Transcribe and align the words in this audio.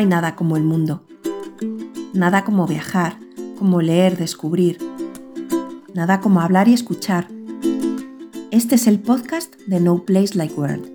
Hay 0.00 0.06
nada 0.06 0.34
como 0.34 0.56
el 0.56 0.64
mundo. 0.64 1.02
Nada 2.14 2.42
como 2.42 2.66
viajar, 2.66 3.18
como 3.58 3.82
leer, 3.82 4.16
descubrir. 4.16 4.78
Nada 5.92 6.22
como 6.22 6.40
hablar 6.40 6.68
y 6.68 6.72
escuchar. 6.72 7.28
Este 8.50 8.76
es 8.76 8.86
el 8.86 8.98
podcast 8.98 9.54
de 9.66 9.78
No 9.78 10.02
Place 10.06 10.38
Like 10.38 10.54
World. 10.54 10.86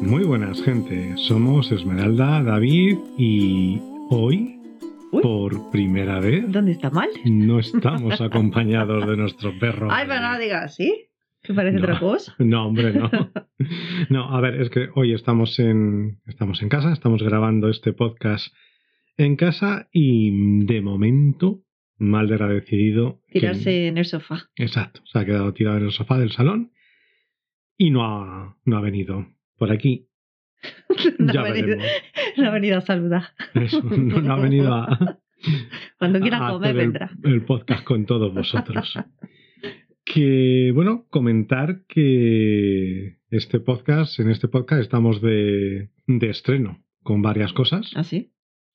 Muy 0.00 0.24
buenas, 0.24 0.62
gente. 0.62 1.14
Somos 1.28 1.70
Esmeralda, 1.70 2.42
David 2.42 2.96
y 3.18 3.82
hoy, 4.08 4.49
primera 5.70 6.20
vez, 6.20 6.50
¿Dónde 6.50 6.72
está 6.72 6.90
mal? 6.90 7.08
no 7.24 7.58
estamos 7.58 8.20
acompañados 8.20 9.06
de 9.08 9.16
nuestro 9.16 9.58
perro. 9.58 9.88
Ay, 9.90 10.04
pero 10.08 10.20
no 10.20 10.38
digas 10.38 10.64
así. 10.64 11.06
Que 11.42 11.54
parece 11.54 11.78
No. 11.78 11.82
otra 11.84 11.98
cosa. 11.98 12.34
No, 12.38 12.66
hombre, 12.66 12.92
no. 12.92 13.10
No, 14.10 14.34
a 14.34 14.40
ver, 14.40 14.60
es 14.60 14.70
que 14.70 14.88
hoy 14.94 15.12
estamos 15.12 15.58
en, 15.58 16.18
estamos 16.26 16.62
en 16.62 16.68
casa, 16.70 16.92
estamos 16.92 17.22
grabando 17.22 17.68
este 17.68 17.92
podcast 17.92 18.54
en 19.18 19.36
casa 19.36 19.88
y 19.92 20.64
de 20.64 20.80
momento, 20.80 21.62
Malder 21.98 22.42
ha 22.42 22.48
decidido... 22.48 23.20
que- 23.28 23.40
Tirarse 23.40 23.86
en 23.88 23.98
el 23.98 24.06
sofá. 24.06 24.48
Exacto, 24.56 25.02
se 25.04 25.18
ha 25.18 25.24
quedado 25.26 25.52
tirado 25.52 25.76
en 25.78 25.84
el 25.84 25.92
sofá 25.92 26.18
del 26.18 26.30
salón 26.32 26.72
y 27.76 27.90
no 27.90 28.04
ha, 28.04 28.56
no 28.64 28.76
ha 28.78 28.80
venido 28.80 29.26
por 29.56 29.70
aquí. 29.72 30.06
No, 31.18 31.32
ya 31.32 31.40
ha 31.40 31.44
venido, 31.52 31.76
no 32.36 32.48
ha 32.48 32.50
venido 32.50 32.78
a 32.78 32.80
saludar. 32.82 33.22
Eso, 33.54 33.80
no, 33.82 34.20
no 34.20 34.32
ha 34.34 34.38
venido 34.40 34.74
a, 34.74 35.18
Cuando 35.98 36.20
quiera 36.20 36.48
comer, 36.50 36.70
el- 36.70 36.76
vendrá. 36.76 37.10
El, 37.22 37.42
podcast 37.44 37.84
con 37.84 38.04
todos 38.06 38.32
vosotros. 38.34 38.94
Que, 40.02 40.72
bueno, 40.74 41.06
comentar 41.10 41.82
que 41.86 43.18
este 43.30 43.60
podcast, 43.60 44.18
en 44.18 44.30
este 44.30 44.48
podcast 44.48 44.82
estamos 44.82 45.20
de, 45.20 45.90
de 46.06 46.30
estreno 46.30 46.82
con 47.04 47.22
varias 47.22 47.52
cosas. 47.52 47.92
¿Ah, 47.94 48.02
sí? 48.02 48.32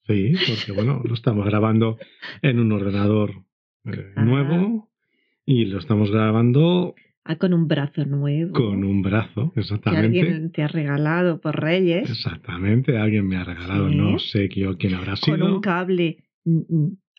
Sí, 0.08 0.34
porque, 0.48 0.72
bueno, 0.72 1.02
lo 1.04 1.14
estamos 1.14 1.46
grabando 1.46 1.98
en 2.42 2.60
un 2.60 2.72
ordenador 2.72 3.32
eh, 3.86 4.14
Ah. 4.16 4.24
nuevo 4.24 4.90
y 5.46 5.66
lo 5.66 5.80
estamos 5.80 6.10
grabando 6.12 6.96
Ah, 7.26 7.36
con 7.38 7.54
un 7.54 7.68
brazo 7.68 8.06
nuevo. 8.06 8.54
con 8.54 8.84
un 8.86 9.02
brazo, 9.02 9.52
Que 9.56 9.62
exactamente. 9.62 10.06
alguien 10.22 10.52
te 10.52 10.62
ha 10.62 10.68
regalado 10.68 11.42
por 11.42 11.60
Reyes. 11.60 12.10
Exactamente, 12.10 12.98
alguien 12.98 13.28
me 13.28 13.36
ha 13.38 13.44
regalado, 13.44 13.90
Sí. 13.90 13.96
no 13.96 14.20
sé 14.20 14.48
yo 14.56 14.78
quién 14.78 14.94
habrá 14.94 15.16
sido. 15.18 15.38
Con 15.40 15.52
un 15.56 15.60
cable 15.62 16.24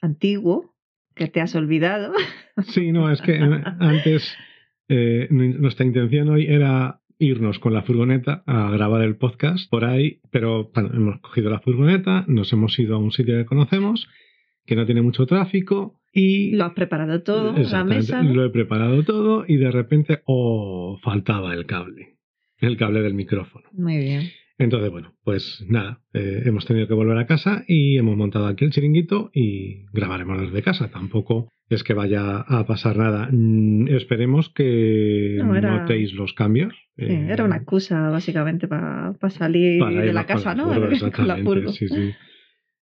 antiguo 0.00 0.74
que 1.14 1.28
te 1.28 1.40
has 1.40 1.54
olvidado. 1.54 2.12
Sí, 2.68 2.90
no, 2.90 3.10
es 3.10 3.20
que 3.20 3.36
antes 3.80 4.34
eh, 4.88 5.26
nu- 5.28 5.58
nuestra 5.58 5.84
intención 5.84 6.30
hoy 6.30 6.46
era 6.46 7.02
irnos 7.18 7.58
con 7.58 7.74
la 7.74 7.82
furgoneta 7.82 8.44
a 8.46 8.70
grabar 8.70 9.02
el 9.02 9.16
podcast 9.16 9.68
por 9.68 9.84
ahí, 9.84 10.20
pero 10.30 10.70
bueno, 10.74 10.88
hemos 10.94 11.20
cogido 11.20 11.50
la 11.50 11.60
furgoneta, 11.60 12.24
nos 12.28 12.50
hemos 12.54 12.78
ido 12.78 12.94
a 12.96 12.98
un 12.98 13.12
sitio 13.12 13.36
que 13.36 13.44
conocemos, 13.44 14.08
que 14.64 14.74
no 14.74 14.86
tiene 14.86 15.02
mucho 15.02 15.26
tráfico 15.26 16.00
y... 16.14 16.52
Lo 16.56 16.64
has 16.64 16.72
preparado 16.72 17.22
todo, 17.22 17.52
la 17.58 17.84
mesa. 17.84 18.22
Lo 18.22 18.42
he 18.46 18.48
preparado 18.48 19.02
todo 19.02 19.44
y 19.46 19.56
de 19.58 19.70
repente, 19.70 20.22
oh, 20.24 20.98
faltaba 21.02 21.52
el 21.52 21.66
cable, 21.66 22.16
el 22.58 22.78
cable 22.78 23.02
del 23.02 23.12
micrófono. 23.12 23.68
Muy 23.72 23.98
bien. 23.98 24.30
Entonces, 24.58 24.90
bueno, 24.90 25.12
pues 25.22 25.64
nada, 25.68 26.00
eh, 26.14 26.42
hemos 26.46 26.64
tenido 26.64 26.88
que 26.88 26.94
volver 26.94 27.18
a 27.18 27.26
casa 27.26 27.64
y 27.68 27.98
hemos 27.98 28.16
montado 28.16 28.46
aquí 28.46 28.64
el 28.64 28.70
chiringuito 28.70 29.30
y 29.34 29.84
grabaremos 29.92 30.40
desde 30.40 30.62
casa. 30.62 30.90
Tampoco 30.90 31.48
es 31.68 31.84
que 31.84 31.92
vaya 31.92 32.38
a 32.40 32.64
pasar 32.66 32.96
nada. 32.96 33.28
Mm, 33.30 33.88
esperemos 33.88 34.48
que 34.50 35.36
No, 35.42 35.54
era- 35.54 35.80
notéis 35.80 36.14
los 36.14 36.32
cambios. 36.32 36.72
Sí, 36.96 37.04
Eh, 37.04 37.26
era 37.30 37.44
una 37.44 37.56
excusa 37.56 38.08
básicamente 38.08 38.66
para 38.66 39.14
salir 39.28 39.80
para 39.80 40.00
de 40.00 40.12
la 40.14 40.24
casa, 40.24 40.54
¿no? 40.54 40.68
la 40.78 40.88
exactamente, 40.88 41.42
furgo. 41.44 41.72
sí, 41.72 41.88
sí. 41.88 42.12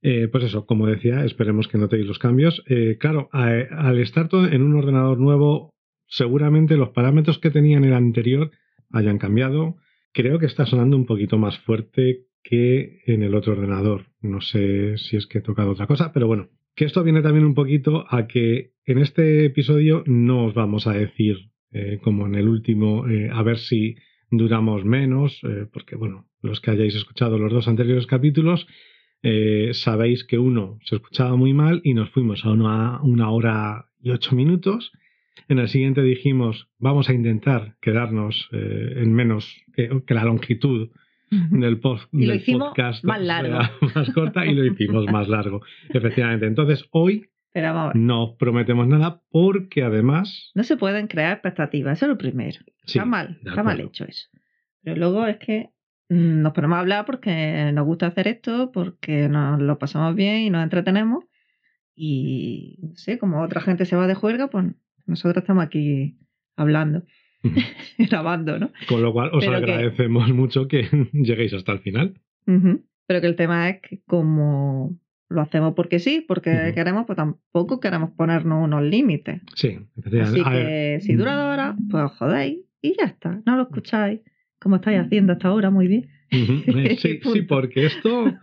Eh, 0.04 0.28
pues 0.32 0.44
eso, 0.44 0.66
como 0.68 0.86
decía, 0.86 1.24
esperemos 1.26 1.68
que 1.70 1.78
notéis 1.80 2.06
los 2.06 2.20
cambios. 2.20 2.62
Eh, 2.68 2.98
claro, 3.00 3.30
a- 3.32 3.48
al 3.72 3.98
estar 4.00 4.28
todo 4.28 4.46
en 4.48 4.62
un 4.62 4.76
ordenador 4.76 5.18
nuevo, 5.18 5.72
seguramente 6.08 6.78
los 6.78 6.90
parámetros 6.90 7.40
que 7.40 7.50
tenía 7.50 7.78
en 7.78 7.86
el 7.86 7.94
anterior 7.94 8.52
hayan 8.92 9.18
cambiado. 9.18 9.78
Creo 10.13 10.38
que 10.38 10.46
está 10.46 10.66
sonando 10.66 10.96
un 10.96 11.06
poquito 11.06 11.38
más 11.38 11.57
fuerte 11.59 12.28
que 12.44 13.01
en 13.07 13.24
el 13.24 13.34
otro 13.34 13.53
ordenador. 13.53 14.06
No 14.22 14.41
sé 14.41 14.97
si 14.97 15.18
es 15.18 15.25
que 15.25 15.40
he 15.40 15.41
tocado 15.41 15.72
otra 15.72 15.88
cosa, 15.88 16.12
pero 16.13 16.28
bueno, 16.28 16.50
que 16.75 16.85
esto 16.85 17.03
viene 17.03 17.22
también 17.22 17.46
un 17.46 17.56
poquito 17.56 18.06
a 18.09 18.28
que 18.28 18.74
en 18.85 19.00
este 19.00 19.46
episodio 19.46 20.03
no 20.06 20.46
os 20.46 20.53
vamos 20.53 20.85
a 20.85 20.94
decir, 20.94 21.50
eh, 21.72 22.00
como 22.03 22.28
en 22.28 22.35
el 22.35 22.47
último, 22.47 23.07
eh, 23.07 23.29
a 23.31 23.41
ver 23.41 23.57
si 23.57 23.96
duramos 24.29 24.85
menos, 24.85 25.40
eh, 25.44 25.68
porque 25.72 25.96
bueno, 25.96 26.28
los 26.41 26.62
que 26.62 26.72
hayáis 26.72 26.95
escuchado 26.95 27.40
los 27.40 27.51
dos 27.51 27.68
anteriores 27.68 28.07
capítulos, 28.07 28.68
sabéis 29.72 30.25
que 30.25 30.38
uno 30.38 30.80
se 30.84 30.97
escuchaba 30.97 31.38
muy 31.38 31.53
mal 31.53 31.80
y 31.85 31.94
nos 31.94 32.09
fuimos 32.09 32.44
a 32.44 32.51
una, 32.51 33.01
una 33.03 33.30
hora 33.30 33.85
y 34.01 34.09
ocho 34.09 34.35
minutos. 34.35 34.91
En 35.48 35.60
el 35.60 35.68
siguiente 35.68 36.02
dijimos, 36.02 36.70
vamos 36.80 37.10
a 37.10 37.14
intentar 37.14 37.76
quedarnos 37.82 38.50
eh, 38.52 38.94
en 38.98 39.14
menos 39.14 39.64
que, 39.76 39.90
que 40.06 40.14
la 40.14 40.24
longitud 40.24 40.90
del, 41.52 41.80
post, 41.80 42.08
Y 42.14 42.26
lo 42.26 42.34
del 42.34 42.42
hicimos 42.42 42.70
podcast 42.70 43.04
más 43.04 43.22
largo. 43.22 43.60
más 43.96 44.10
corta 44.14 44.46
y 44.46 44.54
lo 44.54 44.66
hicimos 44.66 45.06
más 45.12 45.28
largo. 45.28 45.62
Efectivamente. 45.90 46.46
Entonces, 46.46 46.86
hoy 46.92 47.30
Pero 47.52 47.74
vamos 47.74 47.96
no 47.96 48.24
os 48.26 48.38
prometemos 48.38 48.88
nada 48.88 49.22
porque 49.30 49.84
además... 49.84 50.52
no 50.56 50.64
se 50.64 50.78
pueden 50.78 51.08
crear 51.08 51.34
expectativas, 51.34 51.98
eso 51.98 52.06
es 52.06 52.10
lo 52.10 52.18
primero. 52.18 52.60
Sí, 52.86 52.98
está 52.98 53.06
mal, 53.06 53.40
está 53.44 53.64
mal 53.64 53.80
hecho 53.80 54.06
eso. 54.06 54.30
Pero 54.84 54.98
luego 54.98 55.26
es 55.26 55.38
que 55.38 55.70
mm, 56.10 56.42
nos 56.42 56.54
ponemos 56.54 56.78
a 56.78 56.82
hablar 56.82 57.06
porque 57.06 57.72
nos 57.74 57.86
gusta 57.86 58.08
hacer 58.08 58.28
esto, 58.28 58.72
porque 58.72 59.30
nos 59.30 59.62
lo 59.62 59.78
pasamos 59.80 60.16
bien 60.16 60.42
y 60.42 60.50
nos 60.50 60.64
entretenemos. 60.64 61.26
Y 61.96 62.80
no 62.82 62.96
sé, 62.96 63.20
como 63.20 63.42
otra 63.44 63.62
gente 63.62 63.86
se 63.86 63.96
va 63.96 64.08
de 64.08 64.16
juerga, 64.16 64.50
pues 64.50 64.66
nosotros 65.06 65.44
estamos 65.44 65.64
aquí 65.66 66.18
hablando, 66.56 67.03
grabando, 67.97 68.59
¿no? 68.59 68.72
Con 68.88 69.02
lo 69.02 69.12
cual 69.14 69.30
os 69.34 69.44
Pero 69.46 69.64
que- 69.66 69.72
agradecemos 69.72 70.30
mucho 70.34 70.68
que 70.68 70.84
lleguéis 71.14 71.53
hasta 71.53 71.72
el 71.72 71.80
final. 71.80 72.14
Pero 72.46 73.22
que 73.22 73.28
el 73.28 73.36
tema 73.36 73.69
es 73.69 73.81
que 73.81 74.02
como 74.06 74.97
lo 75.30 75.42
hacemos 75.42 75.74
porque 75.74 76.00
sí, 76.00 76.24
porque 76.28 76.72
queremos, 76.75 77.06
pues 77.06 77.18
tampoco 77.18 77.80
queremos 77.80 78.12
ponernos 78.12 78.63
unos 78.63 78.84
límites. 78.84 79.42
Sí. 79.56 79.80
Así 80.22 80.42
A 80.46 80.52
que 80.52 80.58
ver, 80.63 81.02
si 81.02 81.16
dura 81.16 81.36
dos 81.36 81.53
horas, 81.53 81.75
pues 81.90 82.03
os 82.03 82.12
jodéis 82.18 82.59
y 82.81 82.96
ya 82.97 83.06
está. 83.06 83.42
No 83.46 83.56
lo 83.56 83.63
escucháis 83.63 84.19
como 84.59 84.75
estáis 84.78 85.00
haciendo 85.00 85.34
hasta 85.34 85.47
ahora, 85.50 85.69
muy 85.69 85.88
bien. 85.88 86.09
Eh, 86.34 86.98
Sí, 87.00 87.20
sí, 87.22 87.42
porque 87.44 87.86
esto, 87.86 88.34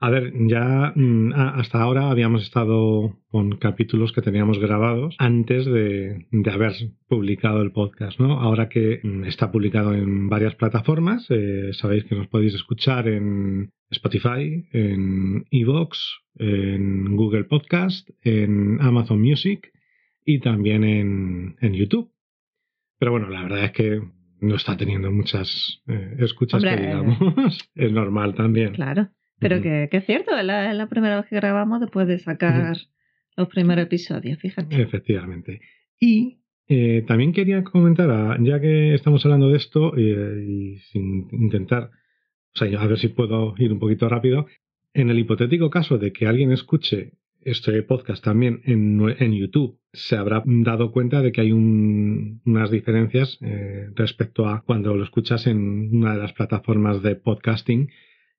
a 0.00 0.10
ver, 0.10 0.32
ya 0.48 0.92
mm, 0.94 1.32
hasta 1.34 1.80
ahora 1.80 2.10
habíamos 2.10 2.42
estado 2.42 3.18
con 3.28 3.56
capítulos 3.58 4.12
que 4.12 4.22
teníamos 4.22 4.58
grabados 4.58 5.14
antes 5.18 5.66
de, 5.66 6.26
de 6.30 6.50
haber 6.50 6.72
publicado 7.08 7.62
el 7.62 7.72
podcast, 7.72 8.18
¿no? 8.18 8.40
Ahora 8.40 8.68
que 8.68 9.00
mm, 9.02 9.24
está 9.24 9.52
publicado 9.52 9.94
en 9.94 10.28
varias 10.28 10.54
plataformas, 10.54 11.26
eh, 11.30 11.70
sabéis 11.72 12.04
que 12.04 12.14
nos 12.14 12.28
podéis 12.28 12.54
escuchar 12.54 13.08
en 13.08 13.72
Spotify, 13.90 14.66
en 14.72 15.44
Evox, 15.50 16.20
en 16.38 17.16
Google 17.16 17.44
Podcast, 17.44 18.08
en 18.22 18.80
Amazon 18.80 19.20
Music 19.20 19.70
y 20.24 20.38
también 20.40 20.84
en, 20.84 21.56
en 21.60 21.74
YouTube. 21.74 22.10
Pero 22.98 23.12
bueno, 23.12 23.28
la 23.28 23.42
verdad 23.42 23.64
es 23.64 23.72
que 23.72 24.00
no 24.40 24.56
está 24.56 24.76
teniendo 24.76 25.10
muchas 25.10 25.82
eh, 25.88 26.16
escuchas 26.18 26.62
Hombre, 26.62 26.76
que 26.76 26.82
digamos. 26.86 27.18
es 27.74 27.92
normal 27.92 28.34
también. 28.34 28.72
Claro. 28.74 29.08
Pero 29.38 29.62
que, 29.62 29.88
que 29.90 29.96
es 29.98 30.04
cierto, 30.06 30.36
es 30.36 30.44
la, 30.44 30.70
es 30.70 30.76
la 30.76 30.88
primera 30.88 31.16
vez 31.16 31.26
que 31.30 31.36
grabamos 31.36 31.80
después 31.80 32.06
de 32.06 32.18
sacar 32.18 32.76
los 33.36 33.48
primeros 33.48 33.84
episodios, 33.86 34.38
fíjate. 34.38 34.82
Efectivamente. 34.82 35.60
Y 35.98 36.40
eh, 36.68 37.04
también 37.06 37.32
quería 37.32 37.64
comentar, 37.64 38.10
a- 38.10 38.36
ya 38.40 38.60
que 38.60 38.94
estamos 38.94 39.24
hablando 39.24 39.48
de 39.48 39.56
esto, 39.56 39.96
eh, 39.96 40.44
y 40.46 40.78
sin 40.90 41.26
intentar, 41.32 41.90
o 42.54 42.58
sea, 42.58 42.80
a 42.80 42.86
ver 42.86 42.98
si 42.98 43.08
puedo 43.08 43.54
ir 43.58 43.72
un 43.72 43.78
poquito 43.78 44.08
rápido, 44.10 44.46
en 44.92 45.08
el 45.08 45.18
hipotético 45.18 45.70
caso 45.70 45.96
de 45.98 46.12
que 46.12 46.26
alguien 46.26 46.52
escuche 46.52 47.12
este 47.42 47.82
podcast 47.82 48.22
también 48.22 48.60
en, 48.64 49.00
en 49.18 49.32
YouTube, 49.32 49.78
se 49.92 50.16
habrá 50.16 50.42
dado 50.46 50.92
cuenta 50.92 51.22
de 51.22 51.32
que 51.32 51.40
hay 51.40 51.52
un- 51.52 52.40
unas 52.44 52.70
diferencias 52.70 53.38
eh, 53.40 53.88
respecto 53.96 54.46
a 54.48 54.62
cuando 54.62 54.94
lo 54.96 55.04
escuchas 55.04 55.46
en 55.46 55.94
una 55.96 56.12
de 56.14 56.18
las 56.22 56.32
plataformas 56.32 57.02
de 57.02 57.16
podcasting. 57.16 57.90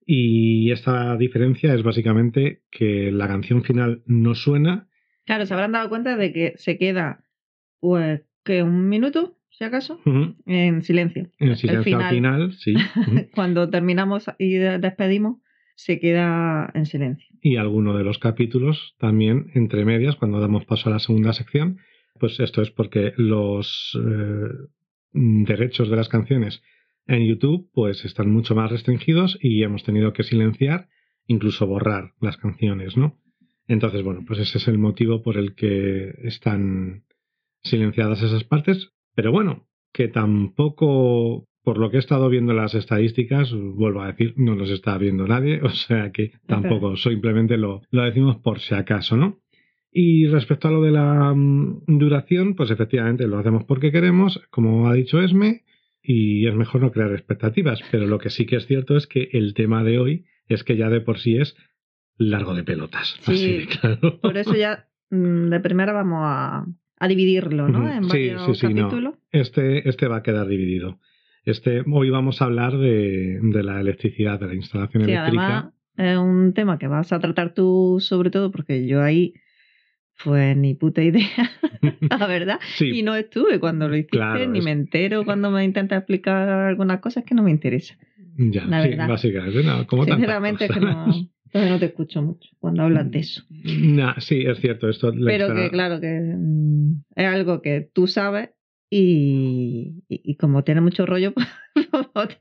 Y 0.06 0.72
esta 0.72 1.16
diferencia 1.18 1.74
es 1.74 1.84
básicamente 1.84 2.64
que 2.72 3.12
la 3.12 3.28
canción 3.28 3.64
final 3.64 4.02
no 4.06 4.34
suena 4.36 4.88
Claro, 5.26 5.46
se 5.46 5.54
habrán 5.54 5.72
dado 5.74 5.88
cuenta 5.88 6.18
de 6.18 6.34
que 6.34 6.54
se 6.56 6.78
queda, 6.80 7.24
pues, 7.80 8.22
que 8.44 8.64
un 8.64 8.90
minuto, 8.90 9.38
si 9.52 9.64
acaso, 9.64 10.02
en 10.48 10.82
silencio. 10.82 11.30
En 11.38 11.50
El 11.50 11.56
silencio 11.58 12.00
al 12.00 12.10
final, 12.10 12.54
sí. 12.54 12.74
Cuando 13.36 13.70
terminamos 13.70 14.26
y 14.40 14.56
de- 14.56 14.80
despedimos, 14.80 15.38
se 15.84 16.00
queda 16.00 16.70
en 16.76 16.86
silencio. 16.86 17.28
Y 17.42 17.58
alguno 17.58 17.98
de 17.98 18.04
los 18.04 18.20
capítulos 18.20 18.96
también 19.00 19.52
entre 19.56 19.84
medias, 19.84 20.16
cuando 20.16 20.40
damos 20.40 20.66
paso 20.66 20.90
a 20.90 20.94
la 20.94 21.00
segunda 21.00 21.34
sección, 21.34 21.80
pues 22.20 22.40
esto 22.40 22.62
es 22.62 22.70
porque 22.70 23.14
los 23.18 23.98
eh, 24.00 24.50
derechos 25.14 25.90
de 25.90 25.96
las 25.96 26.08
canciones 26.08 26.62
en 27.08 27.26
YouTube 27.26 27.70
pues 27.74 28.06
están 28.06 28.30
mucho 28.30 28.54
más 28.54 28.70
restringidos 28.70 29.40
y 29.42 29.64
hemos 29.64 29.84
tenido 29.84 30.14
que 30.14 30.24
silenciar, 30.24 30.88
incluso 31.26 31.66
borrar 31.66 32.12
las 32.22 32.38
canciones, 32.38 32.96
¿no? 32.96 33.18
Entonces, 33.68 34.04
bueno, 34.04 34.24
pues 34.28 34.40
ese 34.40 34.60
es 34.60 34.68
el 34.68 34.78
motivo 34.78 35.24
por 35.24 35.38
el 35.38 35.56
que 35.56 36.14
están 36.24 37.06
silenciadas 37.64 38.22
esas 38.22 38.44
partes. 38.44 38.92
Pero 39.16 39.32
bueno, 39.32 39.68
que 39.94 40.08
tampoco, 40.10 41.48
por 41.64 41.78
lo 41.78 41.90
que 41.90 41.98
he 41.98 42.00
estado 42.00 42.30
viendo 42.30 42.54
las 42.54 42.74
estadísticas, 42.76 43.54
vuelvo 43.54 44.02
a 44.02 44.08
decir, 44.08 44.34
no 44.38 44.56
los 44.56 44.70
está 44.70 44.98
viendo 44.98 45.28
nadie, 45.28 45.62
o 45.64 45.70
sea 45.70 46.12
que 46.12 46.32
tampoco, 46.48 46.96
simplemente 46.96 47.58
lo, 47.58 47.82
lo 47.92 48.04
decimos 48.04 48.38
por 48.38 48.60
si 48.60 48.76
acaso, 48.76 49.18
¿no? 49.18 49.40
Y 49.92 50.28
respecto 50.28 50.70
a 50.70 50.72
lo 50.72 50.82
de 50.82 50.92
la 50.92 51.34
mm, 51.34 51.84
duración, 51.88 52.56
pues 52.56 52.72
efectivamente 52.72 53.28
lo 53.28 53.38
hacemos 53.38 53.66
porque 53.66 53.92
queremos, 53.92 54.42
como 54.50 54.88
ha 54.88 54.94
dicho 54.94 55.22
Esme, 55.22 55.64
y 56.02 56.48
es 56.48 56.56
mejor 56.56 56.82
no 56.82 56.92
crear 56.92 57.12
expectativas, 57.12 57.82
pero 57.92 58.08
lo 58.08 58.18
que 58.18 58.30
sí 58.30 58.46
que 58.46 58.56
es 58.56 58.66
cierto 58.66 58.96
es 58.96 59.06
que 59.06 59.30
el 59.34 59.54
tema 59.54 59.84
de 59.84 60.00
hoy 60.00 60.26
es 60.48 60.64
que 60.64 60.78
ya 60.78 60.90
de 60.90 61.02
por 61.02 61.20
sí 61.20 61.38
es 61.38 61.56
largo 62.18 62.56
de 62.56 62.64
pelotas. 62.64 63.18
Sí, 63.22 63.68
claro. 63.82 64.20
Por 64.22 64.38
eso 64.38 64.56
ya 64.56 64.88
mm, 65.10 65.50
de 65.50 65.60
primera 65.60 65.92
vamos 65.92 66.22
a, 66.24 66.66
dividirlo, 67.08 67.68
¿no? 67.68 67.92
En 67.92 68.08
varios 68.08 68.46
sí, 68.46 68.56
sí, 68.56 68.68
capítulos. 68.68 69.16
Este, 69.32 69.90
este 69.90 70.08
va 70.08 70.18
a 70.18 70.24
quedar 70.24 70.48
dividido. 70.48 71.00
Este, 71.44 71.84
hoy 71.92 72.10
vamos 72.12 72.42
a 72.42 72.46
hablar 72.46 72.78
de, 72.78 73.40
la 73.42 73.82
electricidad, 73.82 74.40
de 74.40 74.48
la 74.48 74.54
instalación 74.54 75.06
sí, 75.06 75.12
eléctrica. 75.12 75.46
Además, 75.48 75.74
es 75.98 76.18
un 76.18 76.54
tema 76.54 76.78
que 76.78 76.88
vas 76.88 77.12
a 77.12 77.20
tratar 77.20 77.54
tú 77.54 77.98
sobre 78.00 78.30
todo 78.30 78.52
porque 78.52 78.86
yo 78.88 79.02
ahí 79.02 79.34
pues 80.24 80.56
ni 80.56 80.76
puta 80.76 81.02
idea, 81.02 81.26
la 82.20 82.28
verdad. 82.28 82.60
Y 82.80 83.02
no 83.02 83.16
estuve 83.16 83.60
cuando 83.60 83.88
lo 83.88 83.96
hiciste, 83.96 84.48
ni 84.48 84.62
me 84.62 84.72
entero 84.72 85.26
cuando 85.26 85.50
me 85.50 85.64
intenta 85.64 85.98
explicar 85.98 86.48
algunas 86.48 87.00
cosas 87.00 87.24
que 87.24 87.34
no 87.34 87.42
me 87.42 87.50
interesa. 87.50 87.98
Ya, 88.38 88.66
la 88.66 88.82
verdad. 88.82 89.10
básicamente, 89.10 89.64
no, 89.64 89.88
como 89.88 90.06
Sinceramente 90.06 90.68
que 90.68 90.80
no, 90.80 91.08
no 91.54 91.80
te 91.80 91.86
escucho 91.86 92.22
mucho 92.22 92.50
cuando 92.60 92.84
hablas 92.84 93.10
de 93.10 93.20
eso. 93.20 93.44
sí, 94.20 94.44
es 94.46 94.60
cierto. 94.60 94.90
Esto 94.90 95.12
Pero 95.26 95.56
que 95.56 95.72
claro 95.72 96.00
que 96.00 96.20
mm, 96.38 97.04
es 97.16 97.26
algo 97.26 97.64
que 97.64 97.90
tú 97.92 98.06
sabes 98.06 98.52
y, 98.94 100.04
y, 100.10 100.36
como 100.36 100.66
tiene 100.66 100.82
mucho 100.82 101.06
rollo, 101.06 101.34
pues, 102.14 102.40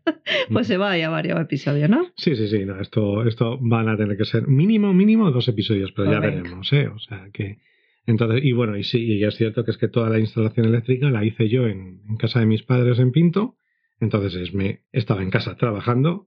pues 0.53 0.67
se 0.67 0.77
va 0.79 0.95
a 0.95 1.09
varios 1.09 1.41
episodios, 1.41 1.89
¿no? 1.89 2.09
Sí, 2.17 2.35
sí, 2.35 2.49
sí. 2.49 2.65
No, 2.65 2.81
esto, 2.81 3.25
esto 3.25 3.57
van 3.61 3.89
a 3.89 3.97
tener 3.97 4.17
que 4.17 4.25
ser 4.25 4.49
mínimo, 4.49 4.93
mínimo 4.93 5.31
dos 5.31 5.47
episodios, 5.47 5.93
pero 5.93 6.11
ya 6.11 6.19
veremos, 6.19 6.73
¿eh? 6.73 6.89
O 6.89 6.99
sea 6.99 7.31
que. 7.33 7.59
Entonces, 8.05 8.45
y 8.45 8.51
bueno, 8.51 8.77
y 8.77 8.83
sí, 8.83 8.99
y 8.99 9.23
es 9.23 9.37
cierto 9.37 9.65
que 9.65 9.71
es 9.71 9.79
que 9.79 9.87
toda 9.87 10.11
la 10.11 10.19
instalación 10.19 10.67
eléctrica 10.67 11.09
la 11.09 11.25
hice 11.25 11.49
yo 11.49 11.69
en, 11.69 12.01
en 12.09 12.17
casa 12.17 12.41
de 12.41 12.47
mis 12.47 12.65
padres 12.65 12.99
en 12.99 13.13
Pinto. 13.13 13.55
Entonces 14.01 14.35
es, 14.35 14.53
me 14.53 14.81
estaba 14.91 15.23
en 15.23 15.31
casa 15.31 15.57
trabajando. 15.57 16.27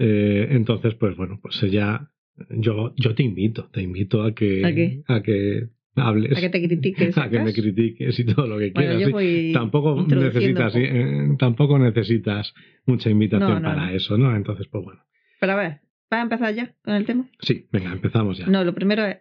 Eh, 0.00 0.48
entonces, 0.50 0.94
pues 0.94 1.16
bueno, 1.16 1.38
pues 1.40 1.60
ya 1.70 2.10
yo, 2.48 2.92
yo 2.96 3.14
te 3.14 3.22
invito, 3.22 3.68
te 3.72 3.82
invito 3.82 4.24
a 4.24 4.34
que, 4.34 5.02
¿A, 5.06 5.22
que 5.22 5.68
hables. 5.96 6.36
A 6.36 6.40
que 6.40 6.48
te 6.48 6.62
critiques. 6.66 7.18
A 7.18 7.28
que 7.28 7.40
me 7.40 7.52
critiques 7.52 8.18
y 8.18 8.24
todo 8.24 8.46
lo 8.46 8.58
que 8.58 8.72
quieras. 8.72 9.12
Tampoco 9.52 10.02
necesitas, 10.02 10.74
eh, 10.76 11.28
tampoco 11.38 11.78
necesitas 11.78 12.54
mucha 12.86 13.10
invitación 13.10 13.62
para 13.62 13.92
eso, 13.92 14.16
¿no? 14.16 14.34
Entonces, 14.34 14.66
pues 14.68 14.84
bueno. 14.84 15.00
Pero 15.40 15.52
a 15.52 15.56
ver, 15.56 15.80
¿vas 16.10 16.20
a 16.20 16.22
empezar 16.22 16.54
ya 16.54 16.74
con 16.82 16.94
el 16.94 17.04
tema? 17.04 17.26
Sí, 17.40 17.66
venga, 17.72 17.92
empezamos 17.92 18.38
ya. 18.38 18.46
No, 18.46 18.64
lo 18.64 18.74
primero 18.74 19.04
es, 19.06 19.18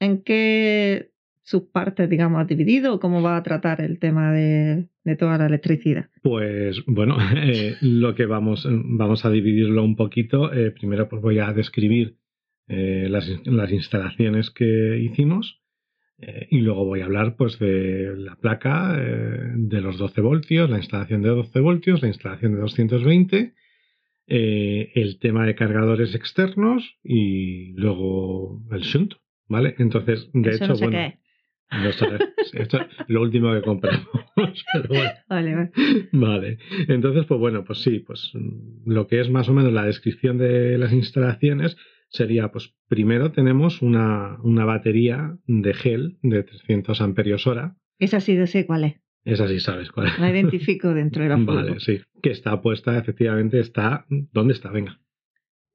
¿en 0.00 0.22
qué 0.22 1.10
sus 1.42 1.64
partes, 1.64 2.08
digamos, 2.08 2.40
ha 2.40 2.44
dividido 2.44 2.94
o 2.94 3.00
cómo 3.00 3.20
va 3.20 3.36
a 3.36 3.42
tratar 3.42 3.82
el 3.82 3.98
tema 3.98 4.32
de, 4.32 4.88
toda 5.18 5.36
la 5.36 5.46
electricidad? 5.46 6.08
Pues 6.22 6.82
bueno, 6.86 7.18
eh, 7.36 7.76
lo 7.82 8.14
que 8.14 8.26
vamos, 8.26 8.66
vamos 8.70 9.24
a 9.24 9.30
dividirlo 9.30 9.84
un 9.84 9.96
poquito. 9.96 10.52
Eh, 10.52 10.70
primero 10.70 11.08
pues 11.08 11.20
voy 11.20 11.38
a 11.38 11.52
describir 11.52 12.16
las, 12.66 13.30
las, 13.44 13.70
instalaciones 13.72 14.50
que 14.50 14.98
hicimos 14.98 15.63
y 16.50 16.60
luego 16.60 16.84
voy 16.84 17.00
a 17.00 17.06
hablar 17.06 17.36
pues 17.36 17.58
de 17.58 18.14
la 18.16 18.36
placa 18.36 18.92
de 18.96 19.80
los 19.80 19.98
12 19.98 20.20
voltios, 20.20 20.70
la 20.70 20.78
instalación 20.78 21.22
de 21.22 21.30
12 21.30 21.60
voltios, 21.60 22.02
la 22.02 22.08
instalación 22.08 22.54
de 22.54 22.60
220, 22.60 23.54
el 24.26 25.18
tema 25.20 25.44
de 25.44 25.54
cargadores 25.54 26.14
externos 26.14 26.98
y 27.02 27.72
luego 27.72 28.62
el 28.70 28.80
shunt. 28.80 29.14
¿Vale? 29.46 29.74
Entonces, 29.78 30.30
de 30.32 30.54
hecho, 30.54 30.74
bueno, 30.76 31.12
no 31.70 31.92
sabes. 31.92 32.20
Esto 32.54 32.78
es 32.78 32.86
lo 33.08 33.20
último 33.20 33.52
que 33.52 33.62
compramos. 33.62 34.08
Vale, 35.28 35.70
vale. 36.12 36.58
Entonces, 36.88 37.24
pues 37.26 37.40
bueno, 37.40 37.64
pues 37.64 37.82
sí, 37.82 38.00
pues 38.00 38.32
lo 38.84 39.06
que 39.06 39.20
es 39.20 39.30
más 39.30 39.48
o 39.48 39.52
menos 39.52 39.72
la 39.72 39.84
descripción 39.84 40.38
de 40.38 40.78
las 40.78 40.92
instalaciones 40.92 41.76
sería, 42.14 42.48
pues 42.52 42.74
primero 42.88 43.32
tenemos 43.32 43.82
una, 43.82 44.38
una 44.42 44.64
batería 44.64 45.36
de 45.46 45.74
gel 45.74 46.16
de 46.22 46.44
300 46.44 47.00
amperios 47.00 47.46
hora. 47.46 47.76
Esa 47.98 48.20
sí, 48.20 48.46
sé 48.46 48.66
cuál 48.66 48.84
es. 48.84 48.94
Esa 49.24 49.48
sí 49.48 49.58
sabes 49.58 49.90
cuál 49.90 50.06
es. 50.06 50.18
La 50.18 50.30
identifico 50.30 50.94
dentro 50.94 51.24
de 51.24 51.28
la 51.28 51.36
Vale, 51.38 51.80
sí. 51.80 52.00
Que 52.22 52.30
está 52.30 52.62
puesta, 52.62 52.96
efectivamente, 52.96 53.58
está... 53.58 54.06
¿Dónde 54.08 54.54
está? 54.54 54.70
Venga. 54.70 55.00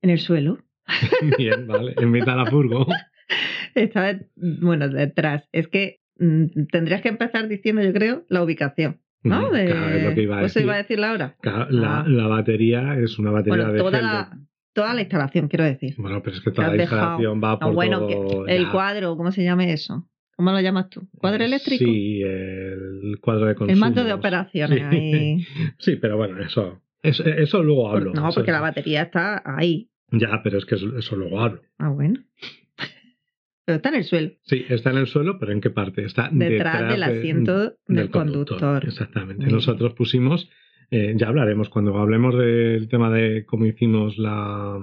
En 0.01 0.11
el 0.11 0.19
suelo. 0.19 0.59
Bien, 1.37 1.67
vale. 1.67 1.93
En 1.97 2.09
mitad 2.09 2.37
de 2.37 2.43
la 2.43 2.49
furgo. 2.49 2.87
Estaba, 3.75 4.17
bueno, 4.35 4.87
detrás. 4.87 5.47
Es 5.51 5.67
que 5.67 5.99
mm, 6.17 6.65
tendrías 6.71 7.01
que 7.01 7.09
empezar 7.09 7.47
diciendo, 7.49 7.83
yo 7.83 7.93
creo, 7.93 8.25
la 8.29 8.43
ubicación. 8.43 9.01
¿No? 9.21 9.51
De... 9.51 9.67
lo 10.03 10.15
que 10.15 10.21
iba 10.21 10.39
a 10.39 10.41
decir. 10.43 10.61
iba 10.61 10.75
a 10.75 10.77
decir 10.77 10.97
la, 10.97 11.35
ah. 11.43 11.67
la, 12.07 12.27
batería 12.27 12.97
es 12.97 13.19
una 13.19 13.31
batería 13.31 13.67
de 13.67 13.77
toda 13.77 14.01
la, 14.01 14.39
toda 14.73 14.93
la 14.93 15.01
instalación, 15.01 15.47
quiero 15.47 15.65
decir. 15.65 15.95
Bueno, 15.97 16.21
pero 16.23 16.35
es 16.35 16.41
que 16.41 16.51
toda 16.51 16.69
la 16.69 16.83
instalación 16.83 17.41
va 17.43 17.59
por 17.59 17.73
bueno, 17.73 18.07
el 18.47 18.69
cuadro, 18.69 19.17
¿cómo 19.17 19.31
se 19.31 19.43
llama 19.43 19.65
eso? 19.65 20.07
¿Cómo 20.35 20.51
lo 20.51 20.61
llamas 20.61 20.89
tú? 20.89 21.01
¿Cuadro 21.17 21.43
eléctrico? 21.43 21.83
Sí, 21.83 22.21
el 22.23 23.17
cuadro 23.19 23.47
de 23.47 23.55
consumo. 23.55 23.73
El 23.73 23.79
mando 23.79 24.05
de 24.05 24.13
operaciones. 24.13 24.79
Sí, 24.89 24.95
ahí. 24.95 25.37
sí 25.79 25.95
pero 25.97 26.15
bueno, 26.15 26.41
eso, 26.41 26.81
eso, 27.03 27.25
eso 27.25 27.61
luego 27.61 27.89
hablo. 27.89 28.13
No, 28.13 28.29
porque 28.33 28.51
la 28.51 28.61
batería 28.61 29.01
está 29.01 29.43
ahí. 29.45 29.89
Ya, 30.11 30.41
pero 30.43 30.57
es 30.57 30.65
que 30.65 30.75
eso 30.75 31.15
luego 31.17 31.41
hablo. 31.41 31.61
Ah, 31.77 31.89
bueno. 31.89 32.21
Pero 33.69 33.75
está 33.75 33.89
en 33.89 33.95
el 33.95 34.03
suelo. 34.03 34.31
Sí, 34.45 34.65
está 34.67 34.89
en 34.89 34.97
el 34.97 35.05
suelo, 35.05 35.37
pero 35.39 35.51
¿en 35.51 35.61
qué 35.61 35.69
parte? 35.69 36.03
Está 36.03 36.29
detrás, 36.31 36.89
del 36.89 37.03
asiento 37.03 37.75
del, 37.87 38.09
conductor. 38.09 38.83
Exactamente. 38.83 39.45
Nosotros 39.45 39.93
pusimos, 39.93 40.49
eh, 40.91 41.13
ya 41.15 41.27
hablaremos 41.27 41.69
cuando 41.69 41.97
hablemos 41.97 42.35
del 42.37 42.87
tema 42.87 43.11
de 43.11 43.45
cómo 43.45 43.65
hicimos 43.65 44.17
la 44.17 44.79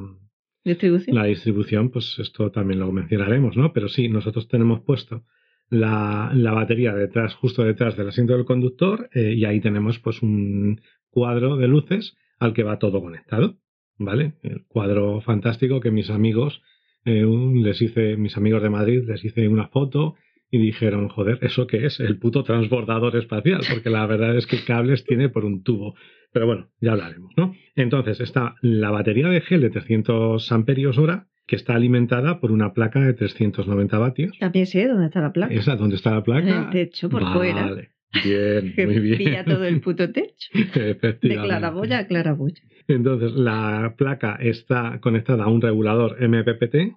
distribución. 0.65 1.17
La 1.17 1.25
distribución, 1.25 1.91
pues 1.91 2.19
esto 2.19 2.51
también 2.51 2.81
lo 2.81 2.93
mencionaremos, 2.93 3.57
¿no? 3.57 3.73
Pero 3.73 3.89
sí, 3.89 4.09
nosotros 4.09 4.49
tenemos 4.49 4.81
puesto 4.83 5.25
la, 5.69 6.31
la 6.35 6.53
batería 6.53 6.95
detrás, 6.95 7.35
justo 7.35 7.65
detrás 7.65 7.97
del 7.97 8.09
asiento 8.09 8.35
del 8.35 8.45
conductor, 8.45 9.09
eh, 9.13 9.35
y 9.37 9.45
ahí 9.45 9.61
tenemos 9.61 9.99
pues 9.99 10.23
un 10.23 10.81
cuadro 11.11 11.57
de 11.57 11.69
luces 11.69 12.17
al 12.39 12.53
que 12.53 12.63
va 12.63 12.79
todo 12.79 13.01
conectado, 13.01 13.57
¿vale? 13.99 14.35
El 14.43 14.65
cuadro 14.67 15.21
fantástico 15.21 15.81
que 15.81 15.91
mis 15.91 16.11
amigos 16.11 16.63
eh, 17.05 17.25
les 17.55 17.81
hice, 17.83 18.17
mis 18.17 18.37
amigos 18.37 18.63
de 18.63 18.71
Madrid, 18.71 19.03
les 19.07 19.25
hice 19.25 19.49
una 19.49 19.69
foto 19.69 20.15
y 20.51 20.59
dijeron, 20.59 21.09
joder, 21.09 21.39
¿eso 21.43 21.67
qué 21.67 21.87
es? 21.87 22.01
El 22.01 22.19
puto 22.19 22.45
transbordador 22.45 23.17
espacial, 23.17 23.61
porque 23.69 23.91
la 23.91 24.07
verdad 24.07 24.37
es 24.37 24.47
que 24.47 24.65
cables 24.65 25.05
tiene 25.05 25.29
por 25.29 25.45
un 25.45 25.63
tubo. 25.63 25.95
Pero 26.33 26.47
bueno, 26.47 26.69
ya 26.81 26.93
hablaremos, 26.93 27.33
¿no? 27.37 27.55
Entonces 27.75 28.21
está 28.21 28.55
la 28.61 28.91
batería 28.91 29.29
de 29.29 29.41
gel 29.41 29.61
de 29.61 29.71
300 29.71 30.53
amperios 30.53 30.99
hora, 30.99 31.27
que 31.47 31.57
está 31.57 31.75
alimentada 31.75 32.41
por 32.41 32.53
una 32.53 32.73
placa 32.73 33.01
de 33.01 33.15
390 33.15 33.99
vatios. 33.99 34.39
También 34.39 34.67
sé 34.67 34.87
dónde 34.87 35.07
está 35.07 35.21
la 35.21 35.33
placa. 35.33 35.55
¿Esa? 35.55 35.77
¿Dónde 35.77 35.97
está 35.97 36.11
la 36.11 36.23
placa? 36.23 36.49
En 36.49 36.65
el 36.65 36.71
techo, 36.71 37.09
por 37.09 37.23
fuera. 37.33 37.67
Vale. 37.67 37.91
Bien, 38.25 38.75
muy 38.87 39.01
bien. 39.01 39.19
Pilla 39.19 39.45
todo 39.45 39.65
el 39.65 39.81
puto 39.81 40.11
techo. 40.11 40.51
Efectivamente. 40.55 41.29
De 41.29 41.37
claraboya 41.37 41.99
a 41.99 42.07
claraboya. 42.07 42.63
Entonces, 42.89 43.33
la 43.33 43.95
placa 43.97 44.37
está 44.41 45.01
conectada 45.01 45.45
a 45.45 45.49
un 45.49 45.61
regulador 45.61 46.17
MPPT. 46.21 46.97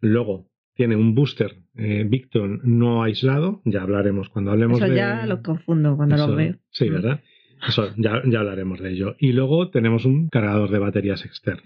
Luego 0.00 0.47
tiene 0.78 0.94
un 0.94 1.16
booster 1.16 1.56
eh, 1.74 2.06
Victron 2.08 2.60
no 2.62 3.02
aislado. 3.02 3.60
Ya 3.64 3.82
hablaremos 3.82 4.28
cuando 4.28 4.52
hablemos 4.52 4.80
Eso 4.80 4.88
de. 4.88 4.94
ya 4.94 5.26
lo 5.26 5.42
confundo 5.42 5.96
cuando 5.96 6.16
lo 6.16 6.36
veo. 6.36 6.54
Sí, 6.70 6.88
¿verdad? 6.88 7.20
Eso, 7.66 7.92
ya, 7.96 8.22
ya 8.24 8.38
hablaremos 8.38 8.78
de 8.78 8.92
ello. 8.92 9.16
Y 9.18 9.32
luego 9.32 9.70
tenemos 9.70 10.04
un 10.04 10.28
cargador 10.28 10.70
de 10.70 10.78
baterías 10.78 11.24
externo. 11.24 11.64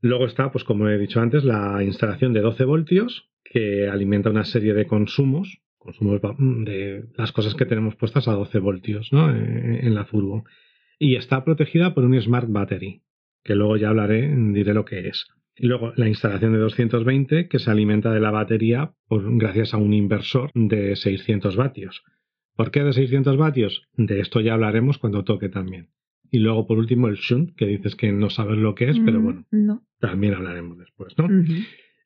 Luego 0.00 0.24
está, 0.24 0.50
pues 0.50 0.64
como 0.64 0.88
he 0.88 0.96
dicho 0.96 1.20
antes, 1.20 1.44
la 1.44 1.84
instalación 1.84 2.32
de 2.32 2.40
12 2.40 2.64
voltios 2.64 3.28
que 3.44 3.86
alimenta 3.86 4.30
una 4.30 4.44
serie 4.44 4.72
de 4.72 4.86
consumos 4.86 5.60
consumos 5.76 6.22
de 6.38 7.04
las 7.18 7.32
cosas 7.32 7.54
que 7.54 7.66
tenemos 7.66 7.94
puestas 7.96 8.26
a 8.26 8.32
12 8.32 8.58
voltios 8.60 9.12
¿no? 9.12 9.30
Eh, 9.30 9.80
en 9.82 9.94
la 9.94 10.06
furgo. 10.06 10.44
Y 10.98 11.16
está 11.16 11.44
protegida 11.44 11.92
por 11.92 12.04
un 12.04 12.18
Smart 12.18 12.48
Battery. 12.48 13.02
Que 13.44 13.54
luego 13.54 13.76
ya 13.76 13.90
hablaré, 13.90 14.34
diré 14.52 14.74
lo 14.74 14.84
que 14.84 15.08
es. 15.08 15.26
Y 15.56 15.66
luego 15.68 15.92
la 15.96 16.08
instalación 16.08 16.52
de 16.52 16.58
220 16.58 17.46
que 17.48 17.58
se 17.60 17.70
alimenta 17.70 18.12
de 18.12 18.18
la 18.20 18.30
batería 18.32 18.92
por, 19.06 19.22
gracias 19.38 19.72
a 19.74 19.76
un 19.76 19.92
inversor 19.92 20.50
de 20.54 20.96
600 20.96 21.54
vatios. 21.56 22.02
¿Por 22.56 22.70
qué 22.70 22.82
de 22.82 22.92
600 22.92 23.36
vatios? 23.36 23.82
De 23.96 24.20
esto 24.20 24.40
ya 24.40 24.54
hablaremos 24.54 24.98
cuando 24.98 25.22
toque 25.24 25.48
también. 25.48 25.90
Y 26.30 26.38
luego, 26.38 26.66
por 26.66 26.78
último, 26.78 27.06
el 27.06 27.14
shunt, 27.16 27.54
que 27.56 27.66
dices 27.66 27.94
que 27.94 28.10
no 28.10 28.30
sabes 28.30 28.58
lo 28.58 28.74
que 28.74 28.88
es, 28.88 28.98
pero 29.04 29.20
Mm, 29.20 29.24
bueno, 29.24 29.44
No. 29.52 29.82
también 30.00 30.34
hablaremos 30.34 30.78
después, 30.78 31.14
¿no? 31.18 31.28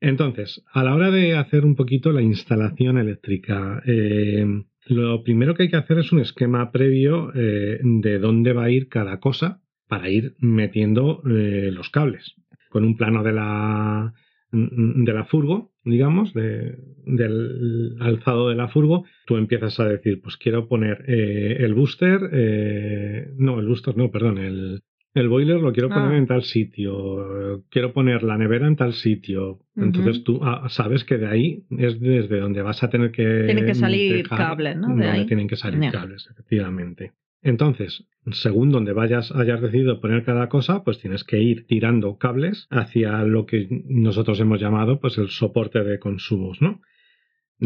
Entonces, 0.00 0.62
a 0.72 0.84
la 0.84 0.94
hora 0.94 1.10
de 1.10 1.34
hacer 1.34 1.64
un 1.64 1.74
poquito 1.74 2.12
la 2.12 2.22
instalación 2.22 2.98
eléctrica, 2.98 3.82
eh, 3.86 4.46
lo 4.86 5.22
primero 5.24 5.54
que 5.54 5.64
hay 5.64 5.70
que 5.70 5.76
hacer 5.76 5.98
es 5.98 6.12
un 6.12 6.20
esquema 6.20 6.70
previo 6.70 7.32
eh, 7.34 7.80
de 7.82 8.18
dónde 8.18 8.52
va 8.52 8.64
a 8.64 8.70
ir 8.70 8.88
cada 8.88 9.18
cosa 9.20 9.60
para 9.88 10.08
ir 10.10 10.34
metiendo 10.38 11.22
eh, 11.28 11.70
los 11.72 11.90
cables. 11.90 12.34
Con 12.70 12.84
un 12.84 12.96
plano 12.96 13.22
de 13.22 13.32
la, 13.32 14.12
de 14.52 15.12
la 15.12 15.24
furgo, 15.24 15.72
digamos, 15.84 16.34
de- 16.34 16.76
del 17.06 17.96
alzado 18.00 18.50
de 18.50 18.54
la 18.56 18.68
furgo, 18.68 19.04
tú 19.26 19.36
empiezas 19.36 19.80
a 19.80 19.88
decir, 19.88 20.20
pues 20.22 20.36
quiero 20.36 20.68
poner 20.68 21.04
eh, 21.08 21.56
el 21.60 21.74
booster, 21.74 22.20
eh, 22.32 23.28
no, 23.38 23.58
el 23.60 23.66
booster 23.66 23.96
no, 23.96 24.10
perdón, 24.10 24.36
el, 24.38 24.80
el 25.14 25.28
boiler 25.28 25.60
lo 25.60 25.72
quiero 25.72 25.88
poner 25.88 26.12
Ah. 26.12 26.18
en 26.18 26.26
tal 26.26 26.42
sitio, 26.42 27.64
quiero 27.70 27.92
poner 27.94 28.22
la 28.22 28.36
nevera 28.36 28.66
en 28.68 28.76
tal 28.76 28.92
sitio. 28.92 29.60
Entonces 29.74 30.22
tú 30.24 30.40
ah, 30.42 30.66
sabes 30.68 31.04
que 31.04 31.16
de 31.16 31.26
ahí 31.26 31.64
es 31.78 31.98
desde 31.98 32.38
donde 32.40 32.60
vas 32.62 32.82
a 32.82 32.90
tener 32.90 33.10
que... 33.10 33.44
Tienen 33.46 33.64
que 33.66 33.74
salir 33.74 34.16
dejar 34.24 34.38
cables, 34.38 34.76
¿no? 34.76 34.94
De 34.94 35.06
ahí. 35.06 35.26
tienen 35.26 35.48
que 35.48 35.56
salir 35.56 35.90
cables, 35.90 36.28
efectivamente. 36.30 37.12
Entonces, 37.42 38.04
según 38.32 38.70
donde 38.70 38.92
vayas, 38.92 39.30
hayas 39.32 39.60
decidido 39.60 40.00
poner 40.00 40.24
cada 40.24 40.48
cosa, 40.48 40.82
pues 40.84 40.98
tienes 40.98 41.24
que 41.24 41.38
ir 41.40 41.66
tirando 41.66 42.18
cables 42.18 42.66
hacia 42.70 43.22
lo 43.22 43.46
que 43.46 43.68
nosotros 43.86 44.38
hemos 44.40 44.60
llamado 44.60 45.00
pues 45.00 45.18
el 45.18 45.28
soporte 45.28 45.82
de 45.84 45.98
consumos, 45.98 46.60
¿no? 46.60 46.80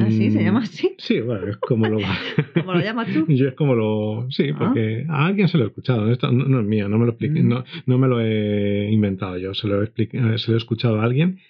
Así 0.00 0.31
se 0.31 0.41
Mm, 0.41 0.45
llama 0.45 0.61
así. 0.61 0.95
Sí, 0.97 1.21
bueno, 1.21 1.49
es 1.49 1.57
como 1.59 1.87
lo. 1.87 1.99
¿Cómo 2.55 2.73
lo 2.75 2.81
llamas 2.81 3.09
tú? 3.12 3.26
Yo 3.29 3.49
es 3.49 3.55
como 3.55 3.75
lo. 3.75 4.26
Sí, 4.31 4.50
Ah. 4.52 4.57
porque 4.59 5.05
a 5.09 5.26
alguien 5.26 5.49
se 5.49 5.59
lo 5.59 5.64
he 5.64 5.67
escuchado. 5.67 6.11
Esto 6.11 6.31
no, 6.33 6.45
no 6.47 6.61
es 6.61 6.67
mío, 6.67 6.88
no 6.88 6.99
me 6.99 7.05
lo 7.05 7.11
expliqué, 7.12 7.43
Mm. 7.43 7.49
no, 7.49 7.64
no 7.87 7.99
me 7.99 8.09
lo 8.09 8.21
he 8.21 8.91
inventado 8.91 9.37
yo, 9.37 9.52
se 9.55 9.69
lo 9.69 9.83
he, 9.83 9.87
expli- 9.87 10.35
eh, 10.35 10.38
se 10.38 10.50
lo 10.50 10.57
he 10.57 10.59
escuchado 10.59 11.00
a 11.00 11.05
alguien. 11.05 11.41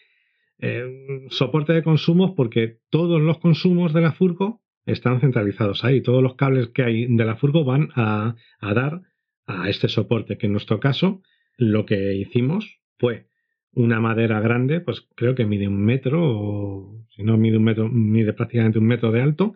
Eh, 0.58 1.26
soporte 1.30 1.72
de 1.72 1.82
consumos 1.82 2.32
porque 2.36 2.78
todos 2.90 3.20
los 3.20 3.38
consumos 3.38 3.92
de 3.92 4.00
la 4.00 4.12
furgo 4.12 4.60
están 4.86 5.20
centralizados 5.20 5.84
ahí. 5.84 6.02
Todos 6.02 6.22
los 6.22 6.34
cables 6.34 6.68
que 6.68 6.82
hay 6.82 7.06
de 7.06 7.24
la 7.24 7.36
furgo 7.36 7.64
van 7.64 7.90
a, 7.94 8.34
a 8.60 8.74
dar 8.74 9.02
a 9.46 9.68
este 9.68 9.88
soporte, 9.88 10.38
que 10.38 10.46
en 10.46 10.52
nuestro 10.52 10.80
caso 10.80 11.22
lo 11.56 11.84
que 11.86 12.14
hicimos 12.14 12.80
fue 12.98 13.26
una 13.72 14.00
madera 14.00 14.40
grande, 14.40 14.80
pues 14.80 15.08
creo 15.14 15.34
que 15.34 15.46
mide 15.46 15.68
un 15.68 15.82
metro, 15.82 16.20
o 16.22 17.06
si 17.10 17.22
no 17.22 17.36
mide 17.36 17.56
un 17.56 17.64
metro, 17.64 17.88
mide 17.88 18.32
prácticamente 18.32 18.78
un 18.78 18.86
metro 18.86 19.12
de 19.12 19.22
alto, 19.22 19.54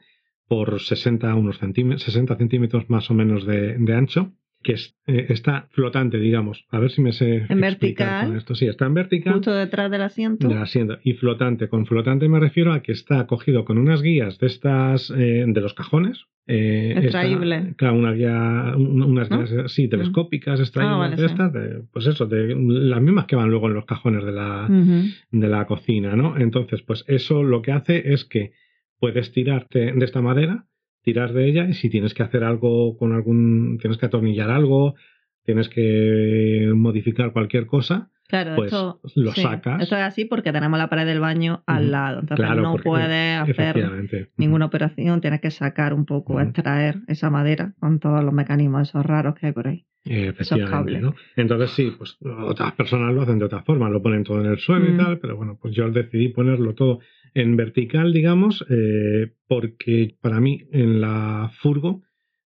por 0.48 0.80
60, 0.80 1.34
unos 1.34 1.58
centímetros, 1.58 2.04
60 2.04 2.36
centímetros 2.36 2.88
más 2.88 3.10
o 3.10 3.14
menos 3.14 3.46
de, 3.46 3.76
de 3.78 3.94
ancho, 3.94 4.32
que 4.66 4.72
es- 4.72 4.96
eh, 5.06 5.26
está 5.28 5.68
flotante, 5.70 6.18
digamos. 6.18 6.64
A 6.70 6.80
ver 6.80 6.90
si 6.90 7.00
me 7.00 7.12
sé 7.12 7.36
explicar 7.36 7.60
vertical. 7.60 8.26
con 8.26 8.36
esto. 8.36 8.54
Sí, 8.56 8.66
está 8.66 8.86
en 8.86 8.94
vertical 8.94 9.34
Justo 9.34 9.54
detrás 9.54 9.90
del 9.90 10.02
asiento. 10.02 10.48
del 10.48 10.58
asiento. 10.58 10.98
Y 11.04 11.12
flotante. 11.14 11.68
Con 11.68 11.86
flotante 11.86 12.28
me 12.28 12.40
refiero 12.40 12.72
a 12.72 12.82
que 12.82 12.90
está 12.92 13.26
cogido 13.28 13.64
con 13.64 13.78
unas 13.78 14.02
guías 14.02 14.38
de 14.38 14.48
estas, 14.48 15.10
eh, 15.16 15.44
de 15.46 15.60
los 15.60 15.72
cajones. 15.74 16.24
Eh, 16.48 16.94
Extraíble. 17.02 17.74
claro, 17.76 17.96
una 17.96 18.12
guía, 18.12 18.74
un- 18.76 19.02
unas 19.02 19.30
¿No? 19.30 19.44
guías, 19.44 19.72
sí, 19.72 19.88
telescópicas, 19.88 20.60
extraíbles 20.60 20.94
Ah, 20.94 20.98
vale, 20.98 21.16
de 21.16 21.22
sí. 21.26 21.32
estas, 21.32 21.52
de- 21.52 21.82
pues 21.92 22.06
eso, 22.06 22.26
de 22.26 22.54
las 22.56 23.00
mismas 23.02 23.26
que 23.26 23.36
van 23.36 23.50
luego 23.50 23.68
en 23.68 23.74
los 23.74 23.84
cajones 23.84 24.24
de 24.24 24.32
la, 24.32 24.68
de 25.30 25.48
la 25.48 25.64
cocina, 25.66 26.14
¿no? 26.16 26.36
Entonces, 26.38 26.82
pues 26.82 27.04
eso 27.08 27.42
lo 27.42 27.62
que 27.62 27.72
hace 27.72 28.12
es 28.12 28.24
que 28.24 28.52
puedes 29.00 29.32
tirarte 29.32 29.92
de 29.92 30.04
esta 30.04 30.22
madera, 30.22 30.66
tirar 31.06 31.32
de 31.32 31.48
ella, 31.48 31.68
y 31.68 31.72
si 31.74 31.88
tienes 31.88 32.14
que 32.14 32.24
hacer 32.24 32.42
algo 32.42 32.98
con 32.98 33.12
algún, 33.12 33.78
tienes 33.80 33.96
que 33.96 34.06
atornillar 34.06 34.50
algo, 34.50 34.96
tienes 35.44 35.68
que 35.68 36.72
modificar 36.74 37.32
cualquier 37.32 37.66
cosa, 37.66 38.10
Claro, 38.28 38.56
pues 38.56 38.72
esto, 38.72 39.00
lo 39.14 39.30
sí, 39.30 39.42
sacas. 39.42 39.80
Esto 39.80 39.94
es 39.94 40.02
así 40.02 40.24
porque 40.24 40.52
tenemos 40.52 40.80
la 40.80 40.88
pared 40.88 41.06
del 41.06 41.20
baño 41.20 41.62
al 41.64 41.92
lado. 41.92 42.18
Entonces 42.18 42.44
Claro, 42.44 42.60
no 42.60 42.74
puedes 42.74 43.38
hacer 43.38 44.28
ninguna 44.36 44.66
operación, 44.66 45.20
tienes 45.20 45.40
que 45.40 45.52
sacar 45.52 45.94
un 45.94 46.06
poco, 46.06 46.40
extraer 46.40 46.96
esa 47.06 47.30
madera 47.30 47.74
con 47.78 48.00
todos 48.00 48.24
los 48.24 48.34
mecanismos 48.34 48.88
esos 48.88 49.06
raros 49.06 49.36
que 49.36 49.46
hay 49.46 49.52
por 49.52 49.68
ahí. 49.68 49.86
Efectivamente. 50.04 51.00
¿no? 51.00 51.14
Entonces 51.36 51.70
sí, 51.70 51.94
pues 51.96 52.18
otras 52.20 52.72
personas 52.72 53.14
lo 53.14 53.22
hacen 53.22 53.38
de 53.38 53.44
otra 53.44 53.62
forma, 53.62 53.88
lo 53.88 54.02
ponen 54.02 54.24
todo 54.24 54.40
en 54.40 54.50
el 54.50 54.58
suelo 54.58 54.92
y 54.92 54.96
tal, 54.96 55.20
pero 55.20 55.36
bueno, 55.36 55.56
pues 55.62 55.72
yo 55.72 55.88
decidí 55.88 56.30
ponerlo 56.30 56.74
todo 56.74 56.98
en 57.36 57.54
vertical, 57.54 58.14
digamos, 58.14 58.64
eh, 58.70 59.34
porque 59.46 60.16
para 60.22 60.40
mí 60.40 60.62
en 60.72 61.02
la 61.02 61.52
furgo 61.60 62.02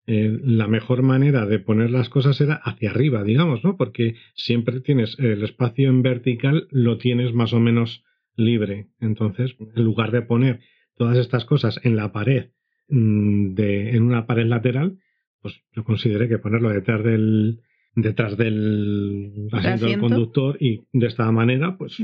eh, 0.06 0.36
la 0.42 0.66
mejor 0.66 1.02
manera 1.02 1.46
de 1.46 1.60
poner 1.60 1.90
las 1.90 2.08
cosas 2.08 2.40
era 2.40 2.54
hacia 2.54 2.90
arriba, 2.90 3.22
digamos, 3.22 3.62
¿no? 3.62 3.76
Porque 3.76 4.16
siempre 4.34 4.80
tienes 4.80 5.16
el 5.20 5.44
espacio 5.44 5.88
en 5.88 6.02
vertical, 6.02 6.66
lo 6.72 6.98
tienes 6.98 7.32
más 7.32 7.52
o 7.52 7.60
menos 7.60 8.02
libre. 8.34 8.88
Entonces, 8.98 9.54
en 9.76 9.84
lugar 9.84 10.10
de 10.10 10.22
poner 10.22 10.60
todas 10.96 11.16
estas 11.18 11.44
cosas 11.44 11.78
en 11.84 11.94
la 11.94 12.10
pared, 12.10 12.50
mm, 12.88 13.54
de, 13.54 13.90
en 13.90 14.02
una 14.02 14.26
pared 14.26 14.46
lateral, 14.46 14.98
pues 15.40 15.54
yo 15.72 15.84
consideré 15.84 16.28
que 16.28 16.38
ponerlo 16.38 16.70
detrás 16.70 17.04
del 17.04 17.60
detrás 17.94 18.36
del 18.36 19.48
asiento 19.52 19.86
del 19.86 19.98
conductor 19.98 20.56
y 20.60 20.82
de 20.92 21.06
esta 21.08 21.30
manera 21.32 21.76
pues 21.76 21.96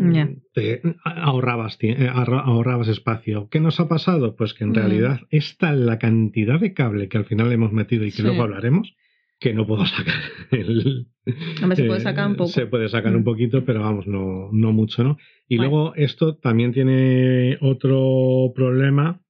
te 0.52 0.82
ahorrabas 1.04 1.78
eh, 1.80 2.08
ahorra- 2.12 2.40
ahorrabas 2.44 2.88
espacio. 2.88 3.48
¿Qué 3.50 3.60
nos 3.60 3.78
ha 3.80 3.88
pasado? 3.88 4.34
Pues 4.36 4.52
que 4.54 4.64
en 4.64 4.70
Mm. 4.70 4.74
realidad 4.74 5.20
esta 5.30 5.72
la 5.72 5.98
cantidad 5.98 6.58
de 6.60 6.74
cable 6.74 7.08
que 7.08 7.18
al 7.18 7.24
final 7.24 7.52
hemos 7.52 7.72
metido 7.72 8.04
y 8.04 8.10
que 8.10 8.16
Sí. 8.16 8.22
luego 8.22 8.42
hablaremos 8.42 8.94
que 9.38 9.52
no 9.54 9.66
puedo 9.66 9.84
sacar 9.86 10.14
el, 10.50 11.06
Hombre, 11.62 11.76
se 11.76 11.84
puede 11.84 12.00
eh, 12.00 12.02
sacar 12.02 12.28
un 12.28 12.36
poco. 12.36 12.48
Se 12.50 12.66
puede 12.66 12.88
sacar 12.88 13.12
Mm. 13.12 13.16
un 13.16 13.24
poquito, 13.24 13.64
pero 13.64 13.80
vamos, 13.80 14.06
no, 14.06 14.48
no 14.52 14.72
mucho, 14.72 15.04
¿no? 15.04 15.18
Y 15.48 15.56
Bueno. 15.58 15.70
luego 15.70 15.94
esto 15.96 16.36
también 16.36 16.72
tiene 16.72 17.58
otro 17.60 18.52
problema 18.54 19.20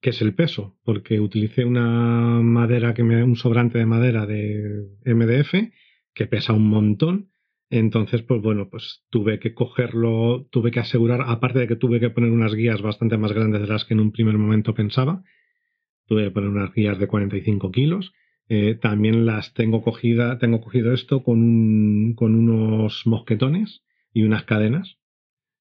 que 0.00 0.10
es 0.10 0.22
el 0.22 0.34
peso, 0.34 0.78
porque 0.84 1.20
utilicé 1.20 1.64
una 1.64 2.40
madera 2.42 2.94
que 2.94 3.02
me, 3.04 3.22
un 3.22 3.36
sobrante 3.36 3.78
de 3.78 3.86
madera 3.86 4.26
de 4.26 4.86
MDF 5.04 5.72
que 6.14 6.26
pesa 6.26 6.52
un 6.54 6.68
montón. 6.68 7.30
Entonces, 7.70 8.22
pues 8.22 8.42
bueno, 8.42 8.68
pues 8.70 9.04
tuve 9.10 9.38
que 9.38 9.54
cogerlo, 9.54 10.48
tuve 10.50 10.70
que 10.72 10.80
asegurar, 10.80 11.22
aparte 11.26 11.60
de 11.60 11.68
que 11.68 11.76
tuve 11.76 12.00
que 12.00 12.10
poner 12.10 12.30
unas 12.30 12.54
guías 12.54 12.82
bastante 12.82 13.16
más 13.18 13.32
grandes 13.32 13.60
de 13.62 13.68
las 13.68 13.84
que 13.84 13.94
en 13.94 14.00
un 14.00 14.10
primer 14.12 14.36
momento 14.38 14.74
pensaba, 14.74 15.22
tuve 16.06 16.24
que 16.24 16.30
poner 16.30 16.50
unas 16.50 16.74
guías 16.74 16.98
de 16.98 17.06
45 17.06 17.70
kilos. 17.70 18.12
Eh, 18.48 18.74
también 18.80 19.26
las 19.26 19.54
tengo 19.54 19.82
cogida, 19.82 20.38
tengo 20.38 20.60
cogido 20.60 20.92
esto 20.92 21.22
con, 21.22 21.38
un- 21.40 22.14
con 22.16 22.34
unos 22.34 23.02
mosquetones 23.06 23.82
y 24.12 24.24
unas 24.24 24.44
cadenas. 24.44 24.98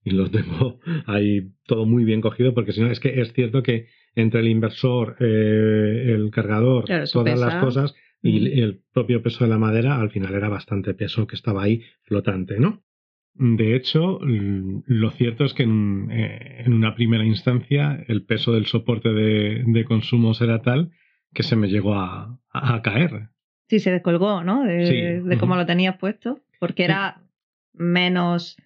Y 0.04 0.12
los 0.12 0.32
tengo 0.32 0.80
ahí 1.08 1.52
todo 1.66 1.86
muy 1.86 2.04
bien 2.06 2.22
cogido, 2.22 2.54
porque 2.54 2.74
si 2.74 2.82
no, 2.82 2.92
es 2.92 3.00
que 3.00 3.22
es 3.22 3.34
cierto 3.34 3.64
que 3.64 3.88
entre 4.22 4.42
el 4.42 4.48
inversor, 4.48 5.16
eh, 5.20 6.14
el 6.16 6.30
cargador, 6.32 6.86
Claro, 6.86 7.06
todas 7.12 7.40
las 7.40 7.56
cosas 7.62 7.96
y 8.22 8.60
el 8.60 8.82
propio 8.94 9.22
peso 9.24 9.44
de 9.46 9.50
la 9.50 9.58
madera, 9.58 10.00
al 10.00 10.10
final 10.12 10.34
era 10.34 10.50
bastante 10.50 10.94
peso 10.94 11.26
que 11.26 11.36
estaba 11.36 11.64
ahí 11.64 11.82
flotante, 12.04 12.60
¿no? 12.60 12.84
De 13.36 13.76
hecho, 13.76 14.20
l- 14.24 14.82
lo 14.86 15.12
cierto 15.12 15.46
es 15.46 15.54
que 15.54 15.64
en, 15.64 16.10
eh, 16.12 16.64
en 16.66 16.74
una 16.74 16.96
primera 16.96 17.24
instancia 17.24 18.04
el 18.10 18.24
peso 18.26 18.52
del 18.52 18.66
soporte 18.66 19.10
de, 19.14 19.64
de 19.66 19.86
consumos 19.86 20.42
era 20.42 20.62
tal 20.62 20.92
que 21.34 21.44
se 21.44 21.56
me 21.56 21.70
llegó 21.70 21.94
a, 21.96 22.38
a- 22.52 22.76
a 22.76 22.82
caer. 22.82 23.30
Sí, 23.70 23.80
se 23.80 23.92
descolgó, 23.92 24.44
¿no? 24.44 24.64
De, 24.66 24.86
Sí, 25.22 25.28
de 25.30 25.38
cómo 25.38 25.56
lo 25.56 25.66
tenías 25.66 25.98
puesto, 25.98 26.42
porque 26.60 26.84
era 26.84 27.22
menos, 27.74 28.58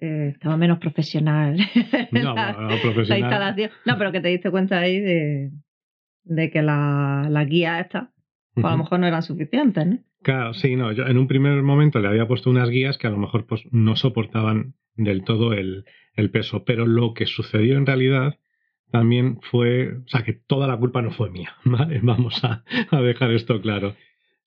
eh, 0.00 0.32
estaba 0.34 0.56
menos 0.56 0.78
profesional 0.78 1.56
No, 2.12 2.34
la, 2.34 2.78
profesional. 2.82 3.20
instalación. 3.20 3.70
No, 3.84 3.98
pero 3.98 4.12
que 4.12 4.20
te 4.20 4.28
diste 4.28 4.50
cuenta 4.50 4.78
ahí 4.78 5.00
de, 5.00 5.50
de 6.24 6.50
que 6.50 6.62
la, 6.62 7.26
la 7.28 7.44
guía 7.44 7.80
esta, 7.80 8.12
pues 8.54 8.64
a 8.66 8.70
lo 8.70 8.78
mejor 8.78 9.00
no 9.00 9.06
eran 9.06 9.22
suficientes, 9.22 9.86
¿no? 9.86 9.98
Claro, 10.22 10.52
sí, 10.54 10.76
no. 10.76 10.92
Yo 10.92 11.06
en 11.06 11.16
un 11.16 11.26
primer 11.28 11.62
momento 11.62 11.98
le 11.98 12.08
había 12.08 12.28
puesto 12.28 12.50
unas 12.50 12.68
guías 12.68 12.98
que 12.98 13.06
a 13.06 13.10
lo 13.10 13.16
mejor 13.16 13.46
pues, 13.46 13.62
no 13.70 13.96
soportaban 13.96 14.74
del 14.94 15.24
todo 15.24 15.54
el, 15.54 15.84
el 16.14 16.30
peso. 16.30 16.64
Pero 16.64 16.86
lo 16.86 17.14
que 17.14 17.24
sucedió 17.26 17.78
en 17.78 17.86
realidad 17.86 18.38
también 18.92 19.38
fue. 19.50 19.94
O 19.96 20.08
sea, 20.08 20.22
que 20.22 20.34
toda 20.34 20.66
la 20.66 20.76
culpa 20.76 21.00
no 21.00 21.10
fue 21.10 21.30
mía. 21.30 21.54
¿Vale? 21.64 22.00
Vamos 22.02 22.44
a, 22.44 22.64
a 22.90 23.00
dejar 23.00 23.30
esto 23.32 23.62
claro. 23.62 23.94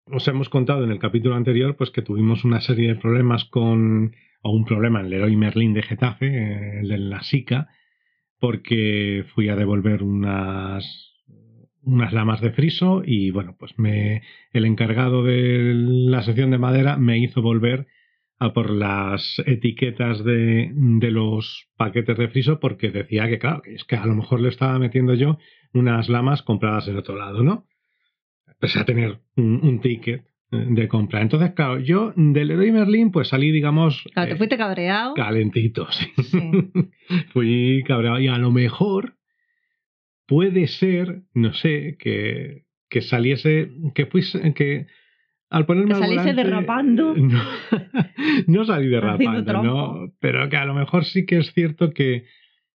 Os 0.06 0.28
hemos 0.28 0.50
contado 0.50 0.84
en 0.84 0.92
el 0.92 1.00
capítulo 1.00 1.36
anterior 1.36 1.78
pues 1.78 1.90
que 1.90 2.02
tuvimos 2.02 2.44
una 2.44 2.60
serie 2.60 2.90
de 2.90 2.96
problemas 2.96 3.46
con. 3.46 4.14
o 4.42 4.52
un 4.52 4.66
problema 4.66 5.00
en 5.00 5.10
Leroy 5.10 5.38
Merlin 5.38 5.74
de 5.74 5.82
Getafe, 5.82 6.28
eh, 6.28 6.80
el 6.82 6.90
de 6.90 6.98
la 6.98 7.24
SICA, 7.24 7.70
porque 8.40 9.24
fui 9.34 9.48
a 9.48 9.56
devolver 9.56 10.04
unas 10.04 11.14
unas 11.84 12.14
lamas 12.14 12.42
de 12.42 12.52
friso 12.52 13.02
y 13.06 13.32
bueno, 13.32 13.56
pues 13.58 13.78
me 13.78 14.24
el 14.52 14.66
encargado 14.66 15.24
de 15.24 15.74
la 15.74 16.22
sección 16.24 16.52
de 16.52 16.58
madera 16.58 16.98
me 16.98 17.18
hizo 17.20 17.42
volver 17.42 17.88
a 18.40 18.54
por 18.54 18.70
las 18.72 19.42
etiquetas 19.46 20.24
de, 20.24 20.72
de 20.74 21.12
los 21.12 21.70
paquetes 21.78 22.18
de 22.18 22.28
friso 22.28 22.60
porque 22.60 22.92
decía 22.92 23.30
que, 23.30 23.40
claro, 23.40 23.62
es 23.66 23.86
que 23.86 23.96
a 23.96 24.06
lo 24.06 24.16
mejor 24.16 24.42
le 24.42 24.50
estaba 24.50 24.80
metiendo 24.80 25.14
yo 25.14 25.38
unas 25.74 26.10
lamas 26.10 26.42
compradas 26.42 26.88
en 26.90 26.98
otro 26.98 27.16
lado, 27.16 27.44
¿no? 27.44 27.68
Pese 28.64 28.80
a 28.80 28.86
tener 28.86 29.20
un, 29.36 29.60
un 29.62 29.82
ticket 29.82 30.24
de 30.52 30.88
compra. 30.88 31.22
Entonces, 31.22 31.52
claro, 31.52 31.80
yo 31.80 32.14
del 32.16 32.48
Leroy 32.48 32.72
Merlin 32.72 33.12
pues 33.12 33.28
salí, 33.28 33.52
digamos... 33.52 34.04
Claro, 34.14 34.30
te 34.30 34.36
eh, 34.36 34.38
fuiste 34.38 34.56
cabreado. 34.58 35.16
calentito, 35.16 35.88
sí. 35.92 36.06
Sí. 36.24 36.52
Fui 37.34 37.84
cabreado 37.86 38.20
y 38.20 38.28
a 38.28 38.38
lo 38.38 38.52
mejor 38.52 39.16
puede 40.28 40.68
ser, 40.68 41.24
no 41.34 41.54
sé, 41.54 41.98
que, 42.00 42.64
que 42.90 43.02
saliese, 43.02 43.72
que 43.94 44.06
fuese, 44.06 44.54
que 44.54 44.88
al 45.50 45.66
ponerme 45.66 45.90
Que 45.90 45.96
al 45.96 46.02
saliese 46.02 46.24
volante- 46.32 46.44
derrapando. 46.44 47.16
No, 47.18 47.42
no 48.48 48.66
salí 48.66 48.88
derrapando, 48.88 49.64
no, 49.64 50.14
pero 50.20 50.48
que 50.50 50.56
a 50.58 50.66
lo 50.66 50.74
mejor 50.74 51.04
sí 51.06 51.26
que 51.26 51.38
es 51.40 51.52
cierto 51.54 51.92
que 51.92 52.26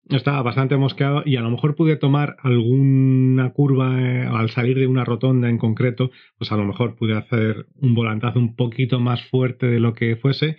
estaba 0.09 0.41
bastante 0.43 0.77
mosqueado 0.77 1.23
y 1.25 1.35
a 1.37 1.41
lo 1.41 1.49
mejor 1.49 1.75
pude 1.75 1.95
tomar 1.95 2.37
alguna 2.43 3.51
curva 3.51 3.99
eh, 3.99 4.27
al 4.27 4.49
salir 4.49 4.77
de 4.77 4.87
una 4.87 5.03
rotonda 5.03 5.49
en 5.49 5.57
concreto, 5.57 6.11
pues 6.37 6.51
a 6.51 6.57
lo 6.57 6.63
mejor 6.65 6.95
pude 6.95 7.17
hacer 7.17 7.65
un 7.81 7.95
volantazo 7.95 8.39
un 8.39 8.55
poquito 8.55 8.99
más 8.99 9.23
fuerte 9.29 9.65
de 9.67 9.79
lo 9.79 9.93
que 9.93 10.15
fuese, 10.15 10.57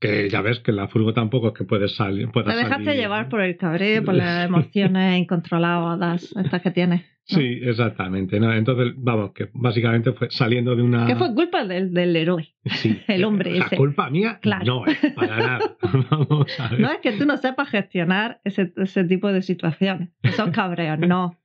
que 0.00 0.28
ya 0.30 0.42
ves 0.42 0.60
que 0.60 0.70
la 0.72 0.86
furgo 0.88 1.12
tampoco 1.12 1.48
es 1.48 1.54
que 1.54 1.64
puedes 1.64 1.96
salir. 1.96 2.28
puedas 2.30 2.54
Te 2.54 2.62
dejaste 2.62 2.84
salir- 2.84 3.00
llevar 3.00 3.28
por 3.28 3.40
el 3.40 3.56
cabreo, 3.56 4.04
por 4.04 4.14
las 4.14 4.44
emociones 4.48 5.18
incontroladas 5.18 6.32
estas 6.36 6.62
que 6.62 6.70
tienes. 6.70 7.02
¿No? 7.30 7.38
Sí, 7.38 7.60
exactamente. 7.62 8.40
¿no? 8.40 8.52
Entonces, 8.52 8.94
vamos, 8.96 9.32
que 9.32 9.48
básicamente 9.52 10.12
fue 10.12 10.28
saliendo 10.30 10.74
de 10.74 10.82
una. 10.82 11.06
Que 11.06 11.16
fue 11.16 11.34
culpa 11.34 11.64
del, 11.64 11.92
del 11.92 12.16
héroe. 12.16 12.48
Sí. 12.64 12.98
el 13.08 13.24
hombre 13.24 13.58
La 13.58 13.66
ese. 13.66 13.76
culpa 13.76 14.10
mía 14.10 14.38
Claro. 14.40 14.64
no 14.64 14.86
es 14.86 14.98
para 15.14 15.36
nada. 15.38 15.76
Vamos 16.10 16.60
a 16.60 16.68
ver. 16.68 16.80
No 16.80 16.90
es 16.90 16.98
que 16.98 17.12
tú 17.12 17.26
no 17.26 17.36
sepas 17.36 17.68
gestionar 17.70 18.40
ese, 18.44 18.72
ese 18.76 19.04
tipo 19.04 19.32
de 19.32 19.42
situaciones, 19.42 20.10
esos 20.22 20.50
cabreos, 20.50 20.98
no. 20.98 21.36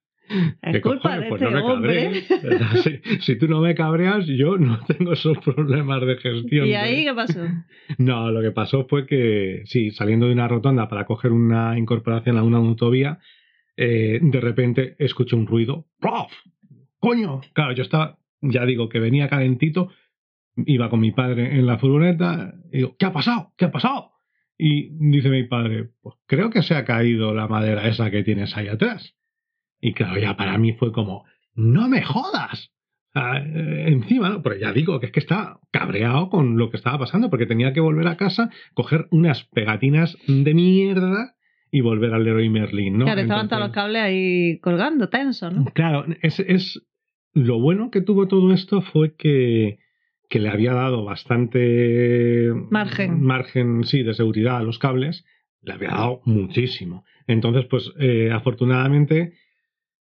Es 0.61 0.71
¿Qué 0.75 0.81
culpa 0.81 1.17
cojones? 1.19 1.23
de 1.23 1.29
Pues 1.29 1.41
este 1.41 1.53
no 1.53 1.67
me 1.67 1.73
hombre. 1.73 2.23
cabrees. 2.29 2.81
Si, 2.81 3.19
si 3.19 3.37
tú 3.37 3.47
no 3.49 3.59
me 3.59 3.75
cabreas, 3.75 4.25
yo 4.25 4.57
no 4.57 4.79
tengo 4.87 5.11
esos 5.13 5.37
problemas 5.39 5.99
de 6.05 6.15
gestión. 6.15 6.65
¿Y 6.65 6.73
ahí 6.75 7.03
qué 7.03 7.13
pasó? 7.13 7.41
No, 7.97 8.31
lo 8.31 8.41
que 8.41 8.51
pasó 8.51 8.87
fue 8.87 9.05
que, 9.05 9.63
sí, 9.65 9.91
saliendo 9.91 10.27
de 10.27 10.31
una 10.33 10.47
rotonda 10.47 10.87
para 10.87 11.05
coger 11.05 11.33
una 11.33 11.77
incorporación 11.77 12.37
a 12.37 12.43
una 12.43 12.57
autovía, 12.57 13.19
eh, 13.75 14.19
de 14.21 14.39
repente 14.39 14.95
escuché 14.99 15.35
un 15.35 15.47
ruido. 15.47 15.87
¡Prof! 15.99 16.31
¡Coño! 16.99 17.41
Claro, 17.53 17.73
yo 17.73 17.83
estaba, 17.83 18.19
ya 18.41 18.65
digo, 18.65 18.89
que 18.89 18.99
venía 18.99 19.29
calentito, 19.29 19.89
iba 20.55 20.89
con 20.89 20.99
mi 20.99 21.11
padre 21.11 21.57
en 21.57 21.65
la 21.65 21.77
furgoneta, 21.77 22.53
y 22.71 22.77
digo, 22.77 22.95
¿qué 22.97 23.05
ha 23.05 23.13
pasado? 23.13 23.53
¿Qué 23.57 23.65
ha 23.65 23.71
pasado? 23.71 24.11
Y 24.57 24.89
dice 25.09 25.29
mi 25.29 25.43
padre, 25.43 25.89
pues 26.01 26.15
creo 26.27 26.49
que 26.49 26.61
se 26.61 26.75
ha 26.75 26.85
caído 26.85 27.33
la 27.33 27.47
madera 27.47 27.87
esa 27.87 28.11
que 28.11 28.23
tienes 28.23 28.55
ahí 28.55 28.67
atrás. 28.67 29.15
Y 29.81 29.93
claro, 29.93 30.19
ya 30.19 30.37
para 30.37 30.57
mí 30.57 30.73
fue 30.73 30.91
como, 30.91 31.25
¡no 31.55 31.89
me 31.89 32.03
jodas! 32.03 32.71
Eh, 33.15 33.85
encima, 33.89 34.29
¿no? 34.29 34.41
pero 34.41 34.55
ya 34.55 34.73
digo 34.73 34.99
que 34.99 35.07
es 35.07 35.11
que 35.11 35.19
estaba 35.19 35.59
cabreado 35.71 36.29
con 36.29 36.57
lo 36.57 36.71
que 36.71 36.77
estaba 36.77 36.99
pasando, 36.99 37.29
porque 37.29 37.45
tenía 37.45 37.73
que 37.73 37.79
volver 37.79 38.07
a 38.07 38.17
casa, 38.17 38.49
coger 38.73 39.07
unas 39.11 39.43
pegatinas 39.49 40.17
de 40.27 40.53
mierda 40.53 41.35
y 41.75 41.81
volver 41.81 42.13
al 42.13 42.23
Leroy 42.23 42.49
Merlin, 42.49 42.99
¿no? 42.99 43.05
claro, 43.05 43.21
estaban 43.21 43.49
todos 43.49 43.63
los 43.63 43.71
cables 43.71 44.03
ahí 44.03 44.59
colgando, 44.59 45.09
tensos, 45.09 45.51
¿no? 45.51 45.65
Claro, 45.73 46.05
es, 46.21 46.39
es 46.39 46.85
lo 47.33 47.59
bueno 47.59 47.89
que 47.89 48.01
tuvo 48.01 48.27
todo 48.27 48.53
esto 48.53 48.83
fue 48.83 49.15
que, 49.15 49.79
que 50.29 50.37
le 50.37 50.49
había 50.49 50.73
dado 50.73 51.03
bastante 51.03 52.51
Margen. 52.69 53.23
margen, 53.23 53.85
sí, 53.85 54.03
de 54.03 54.13
seguridad 54.13 54.57
a 54.57 54.61
los 54.63 54.77
cables, 54.77 55.25
le 55.63 55.73
había 55.73 55.89
dado 55.89 56.21
muchísimo. 56.25 57.05
Entonces, 57.25 57.65
pues 57.65 57.91
eh, 57.99 58.29
afortunadamente 58.31 59.33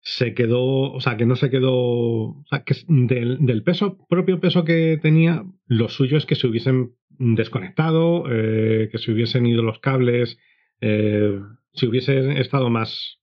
se 0.02 0.34
quedó, 0.34 0.92
o 0.92 1.00
sea, 1.00 1.16
que 1.16 1.26
no 1.26 1.34
se 1.34 1.50
quedó, 1.50 1.74
o 1.74 2.44
sea, 2.48 2.62
que 2.62 2.76
del, 2.86 3.44
del 3.44 3.64
peso, 3.64 3.98
propio 4.08 4.38
peso 4.38 4.64
que 4.64 5.00
tenía, 5.02 5.42
lo 5.66 5.88
suyo 5.88 6.16
es 6.16 6.26
que 6.26 6.36
se 6.36 6.46
hubiesen 6.46 6.92
desconectado, 7.18 8.22
eh, 8.30 8.88
que 8.92 8.98
se 8.98 9.10
hubiesen 9.10 9.46
ido 9.46 9.64
los 9.64 9.80
cables, 9.80 10.38
eh, 10.80 11.40
si 11.72 11.86
hubiesen 11.86 12.32
estado 12.32 12.70
más, 12.70 13.18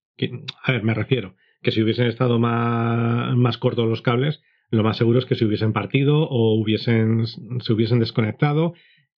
a 0.64 0.72
ver, 0.72 0.84
me 0.84 0.94
refiero, 0.94 1.36
que 1.62 1.72
si 1.72 1.82
hubiesen 1.82 2.08
estado 2.08 2.40
más, 2.40 3.36
más 3.36 3.58
cortos 3.58 3.88
los 3.88 4.02
cables, 4.02 4.42
lo 4.70 4.84
más 4.84 4.98
seguro 4.98 5.20
es 5.20 5.26
que 5.26 5.36
se 5.36 5.46
hubiesen 5.46 5.74
partido 5.74 6.28
o 6.30 6.56
hubiesen, 6.56 7.26
se 7.28 7.74
hubiesen 7.74 8.00
desconectado 8.00 8.74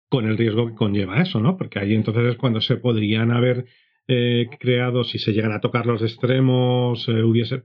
con 0.10 0.28
el 0.28 0.38
riesgo 0.38 0.68
que 0.68 0.76
conlleva 0.76 1.22
eso, 1.22 1.40
¿no? 1.40 1.58
Porque 1.58 1.80
ahí 1.80 1.94
entonces 1.94 2.24
es 2.26 2.36
cuando 2.38 2.62
se 2.62 2.78
podrían 2.78 3.32
haber 3.32 3.66
eh, 4.08 4.48
creado, 4.60 5.04
si 5.04 5.18
se 5.18 5.34
llegan 5.34 5.52
a 5.52 5.62
tocar 5.62 5.86
los 5.86 6.02
extremos, 6.02 7.08
eh, 7.08 7.24
hubiese, 7.24 7.64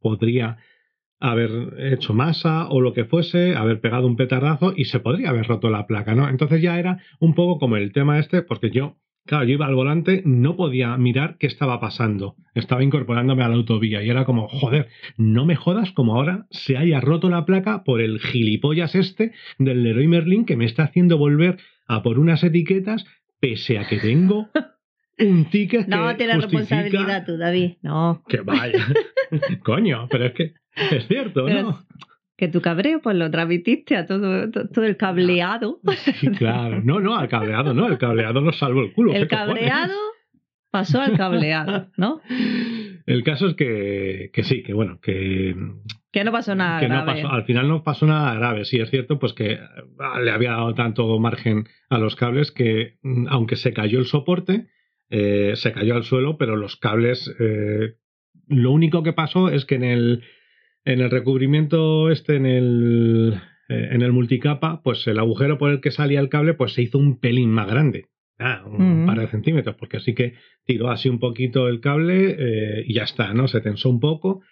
podría 0.00 0.58
haber 1.20 1.74
hecho 1.92 2.12
masa 2.12 2.68
o 2.68 2.80
lo 2.80 2.92
que 2.92 3.04
fuese, 3.04 3.54
haber 3.54 3.80
pegado 3.80 4.06
un 4.06 4.16
petardazo 4.16 4.74
y 4.76 4.86
se 4.86 5.00
podría 5.00 5.30
haber 5.30 5.46
roto 5.46 5.70
la 5.70 5.86
placa, 5.86 6.14
¿no? 6.14 6.28
Entonces 6.28 6.60
ya 6.60 6.78
era 6.78 6.98
un 7.20 7.34
poco 7.34 7.58
como 7.58 7.76
el 7.76 7.92
tema 7.92 8.18
este, 8.18 8.42
porque 8.42 8.70
yo, 8.70 8.96
claro, 9.26 9.44
yo 9.44 9.52
iba 9.54 9.66
al 9.66 9.74
volante, 9.74 10.22
no 10.24 10.56
podía 10.56 10.96
mirar 10.96 11.36
qué 11.38 11.46
estaba 11.46 11.80
pasando, 11.80 12.36
estaba 12.54 12.82
incorporándome 12.82 13.42
a 13.42 13.48
la 13.48 13.54
autovía 13.54 14.02
y 14.02 14.10
era 14.10 14.24
como, 14.24 14.48
joder, 14.48 14.88
no 15.16 15.44
me 15.46 15.56
jodas 15.56 15.92
como 15.92 16.16
ahora 16.16 16.46
se 16.50 16.76
haya 16.76 17.00
roto 17.00 17.30
la 17.30 17.44
placa 17.44 17.84
por 17.84 18.00
el 18.00 18.20
gilipollas 18.20 18.94
este 18.94 19.32
del 19.58 19.82
Leroy 19.82 20.08
Merlin 20.08 20.44
que 20.44 20.56
me 20.56 20.64
está 20.64 20.84
haciendo 20.84 21.18
volver 21.18 21.58
a 21.86 22.02
por 22.02 22.18
unas 22.18 22.42
etiquetas 22.44 23.04
pese 23.40 23.78
a 23.78 23.86
que 23.86 23.98
tengo 23.98 24.48
un 25.18 25.44
ticket 25.50 25.86
No 25.86 26.08
que 26.08 26.14
tienes 26.14 26.36
justifica 26.36 26.82
responsabilidad 26.82 27.26
tú, 27.26 27.36
David. 27.36 27.72
No. 27.82 28.22
que 28.28 28.40
vaya. 28.40 28.86
Coño, 29.64 30.08
pero 30.10 30.26
es 30.26 30.32
que 30.32 30.54
es 30.90 31.06
cierto, 31.06 31.44
Pero 31.44 31.62
¿no? 31.62 31.78
Que 32.36 32.48
tu 32.48 32.60
cabreo, 32.60 33.00
pues 33.00 33.16
lo 33.16 33.30
transmitiste 33.30 33.96
a 33.96 34.06
todo, 34.06 34.50
to- 34.50 34.68
todo 34.68 34.84
el 34.84 34.96
cableado. 34.96 35.80
Sí, 36.20 36.28
claro. 36.30 36.80
No, 36.84 37.00
no, 37.00 37.16
al 37.16 37.28
cableado, 37.28 37.74
no. 37.74 37.86
El 37.86 37.98
cableado 37.98 38.40
nos 38.40 38.58
salvó 38.58 38.80
el 38.82 38.92
culo. 38.92 39.12
El 39.14 39.28
cableado 39.28 39.94
pasó 40.70 41.00
al 41.00 41.16
cableado, 41.16 41.88
¿no? 41.96 42.20
El 43.06 43.22
caso 43.22 43.48
es 43.48 43.54
que, 43.54 44.30
que 44.32 44.44
sí, 44.44 44.62
que 44.62 44.72
bueno, 44.72 44.98
que, 45.02 45.54
Que 46.10 46.24
no 46.24 46.32
pasó 46.32 46.54
nada 46.54 46.80
que 46.80 46.88
no 46.88 47.04
grave. 47.04 47.22
pasó, 47.22 47.34
al 47.34 47.44
final 47.44 47.68
no 47.68 47.82
pasó 47.84 48.06
nada 48.06 48.34
grave. 48.34 48.64
Sí, 48.64 48.78
es 48.80 48.88
cierto, 48.88 49.18
pues 49.18 49.34
que 49.34 49.58
ah, 50.00 50.20
le 50.20 50.30
había 50.30 50.52
dado 50.52 50.72
tanto 50.74 51.18
margen 51.20 51.64
a 51.90 51.98
los 51.98 52.16
cables 52.16 52.50
que, 52.50 52.96
mm, 53.02 53.26
aunque 53.28 53.56
se 53.56 53.74
cayó 53.74 53.98
el 53.98 54.06
soporte, 54.06 54.68
eh, 55.10 55.52
se 55.56 55.72
cayó 55.72 55.96
al 55.96 56.04
suelo, 56.04 56.38
pero 56.38 56.56
los 56.56 56.76
cables, 56.76 57.30
eh, 57.38 57.92
lo 58.48 58.70
único 58.72 59.02
que 59.02 59.12
pasó 59.12 59.50
es 59.50 59.66
que 59.66 59.74
en 59.74 59.84
el, 59.84 60.24
en 60.84 61.00
el 61.00 61.10
recubrimiento 61.10 62.10
este, 62.10 62.36
en 62.36 62.46
el, 62.46 63.40
eh, 63.68 63.88
en 63.92 64.02
el 64.02 64.12
multicapa, 64.12 64.82
pues 64.82 65.06
el 65.06 65.18
agujero 65.18 65.58
por 65.58 65.70
el 65.70 65.80
que 65.80 65.90
salía 65.90 66.20
el 66.20 66.28
cable, 66.28 66.54
pues 66.54 66.72
se 66.74 66.82
hizo 66.82 66.98
un 66.98 67.18
pelín 67.18 67.50
más 67.50 67.66
grande. 67.68 68.06
Ah, 68.38 68.64
un 68.66 69.06
par 69.06 69.18
de 69.20 69.28
centímetros, 69.28 69.76
porque 69.76 69.98
así 69.98 70.12
que 70.12 70.34
tiró 70.64 70.90
así 70.90 71.08
un 71.08 71.20
poquito 71.20 71.68
el 71.68 71.80
cable 71.80 72.34
eh, 72.36 72.84
y 72.84 72.94
ya 72.94 73.04
está, 73.04 73.32
¿no? 73.32 73.46
Se 73.46 73.60
tensó 73.60 73.88
un 73.88 74.00
poco 74.00 74.42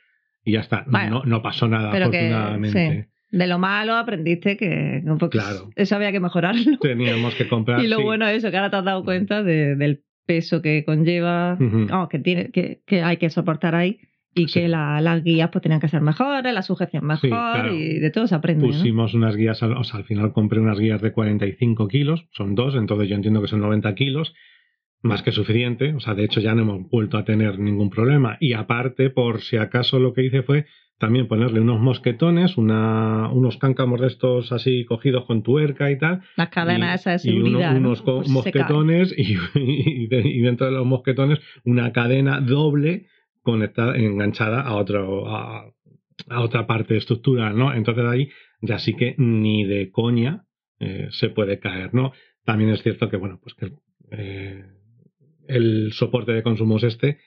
y 0.45 0.53
ya 0.53 0.61
está. 0.61 0.85
Bueno, 0.87 1.23
no, 1.25 1.25
no 1.25 1.43
pasó 1.43 1.67
nada, 1.67 1.91
pero 1.91 2.09
que, 2.11 2.19
afortunadamente. 2.29 3.09
De 3.33 3.47
lo 3.49 3.59
malo 3.59 3.97
aprendiste 3.97 4.57
que 4.57 5.03
un 5.05 5.19
poco- 5.19 5.31
Claro. 5.31 5.71
eso 5.75 5.97
había 5.97 6.13
que 6.13 6.21
mejorarlo. 6.21 6.79
Teníamos 6.81 7.35
que 7.35 7.49
comprar. 7.49 7.81
Y 7.85 7.89
lo 7.89 7.97
sí. 7.97 8.03
bueno 8.05 8.27
es 8.29 8.37
eso, 8.39 8.51
que 8.53 8.57
ahora 8.57 8.71
te 8.71 8.77
has 8.77 8.85
dado 8.85 9.05
cuenta 9.05 9.43
de- 9.43 9.75
del 9.75 10.05
peso 10.27 10.63
que 10.63 10.85
conlleva, 10.85 11.57
vamos, 11.59 12.09
que, 12.09 12.21
tiene, 12.21 12.51
que, 12.53 12.83
que 12.87 13.03
hay 13.03 13.17
que 13.17 13.31
soportar 13.31 13.75
ahí 13.75 13.99
y 14.35 14.49
Sí. 14.49 14.61
que 14.61 14.69
la- 14.69 15.01
las 15.01 15.23
guías 15.23 15.51
pues 15.51 15.63
tenían 15.63 15.81
que 15.81 15.89
ser 15.89 16.01
mejores, 16.01 16.53
la 16.55 16.63
sujeción 16.63 17.05
mejor 17.05 17.21
Sí, 17.21 17.29
claro. 17.29 17.75
y 17.75 17.99
de 17.99 18.11
todo 18.11 18.27
se 18.27 18.35
aprende. 18.35 18.67
¿no? 18.67 18.73
Pusimos 18.73 19.15
unas 19.15 19.37
guías, 19.37 19.63
al- 19.63 19.77
o 19.77 19.85
sea, 19.85 19.99
al 19.99 20.05
final 20.05 20.33
compré 20.33 20.59
unas 20.61 20.79
guías 20.79 21.03
de 21.03 21.13
45 21.13 21.89
kilos, 21.89 22.27
son 22.33 22.55
dos, 22.55 22.75
entonces 22.75 23.09
yo 23.09 23.15
entiendo 23.17 23.43
que 23.43 23.49
son 23.49 23.61
90 23.61 23.95
kilos, 23.95 24.35
más 25.03 25.23
que 25.23 25.33
suficiente, 25.33 25.95
o 25.95 26.01
sea, 26.01 26.15
de 26.15 26.25
hecho 26.25 26.41
ya 26.41 26.55
no 26.55 26.63
hemos 26.63 26.89
vuelto 26.89 27.19
a 27.19 27.25
tener 27.25 27.59
ningún 27.59 27.91
problema. 27.91 28.37
Y 28.41 28.53
aparte, 28.53 29.11
por 29.11 29.41
si 29.43 29.57
acaso 29.57 29.99
lo 29.99 30.13
que 30.13 30.25
hice 30.25 30.43
fue 30.43 30.65
también 30.99 31.27
ponerle 31.27 31.59
unos 31.61 31.81
mosquetones, 31.81 32.57
una, 32.57 33.29
unos 33.33 33.57
cáncamos 33.57 34.01
de 34.01 34.07
estos 34.07 34.53
así 34.53 34.85
cogidos 34.85 35.25
con 35.25 35.43
tuerca 35.43 35.91
y 35.91 35.99
tal, 35.99 36.21
Las 36.37 36.51
cadenas 36.51 37.01
esas 37.01 37.25
de 37.25 37.33
y 37.33 37.35
uno- 37.35 37.47
seguridad. 37.47 37.73
¿no? 37.73 37.79
unos 37.81 38.03
co- 38.03 38.19
Pues 38.19 38.29
mosquetones 38.29 39.13
y, 39.19 39.35
y 39.57 40.07
de- 40.07 40.29
y 40.29 40.39
dentro 40.41 40.67
de 40.67 40.73
los 40.73 40.87
mosquetones 40.87 41.41
una 41.65 41.91
cadena 41.93 42.41
doble 42.41 43.07
conectada, 43.43 43.97
enganchada 43.97 44.63
a 44.63 44.75
otro 44.75 45.29
a, 45.29 45.73
a 46.29 46.41
otra 46.41 46.67
parte 46.67 46.97
estructural, 46.97 47.57
¿no? 47.57 47.75
Entonces 47.75 48.05
ahí 48.05 48.31
ya 48.61 48.79
sí 48.79 48.95
que 48.95 49.15
ni 49.19 49.65
de 49.65 49.91
coña 49.91 50.45
eh, 50.81 51.09
se 51.11 51.29
puede 51.29 51.59
caer, 51.59 51.95
¿no? 51.95 52.13
También 52.45 52.71
es 52.71 52.83
cierto 52.83 53.09
que, 53.09 53.17
bueno, 53.17 53.41
pues 53.43 53.55
que 53.55 53.73
eh, 54.11 54.65
el 55.49 55.93
soporte 55.93 56.33
de 56.33 56.43
consumos 56.43 56.83
este 56.85 57.19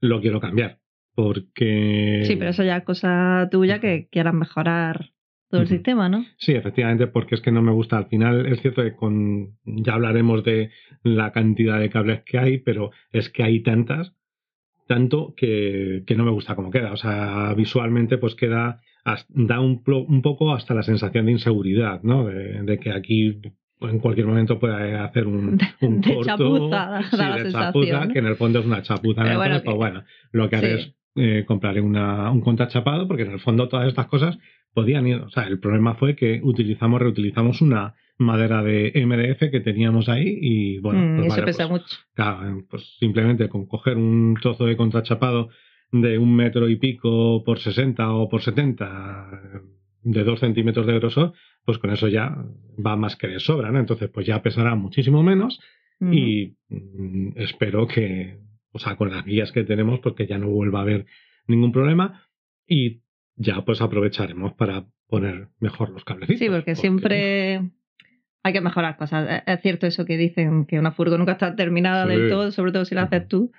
lo 0.00 0.20
quiero 0.20 0.40
cambiar 0.40 0.80
porque 1.16 2.22
Sí, 2.26 2.36
pero 2.36 2.50
eso 2.50 2.62
ya 2.62 2.76
es 2.76 2.84
cosa 2.84 3.48
tuya 3.50 3.80
que 3.80 4.06
quieras 4.08 4.34
mejorar 4.34 5.10
todo 5.48 5.62
el 5.62 5.68
sistema, 5.68 6.08
¿no? 6.08 6.24
Sí, 6.38 6.52
efectivamente, 6.52 7.06
porque 7.06 7.36
es 7.36 7.40
que 7.40 7.52
no 7.52 7.62
me 7.62 7.72
gusta. 7.72 7.96
Al 7.96 8.08
final 8.08 8.46
es 8.46 8.60
cierto 8.60 8.82
que 8.82 8.94
con 8.94 9.56
ya 9.64 9.94
hablaremos 9.94 10.44
de 10.44 10.70
la 11.02 11.32
cantidad 11.32 11.80
de 11.80 11.88
cables 11.88 12.22
que 12.24 12.38
hay, 12.38 12.58
pero 12.58 12.90
es 13.12 13.30
que 13.30 13.42
hay 13.42 13.62
tantas, 13.62 14.12
tanto 14.86 15.34
que, 15.36 16.02
que 16.06 16.14
no 16.14 16.24
me 16.24 16.30
gusta 16.30 16.54
cómo 16.54 16.70
queda. 16.70 16.92
O 16.92 16.96
sea, 16.96 17.52
visualmente 17.54 18.18
pues 18.18 18.34
queda, 18.34 18.80
da 19.28 19.60
un, 19.60 19.82
un 19.86 20.22
poco 20.22 20.52
hasta 20.54 20.74
la 20.74 20.82
sensación 20.82 21.26
de 21.26 21.32
inseguridad, 21.32 22.02
¿no? 22.02 22.24
De, 22.26 22.62
de 22.62 22.78
que 22.78 22.92
aquí 22.92 23.40
en 23.80 23.98
cualquier 23.98 24.26
momento 24.26 24.58
puede 24.58 24.94
hacer 24.94 25.26
un, 25.26 25.58
un 25.82 26.00
de 26.00 26.14
corto, 26.14 26.24
chapuza, 26.24 26.76
da- 26.76 27.02
sí, 27.10 27.16
la 27.16 27.36
de 27.36 27.42
sensación, 27.42 27.62
chapuza, 27.72 28.04
¿no? 28.06 28.12
que 28.12 28.18
en 28.20 28.26
el 28.26 28.36
fondo 28.36 28.58
es 28.60 28.66
una 28.66 28.82
chapuza. 28.82 29.22
Pero 29.22 29.34
¿no? 29.34 29.38
bueno, 29.40 29.54
pues 29.56 29.62
que- 29.74 29.76
bueno, 29.78 30.04
lo 30.32 30.48
que 30.48 30.56
haré 30.56 30.78
Sí. 30.82 30.88
es 30.88 30.94
eh, 31.18 31.44
compraré 31.46 31.80
una, 31.80 32.30
un 32.30 32.40
contrachapado, 32.42 33.08
porque 33.08 33.22
en 33.22 33.32
el 33.32 33.40
fondo 33.40 33.68
todas 33.68 33.88
estas 33.88 34.06
cosas 34.06 34.38
podían 34.74 35.06
ir. 35.06 35.16
O 35.16 35.30
sea, 35.30 35.44
el 35.44 35.58
problema 35.58 35.94
fue 35.94 36.14
que 36.14 36.40
utilizamos, 36.42 37.00
reutilizamos 37.00 37.60
una 37.62 37.94
madera 38.18 38.62
de 38.62 38.92
MDF 38.94 39.50
que 39.50 39.60
teníamos 39.60 40.08
ahí 40.08 40.38
y 40.40 40.78
bueno, 40.78 41.00
Mm, 41.00 41.16
pues 41.18 41.36
eso 41.36 41.44
pesa 41.44 41.68
pues, 41.68 41.82
mucho. 41.82 41.96
claro, 42.14 42.64
pues 42.70 42.96
simplemente 42.98 43.48
con 43.48 43.66
coger 43.66 43.96
un 43.96 44.36
trozo 44.40 44.64
de 44.66 44.76
contrachapado 44.76 45.48
de 45.92 46.18
un 46.18 46.34
metro 46.34 46.68
y 46.68 46.76
pico 46.76 47.42
por 47.44 47.58
60 47.60 48.12
o 48.12 48.28
por 48.28 48.42
70 48.42 49.30
de 50.02 50.24
dos 50.24 50.40
centímetros 50.40 50.86
de 50.86 50.94
grosor, 50.98 51.32
pues 51.64 51.78
con 51.78 51.90
eso 51.90 52.08
ya 52.08 52.36
va 52.84 52.96
más 52.96 53.16
que 53.16 53.26
de 53.28 53.40
sobra, 53.40 53.70
¿no? 53.70 53.78
Entonces, 53.80 54.08
pues 54.10 54.26
ya 54.26 54.42
pesará 54.42 54.74
muchísimo 54.74 55.22
menos 55.22 55.60
y 56.00 56.56
mm, 56.68 57.32
espero 57.36 57.86
que, 57.86 58.38
o 58.72 58.78
sea, 58.78 58.96
con 58.96 59.10
las 59.10 59.24
guías 59.24 59.50
que 59.52 59.64
tenemos, 59.64 60.00
pues 60.00 60.14
que 60.14 60.26
ya 60.26 60.38
no 60.38 60.48
vuelva 60.48 60.80
a 60.80 60.82
haber 60.82 61.06
ningún 61.46 61.72
problema 61.72 62.22
y 62.66 63.00
ya 63.36 63.64
pues 63.64 63.80
aprovecharemos 63.80 64.54
para 64.54 64.86
poner 65.08 65.48
mejor 65.60 65.90
los 65.90 66.04
cablecitos. 66.04 66.38
Sí, 66.40 66.48
porque 66.50 66.74
siempre 66.74 67.62
hay 68.46 68.52
que 68.52 68.60
mejorar 68.60 68.96
cosas. 68.96 69.42
Es- 69.46 69.60
cierto 69.60 69.86
eso 69.86 70.04
que 70.04 70.16
dicen 70.16 70.66
que 70.66 70.78
una 70.78 70.92
furgo 70.92 71.18
nunca 71.18 71.32
está 71.32 71.54
terminada 71.56 72.04
Sí. 72.04 72.10
del 72.10 72.28
todo, 72.30 72.50
sobre 72.52 72.72
todo 72.72 72.84
si 72.84 72.94
la 72.94 73.02
haces 73.02 73.26
tú. 73.28 73.50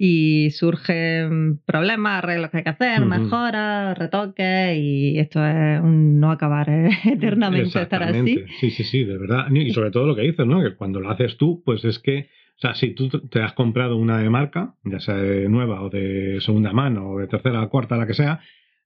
Y 0.00 0.50
surgen 0.52 1.58
problemas, 1.66 2.22
arreglos 2.22 2.50
que 2.50 2.58
hay 2.58 2.62
que 2.62 2.70
hacer, 2.70 3.00
Ujú. 3.00 3.08
mejoras, 3.10 3.98
retoques, 3.98 4.76
y 4.76 5.18
esto 5.18 5.44
es 5.44 5.80
un 5.80 6.20
no 6.20 6.30
acabar 6.30 6.68
eh, 6.70 6.88
eternamente 7.04 7.82
estar 7.82 8.02
así. 8.04 8.44
Sí, 8.60 8.70
sí, 8.70 8.84
sí, 8.84 9.04
de 9.04 9.18
verdad. 9.18 9.50
Y 9.50 9.70
sobre 9.72 9.90
todo 9.90 10.06
lo 10.06 10.14
que 10.14 10.22
dices, 10.22 10.46
¿no? 10.46 10.62
Que 10.62 10.76
cuando 10.76 11.00
lo 11.00 11.10
haces 11.10 11.36
tú, 11.36 11.62
pues 11.64 11.84
es 11.84 11.98
que, 11.98 12.28
o 12.56 12.60
sea, 12.60 12.74
si 12.74 12.90
tú 12.94 13.08
te 13.08 13.42
has 13.42 13.54
comprado 13.54 13.96
una 13.96 14.18
de 14.18 14.30
marca, 14.30 14.74
ya 14.84 15.00
sea 15.00 15.16
de 15.16 15.48
nueva 15.48 15.82
o 15.82 15.90
de 15.90 16.38
segunda 16.42 16.72
mano 16.72 17.10
o 17.10 17.18
de 17.18 17.26
tercera, 17.26 17.66
cuarta, 17.66 17.96
la 17.96 18.06
que 18.06 18.14
sea, 18.14 18.38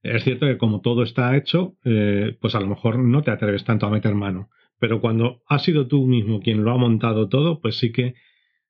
es 0.03 0.25
cierto 0.25 0.47
que 0.47 0.57
como 0.57 0.81
todo 0.81 1.03
está 1.03 1.37
hecho, 1.37 1.75
eh, 1.85 2.37
pues 2.41 2.55
a 2.55 2.61
lo 2.61 2.67
mejor 2.69 2.99
no 2.99 3.21
te 3.23 3.31
atreves 3.31 3.65
tanto 3.65 3.85
a 3.87 3.91
meter 3.91 4.15
mano. 4.15 4.49
Pero 4.83 5.01
cuando 5.01 5.43
has 5.47 5.63
sido 5.63 5.87
tú 5.87 6.09
mismo 6.09 6.41
quien 6.41 6.65
lo 6.65 6.73
ha 6.73 6.77
montado 6.77 7.29
todo, 7.29 7.61
pues 7.61 7.79
sí 7.79 7.93
que 7.93 8.17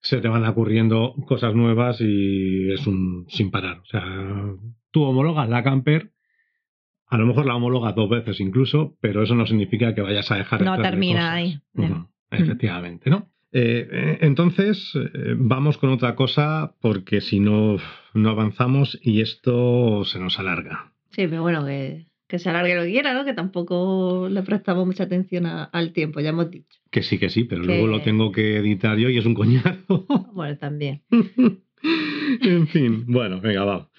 se 0.02 0.20
te 0.20 0.28
van 0.28 0.44
ocurriendo 0.44 1.14
cosas 1.26 1.54
nuevas 1.54 2.02
y 2.02 2.70
es 2.70 2.86
un 2.86 3.24
sin 3.30 3.50
parar. 3.50 3.78
O 3.78 3.86
sea, 3.86 4.04
tú 4.90 5.04
homologas 5.04 5.48
la 5.48 5.62
camper, 5.62 6.12
a 7.06 7.16
lo 7.16 7.24
mejor 7.24 7.46
la 7.46 7.56
homologas 7.56 7.94
dos 7.94 8.10
veces 8.10 8.40
incluso, 8.40 8.94
pero 9.00 9.22
eso 9.22 9.34
no 9.34 9.46
significa 9.46 9.94
que 9.94 10.02
vayas 10.02 10.30
a 10.30 10.36
dejar 10.36 10.58
de 10.58 10.66
No 10.66 10.82
termina 10.82 11.20
cosas. 11.20 11.32
ahí. 11.32 11.60
Efectivamente, 12.30 13.08
¿no? 13.08 13.30
Eh, 13.50 13.88
eh, 13.90 14.18
entonces, 14.20 14.92
eh, 14.94 15.34
vamos 15.38 15.78
con 15.78 15.88
otra 15.88 16.14
cosa 16.14 16.74
porque 16.82 17.22
si 17.22 17.40
no, 17.40 17.78
no 18.12 18.28
avanzamos 18.28 19.00
y 19.02 19.22
esto 19.22 20.04
se 20.04 20.18
nos 20.18 20.38
alarga. 20.38 20.92
Sí, 21.08 21.26
pero 21.26 21.40
bueno, 21.40 21.64
que, 21.64 22.04
que 22.32 22.38
se 22.38 22.48
alargue 22.48 22.74
lo 22.74 22.82
que 22.84 22.92
quiera, 22.92 23.12
¿no? 23.12 23.26
Que 23.26 23.34
tampoco 23.34 24.26
le 24.30 24.42
prestamos 24.42 24.86
mucha 24.86 25.04
atención 25.04 25.44
a- 25.44 25.64
al 25.64 25.92
tiempo, 25.92 26.18
ya 26.18 26.30
hemos 26.30 26.50
dicho. 26.50 26.78
Que 26.90 27.02
sí, 27.02 27.18
que 27.18 27.28
sí, 27.28 27.44
pero 27.44 27.60
Que- 27.60 27.66
luego 27.68 27.86
lo 27.86 28.00
tengo 28.00 28.32
que 28.32 28.56
editar 28.56 28.96
yo 28.96 29.10
y 29.10 29.18
es 29.18 29.26
un 29.26 29.34
coñazo. 29.34 30.06
Bueno, 30.32 30.56
también. 30.56 31.02
en 32.42 32.66
fin, 32.68 33.04
bueno, 33.06 33.40
venga, 33.40 33.64
va. 33.64 33.90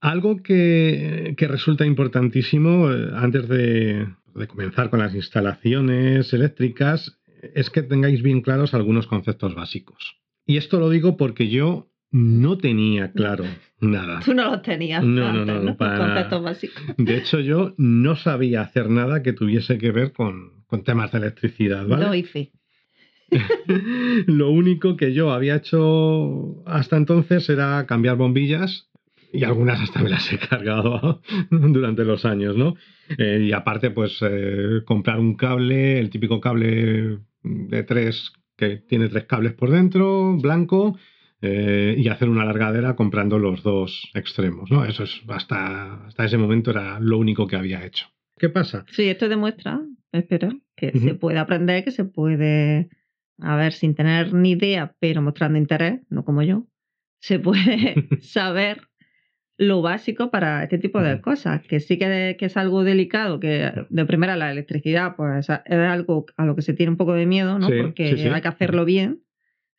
Algo 0.00 0.42
que, 0.42 1.34
que 1.36 1.48
resulta 1.48 1.84
importantísimo 1.86 2.90
eh, 2.90 3.10
antes 3.14 3.46
de, 3.48 4.06
de 4.34 4.46
comenzar 4.46 4.90
con 4.90 5.00
las 5.00 5.14
instalaciones 5.14 6.32
eléctricas 6.32 7.20
es 7.54 7.68
que 7.68 7.82
tengáis 7.82 8.22
bien 8.22 8.40
claros 8.40 8.72
algunos 8.74 9.06
conceptos 9.06 9.54
básicos. 9.54 10.16
Y 10.46 10.56
esto 10.56 10.78
lo 10.80 10.88
digo 10.90 11.16
porque 11.18 11.48
yo 11.48 11.90
no 12.14 12.58
tenía 12.58 13.10
claro 13.10 13.44
nada. 13.80 14.20
Tú 14.24 14.34
no 14.34 14.48
los 14.52 14.62
tenías 14.62 15.02
No, 15.02 15.32
no, 15.32 15.40
antes, 15.40 15.46
no, 15.56 15.62
¿no? 15.62 15.76
Para. 15.76 16.28
De 16.96 17.16
hecho, 17.16 17.40
yo 17.40 17.74
no 17.76 18.14
sabía 18.14 18.60
hacer 18.60 18.88
nada 18.88 19.24
que 19.24 19.32
tuviese 19.32 19.78
que 19.78 19.90
ver 19.90 20.12
con, 20.12 20.64
con 20.68 20.84
temas 20.84 21.10
de 21.10 21.18
electricidad, 21.18 21.84
¿vale? 21.88 22.04
Doy 22.06 22.22
fe. 22.22 22.52
Lo 24.28 24.50
único 24.50 24.96
que 24.96 25.12
yo 25.12 25.32
había 25.32 25.56
hecho 25.56 26.62
hasta 26.66 26.96
entonces 26.96 27.48
era 27.48 27.84
cambiar 27.86 28.16
bombillas 28.16 28.88
y 29.32 29.42
algunas 29.42 29.80
hasta 29.80 30.00
me 30.00 30.10
las 30.10 30.32
he 30.32 30.38
cargado 30.38 31.20
durante 31.50 32.04
los 32.04 32.24
años, 32.24 32.56
¿no? 32.56 32.76
Eh, 33.18 33.46
y 33.48 33.52
aparte, 33.52 33.90
pues 33.90 34.18
eh, 34.22 34.82
comprar 34.84 35.18
un 35.18 35.34
cable, 35.34 35.98
el 35.98 36.10
típico 36.10 36.40
cable 36.40 37.18
de 37.42 37.82
tres, 37.82 38.32
que 38.56 38.76
tiene 38.76 39.08
tres 39.08 39.24
cables 39.24 39.54
por 39.54 39.70
dentro, 39.70 40.36
blanco, 40.36 40.96
eh, 41.46 41.94
y 41.98 42.08
hacer 42.08 42.30
una 42.30 42.46
largadera 42.46 42.96
comprando 42.96 43.38
los 43.38 43.62
dos 43.62 44.10
extremos, 44.14 44.70
¿no? 44.70 44.86
Eso 44.86 45.04
es, 45.04 45.20
hasta, 45.28 46.06
hasta 46.06 46.24
ese 46.24 46.38
momento 46.38 46.70
era 46.70 46.98
lo 47.00 47.18
único 47.18 47.46
que 47.46 47.56
había 47.56 47.84
hecho. 47.84 48.06
¿Qué 48.38 48.48
pasa? 48.48 48.86
Sí, 48.90 49.10
esto 49.10 49.28
demuestra, 49.28 49.82
espera, 50.10 50.56
que 50.74 50.98
se 50.98 51.14
puede 51.14 51.38
aprender, 51.38 51.84
que 51.84 51.90
se 51.90 52.06
puede, 52.06 52.88
a 53.38 53.56
ver, 53.56 53.74
sin 53.74 53.94
tener 53.94 54.32
ni 54.32 54.52
idea, 54.52 54.94
pero 54.98 55.20
mostrando 55.20 55.58
interés, 55.58 56.00
no 56.08 56.24
como 56.24 56.42
yo, 56.42 56.66
se 57.20 57.38
puede 57.38 57.94
saber 58.22 58.80
lo 59.58 59.82
básico 59.82 60.30
para 60.30 60.62
este 60.62 60.78
tipo 60.78 61.02
de 61.02 61.20
cosas, 61.20 61.60
que 61.66 61.78
sí 61.78 61.98
que, 61.98 62.36
que 62.38 62.46
es 62.46 62.56
algo 62.56 62.84
delicado, 62.84 63.38
que 63.38 63.70
de 63.90 64.06
primera 64.06 64.36
la 64.36 64.50
electricidad, 64.50 65.14
pues 65.14 65.48
es 65.48 65.74
algo 65.74 66.24
a 66.38 66.46
lo 66.46 66.56
que 66.56 66.62
se 66.62 66.72
tiene 66.72 66.90
un 66.90 66.96
poco 66.96 67.12
de 67.12 67.26
miedo, 67.26 67.58
¿no? 67.58 67.68
Sí, 67.68 67.74
Porque 67.82 68.08
sí, 68.08 68.16
sí. 68.16 68.28
hay 68.28 68.40
que 68.40 68.48
hacerlo 68.48 68.86
bien, 68.86 69.20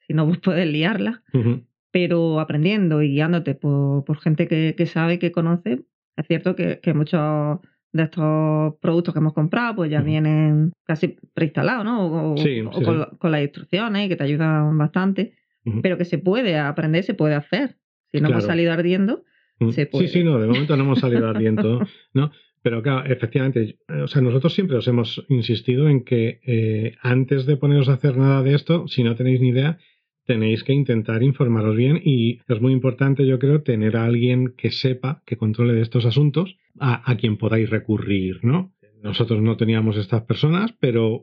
si 0.07 0.13
no, 0.13 0.25
pues 0.27 0.39
puedes 0.43 0.67
liarla. 0.67 1.23
Ujú. 1.33 1.61
pero 1.91 2.41
aprendiendo 2.41 3.01
y 3.01 3.09
guiándote 3.11 3.55
por, 3.55 4.03
por 4.03 4.17
gente 4.19 4.47
que, 4.49 4.75
que 4.77 4.85
sabe 4.85 5.17
que 5.17 5.31
conoce, 5.31 5.85
es 6.17 6.27
cierto 6.27 6.53
que, 6.55 6.79
que 6.81 6.93
muchos 6.93 7.59
de 7.93 8.03
estos 8.03 8.73
productos 8.81 9.13
que 9.13 9.19
hemos 9.21 9.33
comprado 9.33 9.75
pues 9.77 9.89
ya 9.89 9.99
Ujú. 9.99 10.07
vienen 10.07 10.71
casi 10.83 11.15
preinstalados, 11.33 11.85
¿no? 11.85 12.33
O, 12.33 12.37
Sí, 12.37 12.59
o 12.59 12.73
sí, 12.73 12.83
con, 12.83 12.99
sí. 12.99 13.17
con 13.17 13.31
las 13.31 13.41
instrucciones 13.43 14.05
y 14.05 14.09
que 14.09 14.17
te 14.17 14.23
ayudan 14.25 14.77
bastante, 14.77 15.35
Ujú. 15.65 15.81
pero 15.81 15.97
que 15.97 16.03
se 16.03 16.17
puede 16.17 16.57
aprender, 16.57 17.03
se 17.05 17.13
puede 17.13 17.35
hacer. 17.35 17.77
Si 18.11 18.19
no 18.19 18.27
hemos 18.27 18.43
Claro. 18.43 18.47
salido 18.47 18.73
ardiendo, 18.73 19.23
se 19.71 19.83
Sí, 19.85 19.89
puede. 19.89 20.07
sí, 20.09 20.23
no, 20.25 20.37
de 20.37 20.47
momento 20.47 20.75
no 20.75 20.83
hemos 20.83 20.99
salido 20.99 21.27
ardiendo, 21.29 21.79
¿no? 22.13 22.31
Pero 22.61 22.81
claro, 22.83 23.05
efectivamente, 23.09 23.77
o 24.03 24.07
sea, 24.07 24.21
nosotros 24.21 24.53
siempre 24.53 24.75
os 24.75 24.87
hemos 24.89 25.23
insistido 25.29 25.87
en 25.87 26.03
que 26.03 26.41
eh, 26.45 26.95
antes 27.01 27.45
de 27.45 27.55
poneros 27.55 27.87
a 27.87 27.93
hacer 27.93 28.17
nada 28.17 28.43
de 28.43 28.53
esto, 28.55 28.87
si 28.89 29.01
no 29.03 29.15
tenéis 29.15 29.39
ni 29.39 29.49
idea, 29.49 29.77
tenéis 30.25 30.63
que 30.63 30.73
intentar 30.73 31.23
informaros 31.23 31.75
bien 31.75 32.01
y 32.03 32.39
es 32.47 32.61
muy 32.61 32.73
importante, 32.73 33.25
yo 33.25 33.39
creo, 33.39 33.61
tener 33.61 33.97
a 33.97 34.05
alguien 34.05 34.53
que 34.57 34.71
sepa, 34.71 35.21
que 35.25 35.37
controle 35.37 35.73
de 35.73 35.81
estos 35.81 36.05
asuntos, 36.05 36.57
a, 36.79 37.09
a 37.09 37.15
quien 37.17 37.37
podáis 37.37 37.69
recurrir, 37.69 38.39
¿no? 38.43 38.73
Nosotros 39.03 39.41
no 39.41 39.55
teníamos 39.55 39.97
estas 39.97 40.23
personas, 40.23 40.73
pero 40.79 41.21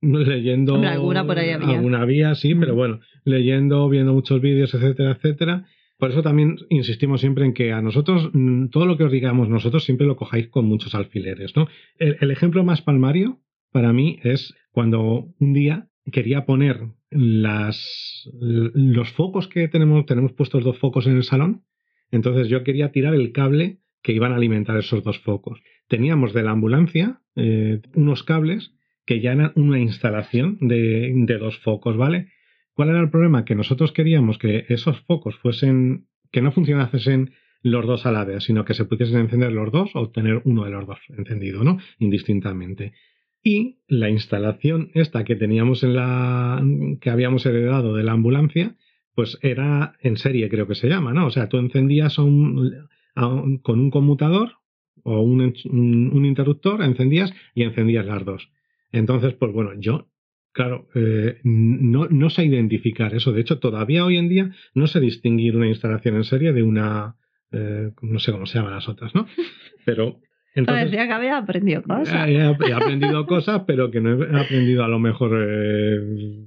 leyendo... 0.00 0.74
Hombre, 0.74 0.90
alguna 0.90 1.26
por 1.26 1.38
ahí 1.38 1.50
había. 1.50 1.76
Alguna 1.76 2.02
había, 2.02 2.34
sí, 2.34 2.54
Mm. 2.54 2.60
pero 2.60 2.74
bueno, 2.74 3.00
leyendo, 3.24 3.88
viendo 3.88 4.12
muchos 4.14 4.40
vídeos, 4.40 4.72
etcétera, 4.74 5.12
etcétera, 5.12 5.64
por 5.98 6.10
eso 6.10 6.22
también 6.22 6.56
insistimos 6.70 7.20
siempre 7.20 7.44
en 7.44 7.54
que 7.54 7.72
a 7.72 7.80
nosotros, 7.82 8.30
mm, 8.32 8.66
todo 8.66 8.86
lo 8.86 8.96
que 8.96 9.04
os 9.04 9.12
digamos 9.12 9.48
nosotros, 9.48 9.84
siempre 9.84 10.06
lo 10.06 10.16
cojáis 10.16 10.48
con 10.48 10.66
muchos 10.66 10.94
alfileres, 10.94 11.56
¿no? 11.56 11.66
El, 11.98 12.16
el 12.20 12.30
ejemplo 12.30 12.62
más 12.64 12.82
palmario 12.82 13.40
para 13.72 13.92
mí 13.92 14.18
es 14.22 14.54
cuando 14.70 15.28
un 15.38 15.52
día 15.52 15.88
quería 16.12 16.44
poner 16.44 16.80
las, 17.14 18.28
los 18.40 19.12
focos 19.12 19.46
que 19.48 19.68
tenemos, 19.68 20.04
tenemos 20.04 20.32
puestos 20.32 20.64
dos 20.64 20.78
focos 20.78 21.06
en 21.06 21.16
el 21.16 21.22
salón, 21.22 21.62
entonces 22.10 22.48
yo 22.48 22.64
quería 22.64 22.90
tirar 22.90 23.14
el 23.14 23.32
cable 23.32 23.78
que 24.02 24.12
iban 24.12 24.32
a 24.32 24.36
alimentar 24.36 24.76
esos 24.76 25.02
dos 25.02 25.18
focos. 25.20 25.62
Teníamos 25.88 26.34
de 26.34 26.42
la 26.42 26.50
ambulancia 26.50 27.20
eh, 27.36 27.80
unos 27.94 28.22
cables 28.24 28.74
que 29.06 29.20
ya 29.20 29.32
eran 29.32 29.52
una 29.54 29.78
instalación 29.78 30.58
de, 30.60 31.36
dos 31.38 31.58
focos, 31.58 31.96
¿vale? 31.96 32.28
¿Cuál 32.74 32.90
era 32.90 33.00
el 33.00 33.10
problema? 33.10 33.44
Que 33.44 33.54
nosotros 33.54 33.92
queríamos 33.92 34.38
que 34.38 34.64
esos 34.68 35.00
focos 35.02 35.36
fuesen, 35.36 36.06
que 36.32 36.42
no 36.42 36.52
funcionasen 36.52 37.32
los 37.62 37.86
dos 37.86 38.06
a 38.06 38.12
la 38.12 38.40
sino 38.40 38.64
que 38.64 38.74
se 38.74 38.84
pudiesen 38.84 39.20
encender 39.20 39.52
los 39.52 39.72
dos 39.72 39.90
o 39.94 40.10
tener 40.10 40.42
uno 40.44 40.64
de 40.64 40.70
los 40.70 40.86
dos 40.86 40.98
encendido, 41.16 41.64
¿no? 41.64 41.78
Indistintamente. 41.98 42.92
Y 43.44 43.76
la 43.88 44.08
instalación 44.08 44.90
esta 44.94 45.22
que 45.24 45.36
teníamos 45.36 45.82
en 45.84 45.94
la, 45.94 46.64
que 47.00 47.10
habíamos 47.10 47.44
heredado 47.44 47.94
de 47.94 48.02
la 48.02 48.12
ambulancia, 48.12 48.74
pues 49.14 49.38
era 49.42 49.94
en 50.00 50.16
serie, 50.16 50.48
creo 50.48 50.66
que 50.66 50.74
se 50.74 50.88
llama, 50.88 51.12
¿no? 51.12 51.26
O 51.26 51.30
sea, 51.30 51.48
tú 51.48 51.58
encendías 51.58 52.18
a 52.18 52.22
un- 52.22 52.88
a 53.14 53.28
un- 53.28 53.58
con 53.58 53.78
un 53.80 53.90
conmutador 53.90 54.54
o 55.04 55.20
un, 55.20 55.40
un, 55.70 56.24
interruptor, 56.24 56.82
encendías 56.82 57.32
y 57.54 57.62
encendías 57.64 58.06
las 58.06 58.24
dos. 58.24 58.50
Entonces, 58.92 59.34
pues 59.34 59.52
bueno, 59.52 59.72
yo 59.78 60.08
Claro, 60.52 60.86
eh, 60.94 61.40
no, 61.42 62.06
no, 62.06 62.30
sé 62.30 62.44
identificar 62.44 63.12
eso. 63.12 63.32
De 63.32 63.40
hecho, 63.40 63.58
todavía 63.58 64.04
hoy 64.04 64.18
en 64.18 64.28
día 64.28 64.52
no 64.72 64.86
sé 64.86 65.00
distinguir 65.00 65.56
una 65.56 65.66
instalación 65.66 66.14
en 66.14 66.22
serie 66.22 66.52
de 66.52 66.62
una, 66.62 67.16
eh, 67.50 67.90
no 68.02 68.20
sé 68.20 68.30
cómo 68.30 68.46
se 68.46 68.58
llaman 68.58 68.74
las 68.74 68.88
otras, 68.88 69.16
¿no? 69.16 69.26
Pero 69.84 70.20
entonces, 70.54 70.90
decía 70.90 71.06
que 71.08 71.12
había 71.12 71.36
aprendido 71.36 71.82
cosas. 71.82 72.28
He, 72.28 72.72
aprendido 72.72 73.26
cosas, 73.26 73.62
pero 73.66 73.90
que 73.90 74.00
no 74.00 74.22
he 74.22 74.40
aprendido 74.40 74.84
a 74.84 74.88
lo 74.88 75.00
mejor. 75.00 75.32
Eh, 75.36 76.46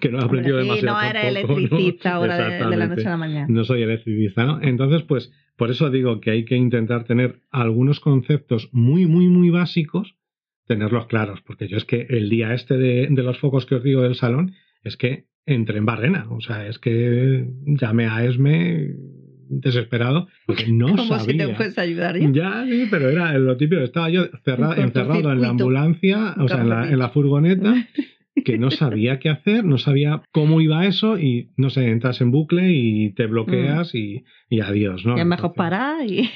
que 0.00 0.08
no 0.08 0.20
he 0.20 0.24
aprendido 0.24 0.60
sí, 0.60 0.66
demasiado. 0.66 0.96
No 0.96 1.02
era 1.02 1.28
electricista 1.28 2.14
ahora 2.14 2.48
de, 2.48 2.66
de, 2.66 2.76
la 2.76 2.86
noche 2.86 3.06
a 3.06 3.10
la 3.10 3.16
mañana. 3.18 3.46
No 3.50 3.64
soy 3.64 3.82
electricista, 3.82 4.46
¿no? 4.46 4.62
Entonces, 4.62 5.02
pues, 5.02 5.30
por 5.56 5.70
eso 5.70 5.90
digo 5.90 6.20
que 6.20 6.30
hay 6.30 6.46
que 6.46 6.56
intentar 6.56 7.04
tener 7.04 7.40
algunos 7.50 8.00
conceptos 8.00 8.70
muy, 8.72 9.06
muy, 9.06 9.28
muy 9.28 9.50
básicos, 9.50 10.16
tenerlos 10.66 11.06
claros. 11.06 11.42
Porque 11.42 11.68
yo 11.68 11.76
es 11.76 11.84
que 11.84 12.06
el 12.08 12.30
día 12.30 12.54
este 12.54 12.78
de, 12.78 13.08
de 13.10 13.22
los 13.22 13.38
focos 13.38 13.66
que 13.66 13.74
os 13.74 13.82
digo 13.82 14.00
del 14.00 14.14
salón, 14.14 14.54
es 14.82 14.96
que 14.96 15.26
entré 15.44 15.76
en 15.76 15.84
barrena. 15.84 16.26
O 16.30 16.40
sea, 16.40 16.66
es 16.66 16.78
que 16.78 17.46
llamé 17.66 18.06
a 18.06 18.24
Esme 18.24 18.94
desesperado 19.48 20.28
porque 20.46 20.66
no 20.68 20.88
Como 20.88 21.18
sabía. 21.18 21.46
si 21.46 21.50
te 21.50 21.54
fuese 21.54 21.80
ayudar 21.80 22.18
ya. 22.18 22.30
Ya, 22.32 22.64
sí, 22.66 22.86
pero 22.90 23.08
era 23.08 23.36
lo 23.38 23.56
típico. 23.56 23.82
Estaba 23.82 24.10
yo 24.10 24.26
encerrado 24.76 25.32
en 25.32 25.40
la 25.40 25.48
ambulancia, 25.48 26.34
o 26.38 26.48
sea, 26.48 26.62
en 26.62 26.68
la, 26.68 26.90
en 26.90 26.98
la 26.98 27.08
furgoneta, 27.10 27.74
que 28.44 28.58
no 28.58 28.70
sabía 28.70 29.18
qué 29.18 29.28
hacer, 29.28 29.64
no 29.64 29.78
sabía 29.78 30.22
cómo 30.32 30.60
iba 30.60 30.86
eso 30.86 31.18
y, 31.18 31.50
no 31.56 31.70
sé, 31.70 31.88
entras 31.90 32.20
en 32.20 32.30
bucle 32.30 32.72
y 32.72 33.10
te 33.10 33.26
bloqueas 33.26 33.94
mm. 33.94 33.96
y, 33.96 34.24
y, 34.50 34.60
adiós, 34.60 35.04
¿no? 35.06 35.16
Y 35.16 35.20
es 35.20 35.26
mejor 35.26 35.54
parar 35.54 36.04
y, 36.06 36.30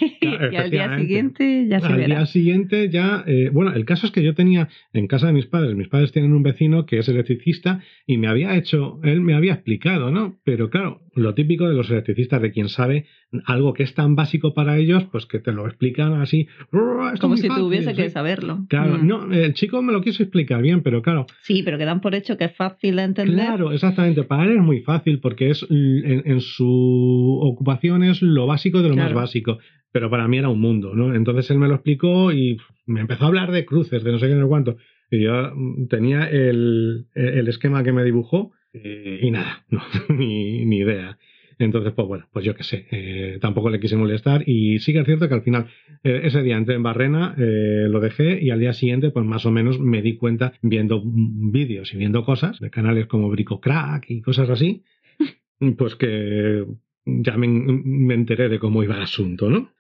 al 0.56 0.70
día 0.70 0.98
siguiente 0.98 1.66
ya 1.68 1.80
se 1.80 1.86
Al 1.86 2.06
día 2.06 2.26
siguiente 2.26 2.88
ya... 2.90 3.24
Eh, 3.26 3.50
bueno, 3.52 3.72
el 3.72 3.84
caso 3.84 4.06
es 4.06 4.12
que 4.12 4.22
yo 4.22 4.34
tenía 4.34 4.68
en 4.92 5.06
casa 5.06 5.26
de 5.26 5.32
mis 5.32 5.46
padres, 5.46 5.74
mis 5.74 5.88
padres 5.88 6.12
tienen 6.12 6.32
un 6.32 6.42
vecino 6.42 6.86
que 6.86 6.98
es 6.98 7.08
electricista 7.08 7.80
y 8.06 8.18
me 8.18 8.28
había 8.28 8.56
hecho, 8.56 9.00
él 9.02 9.20
me 9.20 9.34
había 9.34 9.54
explicado, 9.54 10.10
¿no? 10.10 10.38
Pero 10.44 10.70
claro, 10.70 11.02
lo 11.18 11.34
típico 11.34 11.68
de 11.68 11.74
los 11.74 11.90
electricistas, 11.90 12.40
de 12.40 12.52
quien 12.52 12.68
sabe 12.68 13.06
algo 13.44 13.74
que 13.74 13.82
es 13.82 13.94
tan 13.94 14.14
básico 14.14 14.54
para 14.54 14.78
ellos, 14.78 15.04
pues 15.10 15.26
que 15.26 15.38
te 15.38 15.52
lo 15.52 15.66
explican 15.66 16.14
así. 16.20 16.48
Como 17.20 17.36
si 17.36 17.48
tuviese 17.48 17.94
que 17.94 18.08
saberlo. 18.10 18.66
Claro, 18.68 18.98
mm. 18.98 19.06
no, 19.06 19.32
el 19.32 19.52
chico 19.54 19.82
me 19.82 19.92
lo 19.92 20.00
quiso 20.00 20.22
explicar 20.22 20.62
bien, 20.62 20.82
pero 20.82 21.02
claro. 21.02 21.26
Sí, 21.42 21.62
pero 21.62 21.78
que 21.78 21.84
dan 21.84 22.00
por 22.00 22.14
hecho 22.14 22.36
que 22.36 22.44
es 22.44 22.56
fácil 22.56 22.96
de 22.96 23.02
entender. 23.02 23.46
Claro, 23.46 23.72
exactamente. 23.72 24.22
Para 24.22 24.44
él 24.44 24.56
es 24.56 24.62
muy 24.62 24.80
fácil 24.80 25.20
porque 25.20 25.50
es 25.50 25.66
en, 25.68 26.40
su 26.40 27.38
ocupación 27.42 28.02
es 28.02 28.22
lo 28.22 28.46
básico 28.46 28.82
de 28.82 28.88
lo 28.88 28.96
más 28.96 29.12
básico. 29.12 29.58
Pero 29.90 30.10
para 30.10 30.28
mí 30.28 30.36
era 30.38 30.50
un 30.50 30.60
mundo, 30.60 30.94
¿no? 30.94 31.14
Entonces 31.14 31.50
él 31.50 31.58
me 31.58 31.66
lo 31.66 31.74
explicó 31.74 32.30
y 32.32 32.58
me 32.86 33.00
empezó 33.00 33.24
a 33.24 33.28
hablar 33.28 33.52
de 33.52 33.64
cruces, 33.64 34.04
de 34.04 34.12
no 34.12 34.18
sé 34.18 34.28
qué, 34.28 34.34
no 34.34 34.48
cuánto. 34.48 34.76
Y 35.10 35.22
yo 35.22 35.52
tenía 35.88 36.28
el, 36.28 37.06
el 37.14 37.48
esquema 37.48 37.82
que 37.82 37.92
me 37.92 38.04
dibujó 38.04 38.52
eh, 38.72 39.20
y 39.22 39.30
nada, 39.30 39.64
no, 39.70 39.82
ni, 40.08 40.64
ni, 40.64 40.78
idea. 40.78 41.18
Entonces, 41.58 41.92
pues 41.92 42.06
bueno, 42.06 42.28
pues 42.32 42.44
yo 42.44 42.54
qué 42.54 42.62
sé, 42.62 42.86
eh, 42.92 43.38
tampoco 43.40 43.68
le 43.68 43.80
quise 43.80 43.96
molestar 43.96 44.48
y 44.48 44.78
sí 44.78 44.92
que 44.92 45.00
es 45.00 45.06
cierto 45.06 45.28
que 45.28 45.34
al 45.34 45.42
final 45.42 45.66
eh, 46.04 46.20
ese 46.22 46.42
día 46.42 46.56
entré 46.56 46.76
en 46.76 46.84
Barrena, 46.84 47.34
lo 47.36 47.98
dejé 47.98 48.40
y 48.40 48.50
al 48.50 48.60
día 48.60 48.72
siguiente 48.72 49.10
pues 49.10 49.26
más 49.26 49.44
o 49.44 49.50
menos 49.50 49.80
me 49.80 50.00
di 50.00 50.16
cuenta 50.16 50.52
viendo 50.62 51.02
vídeos 51.04 51.92
y 51.92 51.96
viendo 51.96 52.24
cosas 52.24 52.60
de 52.60 52.70
canales 52.70 53.06
como 53.06 53.28
Brico 53.28 53.60
Crack 53.60 54.08
y 54.08 54.20
cosas 54.20 54.50
así, 54.50 54.84
pues 55.78 55.96
que 55.96 56.64
ya 57.04 57.36
me, 57.36 57.48
me 57.48 58.14
enteré 58.14 58.48
de 58.48 58.60
cómo 58.60 58.84
iba 58.84 58.96
el 58.96 59.02
asunto, 59.02 59.50
¿no? 59.50 59.72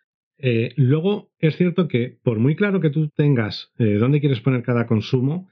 luego 0.76 1.32
es 1.40 1.56
cierto 1.56 1.88
que 1.88 2.16
por 2.22 2.38
muy 2.38 2.54
claro 2.54 2.80
que 2.80 2.90
tú 2.90 3.08
tengas 3.08 3.72
dónde 3.76 4.20
quieres 4.20 4.38
poner 4.40 4.62
cada 4.62 4.86
consumo, 4.86 5.48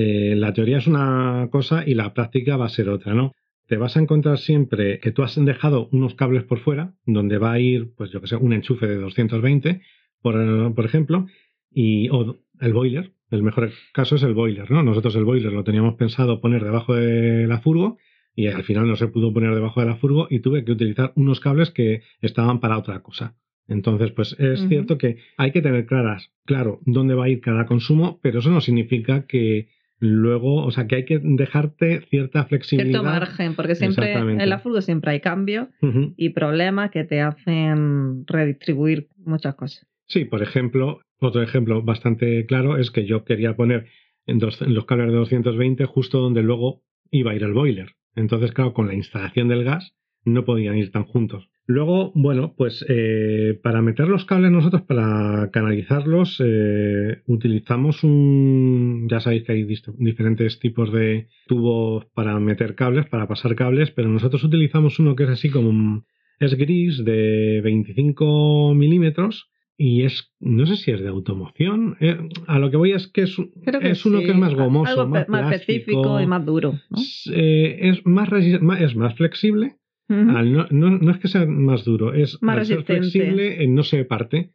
eh, 0.00 0.36
la 0.36 0.52
teoría 0.52 0.78
es 0.78 0.86
una 0.86 1.48
cosa 1.50 1.82
y 1.84 1.94
la 1.94 2.14
práctica 2.14 2.56
va 2.56 2.66
a 2.66 2.68
ser 2.68 2.88
otra, 2.88 3.14
¿no? 3.14 3.32
Te 3.66 3.76
vas 3.76 3.96
a 3.96 4.00
encontrar 4.00 4.38
siempre 4.38 5.00
que 5.00 5.10
tú 5.10 5.24
has 5.24 5.34
dejado 5.44 5.88
unos 5.90 6.14
cables 6.14 6.44
por 6.44 6.60
fuera, 6.60 6.94
donde 7.04 7.38
va 7.38 7.50
a 7.50 7.58
ir, 7.58 7.94
pues 7.96 8.12
yo 8.12 8.20
que 8.20 8.28
sé, 8.28 8.36
un 8.36 8.52
enchufe 8.52 8.86
de 8.86 8.94
220, 8.94 9.80
por, 10.22 10.74
por 10.76 10.84
ejemplo, 10.84 11.26
y, 11.68 12.08
o 12.10 12.36
el 12.60 12.72
boiler. 12.72 13.12
El 13.32 13.42
mejor 13.42 13.72
caso 13.92 14.14
es 14.14 14.22
el 14.22 14.34
boiler, 14.34 14.70
¿no? 14.70 14.84
Nosotros 14.84 15.16
el 15.16 15.24
boiler 15.24 15.52
lo 15.52 15.64
teníamos 15.64 15.96
pensado 15.96 16.40
poner 16.40 16.62
debajo 16.62 16.94
de 16.94 17.48
la 17.48 17.58
furgo 17.58 17.98
y 18.36 18.46
al 18.46 18.62
final 18.62 18.86
no 18.86 18.94
se 18.94 19.08
pudo 19.08 19.34
poner 19.34 19.52
debajo 19.52 19.80
de 19.80 19.86
la 19.86 19.96
furgo 19.96 20.28
y 20.30 20.38
tuve 20.38 20.64
que 20.64 20.70
utilizar 20.70 21.12
unos 21.16 21.40
cables 21.40 21.72
que 21.72 22.02
estaban 22.20 22.60
para 22.60 22.78
otra 22.78 23.02
cosa. 23.02 23.34
Entonces, 23.66 24.12
pues 24.12 24.36
es 24.38 24.64
cierto 24.68 24.96
que 24.96 25.18
hay 25.36 25.50
que 25.50 25.60
tener 25.60 25.86
claras, 25.86 26.30
claro, 26.46 26.78
dónde 26.86 27.14
va 27.14 27.24
a 27.24 27.28
ir 27.28 27.40
cada 27.40 27.66
consumo, 27.66 28.20
pero 28.22 28.38
eso 28.38 28.50
no 28.50 28.60
significa 28.60 29.26
que 29.26 29.76
Luego, 30.00 30.64
o 30.64 30.70
sea, 30.70 30.86
que 30.86 30.96
hay 30.96 31.04
que 31.04 31.20
dejarte 31.22 32.02
cierta 32.08 32.44
flexibilidad. 32.44 33.00
Cierto 33.00 33.04
margen, 33.04 33.54
porque 33.56 33.74
siempre 33.74 34.12
en 34.12 34.48
la 34.48 34.58
furgo 34.60 34.80
siempre 34.80 35.10
hay 35.10 35.20
cambios 35.20 35.68
y 36.16 36.30
problemas 36.30 36.90
que 36.90 37.04
te 37.04 37.20
hacen 37.20 38.24
redistribuir 38.26 39.08
muchas 39.16 39.56
cosas. 39.56 39.86
Sí, 40.06 40.24
por 40.24 40.42
ejemplo, 40.42 41.00
otro 41.18 41.42
ejemplo 41.42 41.82
bastante 41.82 42.46
claro 42.46 42.76
es 42.78 42.90
que 42.90 43.06
yo 43.06 43.24
quería 43.24 43.56
poner 43.56 43.86
en, 44.26 44.40
los 44.40 44.84
cables 44.86 45.08
de 45.08 45.18
220 45.18 45.84
justo 45.86 46.20
donde 46.20 46.42
luego 46.42 46.82
iba 47.10 47.32
a 47.32 47.34
ir 47.34 47.42
el 47.42 47.52
boiler. 47.52 47.96
Entonces, 48.14 48.52
claro, 48.52 48.72
con 48.72 48.86
la 48.86 48.94
instalación 48.94 49.48
del 49.48 49.64
gas 49.64 49.94
no 50.24 50.44
podían 50.44 50.76
ir 50.76 50.92
tan 50.92 51.04
juntos. 51.04 51.48
Luego, 51.70 52.12
bueno, 52.14 52.54
pues 52.56 52.82
eh, 52.88 53.60
para 53.62 53.82
meter 53.82 54.08
los 54.08 54.24
cables 54.24 54.50
nosotros, 54.50 54.80
para 54.82 55.50
canalizarlos, 55.52 56.42
eh, 56.42 57.20
utilizamos 57.26 58.02
un... 58.04 59.06
Ya 59.10 59.20
sabéis 59.20 59.44
que 59.44 59.52
hay 59.52 59.64
diferentes 59.98 60.60
tipos 60.60 60.90
de 60.90 61.28
tubos 61.46 62.06
para 62.14 62.40
meter 62.40 62.74
cables, 62.74 63.04
para 63.08 63.28
pasar 63.28 63.54
cables, 63.54 63.90
pero 63.90 64.08
nosotros 64.08 64.42
utilizamos 64.44 64.98
uno 64.98 65.14
que 65.14 65.24
es 65.24 65.28
así 65.28 65.50
como 65.50 65.68
un... 65.68 66.06
Es 66.40 66.54
gris 66.54 67.04
de 67.04 67.60
25 67.62 68.72
milímetros 68.74 69.50
y 69.76 70.04
es, 70.04 70.32
no 70.40 70.64
sé 70.64 70.76
si 70.76 70.90
es 70.90 71.02
de 71.02 71.08
automoción. 71.08 71.98
Eh, 72.00 72.16
a 72.46 72.58
lo 72.58 72.70
que 72.70 72.78
voy 72.78 72.92
es 72.92 73.08
que 73.08 73.24
es, 73.24 73.36
es 73.82 74.06
uno 74.06 74.20
que 74.20 74.30
es 74.30 74.36
más 74.36 74.54
gomoso, 74.54 75.06
más, 75.06 75.52
específico 75.52 76.18
y 76.18 76.26
más 76.26 76.46
duro. 76.46 76.80
es, 77.26 78.06
más, 78.06 78.32
es 78.32 78.96
más 78.96 79.14
flexible 79.16 79.74
no, 80.08 80.66
no, 80.70 81.10
es 81.10 81.18
que 81.18 81.28
sea 81.28 81.46
más 81.46 81.84
duro, 81.84 82.14
es 82.14 82.38
más 82.42 82.68
flexible, 82.84 83.66
no 83.68 83.82
se 83.82 84.04
parte. 84.04 84.52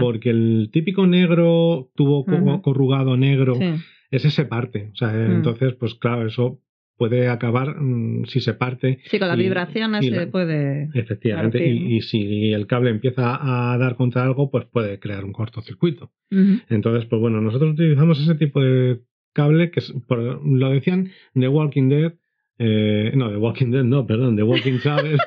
Porque 0.00 0.30
el 0.30 0.70
típico 0.72 1.06
negro, 1.06 1.90
tubo 1.94 2.24
corrugado 2.62 3.16
negro, 3.16 3.54
ese 4.10 4.30
se 4.30 4.44
parte. 4.44 4.90
O 4.92 4.96
sea, 4.96 5.08
mm. 5.08 5.32
entonces, 5.32 5.74
pues 5.74 5.94
claro, 5.96 6.26
eso 6.26 6.60
puede 6.96 7.28
acabar 7.28 7.80
mm, 7.80 8.26
si 8.26 8.40
se 8.40 8.54
parte. 8.54 9.00
Sí, 9.06 9.18
con 9.18 9.28
las 9.28 9.36
vibraciones 9.36 10.06
se 10.06 10.26
puede. 10.28 10.88
Efectivamente, 10.94 11.66
y, 11.66 12.00
si 12.02 12.52
el 12.52 12.66
cable 12.66 12.90
empieza 12.90 13.72
a 13.72 13.76
dar 13.78 13.96
contra 13.96 14.22
algo, 14.22 14.50
pues 14.50 14.66
puede 14.66 14.98
crear 14.98 15.24
un 15.24 15.32
cortocircuito. 15.32 16.12
Entonces, 16.68 17.06
pues 17.06 17.20
bueno, 17.20 17.40
nosotros 17.40 17.72
utilizamos 17.72 18.20
ese 18.20 18.34
tipo 18.34 18.60
de 18.60 19.00
cable 19.32 19.70
que 19.70 19.82
lo 20.44 20.70
decían 20.70 21.10
de 21.34 21.48
Walking 21.48 21.88
Dead 21.88 22.14
eh, 22.58 23.12
no, 23.14 23.30
The 23.30 23.36
Walking 23.38 23.70
Dead, 23.70 23.84
no, 23.84 24.06
perdón, 24.06 24.36
The 24.36 24.42
Walking 24.42 24.78
Travel. 24.82 25.18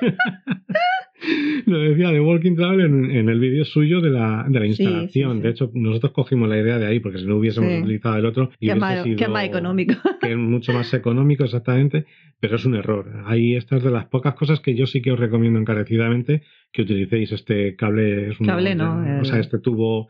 Lo 1.66 1.78
decía 1.78 2.10
The 2.10 2.20
Walking 2.20 2.54
Travel 2.54 2.80
en, 2.80 3.28
el 3.28 3.40
vídeo 3.40 3.64
suyo 3.64 4.00
de 4.00 4.10
la, 4.10 4.46
de 4.48 4.60
la 4.60 4.66
instalación. 4.66 5.42
de 5.42 5.50
hecho, 5.50 5.70
nosotros 5.74 6.12
cogimos 6.12 6.48
la 6.48 6.58
idea 6.58 6.78
de 6.78 6.86
ahí, 6.86 7.00
porque 7.00 7.18
si 7.18 7.26
no 7.26 7.36
hubiésemos 7.36 7.82
utilizado 7.82 8.16
el 8.16 8.26
otro. 8.26 8.50
Y 8.60 8.68
que, 8.68 8.74
más, 8.74 9.02
sido, 9.02 9.30
más 9.30 9.44
económico. 9.44 9.94
Que 10.20 10.32
es 10.32 10.36
mucho 10.36 10.72
más 10.72 10.92
económico, 10.94 11.44
exactamente. 11.44 12.06
Pero 12.40 12.56
es 12.56 12.64
un 12.64 12.74
error. 12.74 13.22
Ahí 13.26 13.54
esta 13.56 13.76
es 13.76 13.82
de 13.82 13.90
las 13.90 14.06
pocas 14.06 14.34
cosas 14.34 14.60
que 14.60 14.74
yo 14.74 14.86
sí 14.86 15.02
que 15.02 15.12
os 15.12 15.18
recomiendo 15.18 15.58
encarecidamente 15.58 16.42
que 16.72 16.82
utilicéis 16.82 17.32
este 17.32 17.74
cable. 17.76 18.30
Es 18.30 18.40
un, 18.40 18.46
cable, 18.46 18.74
no. 18.74 19.20
O 19.20 19.24
sea, 19.24 19.40
este 19.40 19.58
tubo 19.58 20.08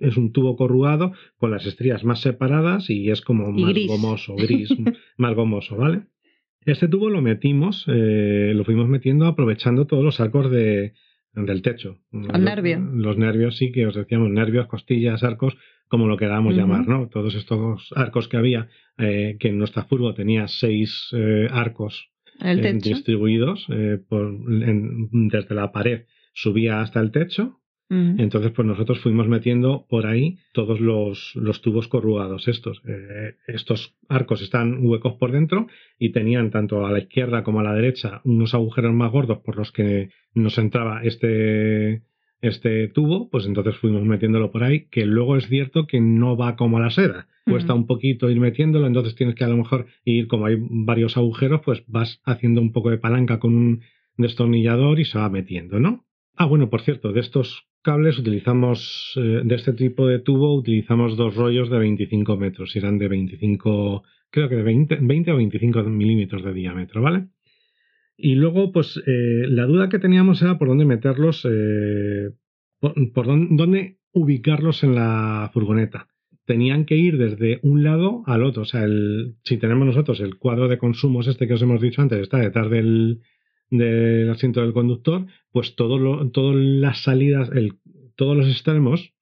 es 0.00 0.16
un 0.16 0.32
tubo 0.32 0.56
corrugado 0.56 1.12
con 1.36 1.50
las 1.50 1.66
estrías 1.66 2.04
más 2.04 2.20
separadas 2.20 2.90
y 2.90 3.10
es 3.10 3.20
como 3.20 3.52
más 3.52 3.74
gomoso, 3.86 4.34
gris, 4.34 4.70
más 5.16 5.34
gomoso, 5.34 5.76
¿vale? 5.76 6.02
Este 6.66 6.88
tubo 6.88 7.08
lo 7.08 7.22
metimos, 7.22 7.84
eh, 7.88 8.52
lo 8.54 8.64
fuimos 8.64 8.88
metiendo 8.88 9.26
aprovechando 9.26 9.86
todos 9.86 10.04
los 10.04 10.20
arcos 10.20 10.50
de, 10.50 10.92
del 11.32 11.62
techo. 11.62 11.98
Los 12.12 12.38
nervios. 12.38 12.82
Los 12.92 13.16
nervios, 13.16 13.56
sí, 13.56 13.72
que 13.72 13.86
os 13.86 13.94
decíamos, 13.94 14.30
nervios, 14.30 14.66
costillas, 14.66 15.22
arcos, 15.22 15.56
como 15.88 16.06
lo 16.06 16.16
queramos 16.16 16.54
llamar, 16.54 16.86
¿no? 16.86 17.08
Todos 17.08 17.34
estos 17.34 17.92
arcos 17.96 18.28
que 18.28 18.36
había, 18.36 18.68
eh, 18.98 19.36
que 19.40 19.48
en 19.48 19.58
nuestra 19.58 19.84
furgo 19.84 20.14
tenía 20.14 20.46
seis 20.48 21.08
eh, 21.12 21.48
arcos 21.50 22.10
distribuidos 22.82 23.66
por, 24.08 24.32
desde 24.48 25.54
la 25.54 25.72
pared, 25.72 26.04
subía 26.32 26.80
hasta 26.80 27.00
el 27.00 27.10
techo 27.10 27.59
entonces, 27.90 28.52
pues 28.52 28.68
nosotros 28.68 29.00
fuimos 29.00 29.26
metiendo 29.26 29.84
por 29.88 30.06
ahí 30.06 30.38
todos 30.52 30.78
los, 30.78 31.32
los 31.34 31.60
tubos 31.60 31.88
corrugados 31.88 32.46
estos. 32.46 32.80
Eh, 32.86 33.34
estos 33.48 33.96
arcos 34.08 34.42
están 34.42 34.86
huecos 34.86 35.14
por 35.14 35.32
dentro 35.32 35.66
y 35.98 36.10
tenían 36.10 36.52
tanto 36.52 36.86
a 36.86 36.92
la 36.92 37.00
izquierda 37.00 37.42
como 37.42 37.58
a 37.58 37.64
la 37.64 37.74
derecha 37.74 38.20
unos 38.22 38.54
agujeros 38.54 38.94
más 38.94 39.10
gordos 39.10 39.38
por 39.38 39.56
los 39.56 39.72
que 39.72 40.10
nos 40.34 40.56
entraba 40.58 41.02
este, 41.02 42.02
este 42.42 42.86
tubo, 42.86 43.28
pues 43.28 43.46
entonces 43.46 43.76
fuimos 43.76 44.04
metiéndolo 44.04 44.52
por 44.52 44.62
ahí, 44.62 44.86
que 44.86 45.04
luego 45.04 45.36
es 45.36 45.48
cierto 45.48 45.88
que 45.88 46.00
no 46.00 46.36
va 46.36 46.54
como 46.54 46.78
la 46.78 46.90
seda. 46.90 47.26
Cuesta 47.44 47.74
un 47.74 47.88
poquito 47.88 48.30
ir 48.30 48.38
metiéndolo, 48.38 48.86
entonces 48.86 49.16
tienes 49.16 49.34
que 49.34 49.42
a 49.42 49.48
lo 49.48 49.56
mejor 49.56 49.86
ir, 50.04 50.28
como 50.28 50.46
hay 50.46 50.56
varios 50.60 51.16
agujeros, 51.16 51.62
pues 51.64 51.82
vas 51.88 52.20
haciendo 52.24 52.60
un 52.60 52.70
poco 52.70 52.90
de 52.90 52.98
palanca 52.98 53.40
con 53.40 53.56
un 53.56 53.80
destornillador 54.16 55.00
y 55.00 55.04
se 55.04 55.18
va 55.18 55.28
metiendo, 55.28 55.80
¿no? 55.80 56.04
Ah, 56.36 56.44
bueno, 56.46 56.70
por 56.70 56.82
cierto, 56.82 57.12
de 57.12 57.20
estos 57.20 57.66
cables 57.82 58.18
utilizamos, 58.18 59.12
eh, 59.16 59.42
de 59.44 59.54
este 59.54 59.72
tipo 59.72 60.06
de 60.06 60.18
tubo, 60.18 60.54
utilizamos 60.54 61.16
dos 61.16 61.34
rollos 61.34 61.70
de 61.70 61.78
25 61.78 62.36
metros, 62.36 62.74
eran 62.76 62.98
de 62.98 63.08
25, 63.08 64.02
creo 64.30 64.48
que 64.48 64.56
de 64.56 64.62
20, 64.62 64.98
20 65.00 65.32
o 65.32 65.36
25 65.36 65.82
milímetros 65.84 66.44
de 66.44 66.52
diámetro, 66.52 67.02
¿vale? 67.02 67.28
Y 68.22 68.34
luego, 68.34 68.70
pues 68.70 68.98
eh, 69.06 69.46
la 69.48 69.64
duda 69.64 69.88
que 69.88 69.98
teníamos 69.98 70.42
era 70.42 70.58
por 70.58 70.68
dónde 70.68 70.84
meterlos, 70.84 71.46
eh, 71.50 72.30
por, 72.78 73.26
dónde, 73.26 73.96
ubicarlos 74.12 74.84
en 74.84 74.94
la 74.94 75.50
furgoneta. 75.54 76.08
Tenían 76.44 76.84
que 76.84 76.96
ir 76.96 77.16
desde 77.16 77.60
un 77.62 77.82
lado 77.82 78.22
al 78.26 78.42
otro. 78.42 78.62
O 78.62 78.66
sea, 78.66 78.84
el, 78.84 79.36
si 79.44 79.56
tenemos 79.56 79.86
nosotros 79.86 80.20
el 80.20 80.36
cuadro 80.36 80.68
de 80.68 80.76
consumos, 80.76 81.28
este 81.28 81.46
que 81.46 81.54
os 81.54 81.62
hemos 81.62 81.80
dicho 81.80 82.02
antes, 82.02 82.18
está 82.18 82.38
detrás 82.38 82.68
del, 82.68 83.20
del 83.70 84.28
asiento 84.30 84.60
del 84.60 84.72
conductor, 84.72 85.26
pues 85.52 85.76
todas 85.76 86.56
las 86.56 87.02
salidas, 87.02 87.50
todos 88.16 88.36
los 88.36 88.46
extremos 88.48 89.14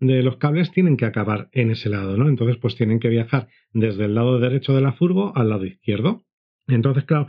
de 0.00 0.22
los 0.22 0.36
cables 0.36 0.70
tienen 0.70 0.96
que 0.96 1.06
acabar 1.06 1.48
en 1.52 1.70
ese 1.70 1.88
lado, 1.88 2.16
¿no? 2.16 2.28
Entonces, 2.28 2.56
pues 2.58 2.76
tienen 2.76 3.00
que 3.00 3.08
viajar 3.08 3.48
desde 3.72 4.04
el 4.04 4.14
lado 4.14 4.38
derecho 4.38 4.74
de 4.74 4.82
la 4.82 4.92
furgo 4.92 5.32
al 5.36 5.48
lado 5.48 5.64
izquierdo. 5.64 6.22
Entonces, 6.66 7.04
claro, 7.04 7.28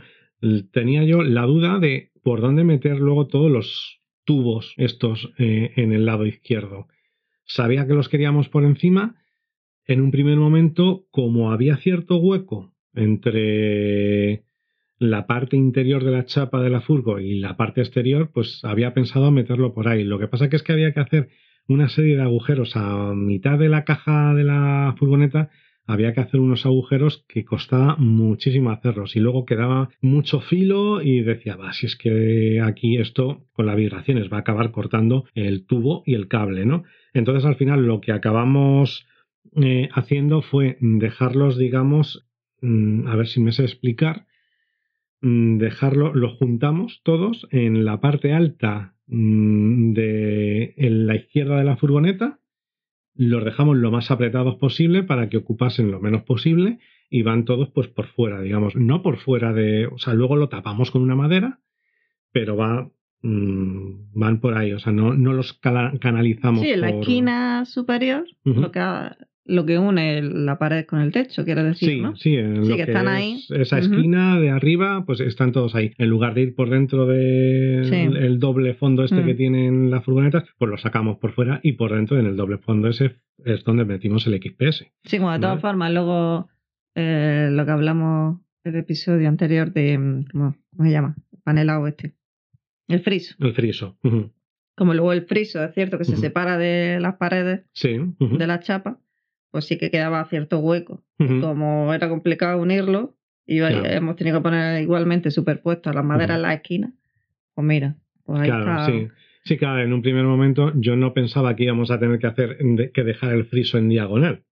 tenía 0.72 1.04
yo 1.04 1.22
la 1.22 1.42
duda 1.42 1.78
de 1.78 2.10
por 2.22 2.40
dónde 2.40 2.64
meter 2.64 2.98
luego 2.98 3.28
todos 3.28 3.50
los 3.50 4.00
tubos 4.24 4.74
estos 4.76 5.32
eh, 5.38 5.72
en 5.76 5.92
el 5.92 6.04
lado 6.04 6.26
izquierdo. 6.26 6.88
Sabía 7.44 7.86
que 7.86 7.94
los 7.94 8.08
queríamos 8.08 8.48
por 8.48 8.64
encima. 8.64 9.16
En 9.86 10.00
un 10.00 10.10
primer 10.10 10.36
momento, 10.36 11.06
como 11.10 11.52
había 11.52 11.76
cierto 11.76 12.16
hueco 12.16 12.74
entre 12.92 14.44
la 14.98 15.26
parte 15.26 15.56
interior 15.56 16.04
de 16.04 16.12
la 16.12 16.24
chapa 16.24 16.60
de 16.62 16.70
la 16.70 16.80
furgo 16.80 17.18
y 17.18 17.38
la 17.38 17.56
parte 17.56 17.80
exterior, 17.80 18.30
pues 18.32 18.60
había 18.64 18.94
pensado 18.94 19.30
meterlo 19.30 19.74
por 19.74 19.88
ahí. 19.88 20.04
Lo 20.04 20.18
que 20.18 20.28
pasa 20.28 20.48
que 20.48 20.56
es 20.56 20.62
que 20.62 20.72
había 20.72 20.92
que 20.92 21.00
hacer 21.00 21.28
una 21.68 21.88
serie 21.88 22.16
de 22.16 22.22
agujeros 22.22 22.76
a 22.76 23.12
mitad 23.14 23.58
de 23.58 23.68
la 23.68 23.84
caja 23.84 24.34
de 24.34 24.44
la 24.44 24.94
furgoneta 24.98 25.50
había 25.86 26.12
que 26.12 26.20
hacer 26.20 26.40
unos 26.40 26.66
agujeros 26.66 27.24
que 27.28 27.44
costaba 27.44 27.96
muchísimo 27.96 28.70
hacerlos 28.70 29.14
y 29.14 29.20
luego 29.20 29.44
quedaba 29.44 29.88
mucho 30.00 30.40
filo 30.40 31.00
y 31.00 31.20
decía, 31.20 31.56
va, 31.56 31.72
si 31.72 31.86
es 31.86 31.96
que 31.96 32.60
aquí 32.60 32.98
esto 32.98 33.46
con 33.52 33.66
las 33.66 33.76
vibraciones 33.76 34.30
va 34.32 34.38
a 34.38 34.40
acabar 34.40 34.72
cortando 34.72 35.26
el 35.34 35.64
tubo 35.64 36.02
y 36.04 36.14
el 36.14 36.28
cable, 36.28 36.66
¿no? 36.66 36.82
Entonces 37.14 37.44
al 37.44 37.56
final 37.56 37.86
lo 37.86 38.00
que 38.00 38.12
acabamos 38.12 39.06
eh, 39.62 39.88
haciendo 39.92 40.42
fue 40.42 40.76
dejarlos, 40.80 41.56
digamos, 41.56 42.26
mm, 42.62 43.06
a 43.06 43.14
ver 43.14 43.28
si 43.28 43.40
me 43.40 43.52
sé 43.52 43.62
explicar, 43.62 44.25
dejarlo, 45.20 46.14
lo 46.14 46.36
juntamos 46.36 47.00
todos 47.02 47.48
en 47.50 47.84
la 47.84 48.00
parte 48.00 48.32
alta 48.32 48.94
mm, 49.06 49.92
de 49.92 50.74
en 50.76 51.06
la 51.06 51.16
izquierda 51.16 51.58
de 51.58 51.64
la 51.64 51.76
furgoneta 51.76 52.38
los 53.16 53.44
dejamos 53.44 53.76
lo 53.76 53.90
más 53.90 54.10
apretados 54.10 54.56
posible 54.56 55.02
para 55.02 55.28
que 55.28 55.38
ocupasen 55.38 55.90
lo 55.90 56.00
menos 56.00 56.22
posible 56.22 56.78
y 57.08 57.22
van 57.22 57.44
todos 57.44 57.70
pues 57.70 57.88
por 57.88 58.06
fuera, 58.06 58.40
digamos, 58.40 58.76
no 58.76 59.02
por 59.02 59.18
fuera 59.18 59.52
de, 59.52 59.86
o 59.86 59.98
sea, 59.98 60.14
luego 60.14 60.36
lo 60.36 60.48
tapamos 60.48 60.90
con 60.90 61.02
una 61.02 61.14
madera, 61.14 61.60
pero 62.32 62.56
va 62.56 62.90
mm, 63.22 64.12
van 64.12 64.40
por 64.40 64.56
ahí, 64.56 64.72
o 64.72 64.78
sea, 64.78 64.92
no, 64.92 65.14
no 65.14 65.32
los 65.32 65.54
canalizamos. 65.54 66.62
Sí, 66.62 66.70
en 66.70 66.80
la 66.80 66.90
esquina 66.90 67.64
superior, 67.64 68.26
lo 68.44 68.70
que 68.70 68.80
lo 69.46 69.64
que 69.64 69.78
une 69.78 70.22
la 70.22 70.58
pared 70.58 70.84
con 70.86 71.00
el 71.00 71.12
techo, 71.12 71.44
quiero 71.44 71.62
decir, 71.62 71.88
sí, 71.88 72.00
¿no? 72.00 72.16
Sí, 72.16 72.34
en 72.34 72.64
sí 72.64 72.70
lo 72.70 72.76
que, 72.76 72.82
están 72.82 73.08
ahí. 73.08 73.44
Esa 73.50 73.78
esquina 73.78 74.40
de 74.40 74.50
arriba, 74.50 75.04
pues 75.06 75.20
están 75.20 75.52
todos 75.52 75.74
ahí. 75.74 75.92
En 75.98 76.08
lugar 76.08 76.34
de 76.34 76.42
ir 76.42 76.54
por 76.54 76.68
dentro 76.68 77.06
del 77.06 77.88
de 77.88 78.04
el 78.04 78.38
doble 78.38 78.74
fondo 78.74 79.04
este 79.04 79.22
que 79.24 79.34
mm. 79.34 79.36
tienen 79.36 79.90
las 79.90 80.04
furgonetas, 80.04 80.44
pues 80.58 80.70
lo 80.70 80.78
sacamos 80.78 81.18
por 81.18 81.32
fuera 81.32 81.60
y 81.62 81.72
por 81.72 81.94
dentro, 81.94 82.18
en 82.18 82.26
el 82.26 82.36
doble 82.36 82.58
fondo 82.58 82.88
ese, 82.88 83.16
es 83.44 83.62
donde 83.64 83.84
metimos 83.84 84.26
el 84.26 84.40
XPS. 84.40 84.86
Sí, 85.04 85.18
como 85.18 85.32
de 85.32 85.38
todas 85.38 85.60
formas, 85.60 85.92
luego 85.92 86.48
eh, 86.94 87.48
lo 87.52 87.64
que 87.64 87.70
hablamos 87.70 88.40
el 88.64 88.76
episodio 88.76 89.28
anterior 89.28 89.72
de, 89.72 89.96
mm, 89.96 90.24
¿cómo, 90.32 90.56
se 90.80 90.90
llama? 90.90 91.14
Panelado 91.44 91.86
este. 91.86 92.14
El 92.88 93.00
friso. 93.00 93.36
El 93.38 93.52
friso. 93.52 93.96
Como 94.76 94.92
luego 94.92 95.12
el 95.12 95.22
friso, 95.22 95.62
es 95.64 95.72
cierto 95.74 95.98
que 95.98 96.04
se 96.04 96.16
separa 96.16 96.58
de 96.58 96.98
las 97.00 97.16
paredes 97.16 97.64
de 97.82 98.46
la 98.46 98.60
chapa 98.60 99.00
pues 99.50 99.64
sí 99.66 99.78
que 99.78 99.90
quedaba 99.90 100.24
cierto 100.26 100.58
hueco. 100.58 101.02
Como 101.18 101.94
era 101.94 102.08
complicado 102.08 102.60
unirlo, 102.60 103.16
y 103.46 103.60
hemos 103.60 104.16
tenido 104.16 104.38
que 104.38 104.42
poner 104.42 104.82
igualmente 104.82 105.30
superpuestos 105.30 105.94
las 105.94 106.04
maderas 106.04 106.36
en 106.36 106.42
la 106.42 106.54
esquina, 106.54 106.92
pues 107.54 107.66
mira, 107.66 107.96
pues 108.24 108.40
ahí 108.40 108.48
claro, 108.48 108.86
sí. 108.86 109.08
Sí, 109.44 109.56
claro, 109.56 109.80
en 109.80 109.92
un 109.92 110.02
primer 110.02 110.24
momento 110.24 110.72
yo 110.74 110.96
no 110.96 111.14
pensaba 111.14 111.54
que 111.54 111.64
íbamos 111.64 111.92
a 111.92 112.00
tener 112.00 112.18
que 112.18 112.26
hacer 112.26 112.58
que 112.92 113.04
dejar 113.04 113.32
el 113.32 113.44
friso 113.44 113.78
en 113.78 113.88
diagonal. 113.88 114.42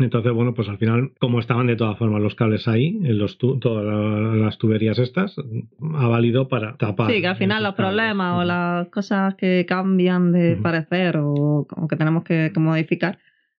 Entonces, 0.00 0.32
bueno, 0.32 0.54
pues 0.54 0.68
al 0.68 0.78
final, 0.78 1.12
como 1.18 1.40
estaban 1.40 1.66
de 1.66 1.76
todas 1.76 1.98
formas 1.98 2.22
los 2.22 2.34
cables 2.34 2.66
ahí, 2.68 2.98
en 3.04 3.18
los 3.18 3.36
todas 3.36 4.36
las 4.36 4.56
tuberías 4.56 4.98
estas, 4.98 5.36
ha 5.94 6.06
valido 6.06 6.48
para 6.48 6.76
tapar. 6.76 7.10
Sí, 7.10 7.20
que 7.20 7.26
al 7.26 7.36
final 7.36 7.62
los 7.62 7.74
problemas 7.74 8.40
o 8.40 8.44
las 8.44 8.88
cosas 8.88 9.34
que 9.34 9.66
cambian 9.68 10.32
de 10.32 10.56
parecer 10.56 11.18
o, 11.18 11.66
o, 11.68 11.88
que 11.88 11.96
tenemos 11.96 12.24
que 12.24 12.50
modificar, 12.56 13.18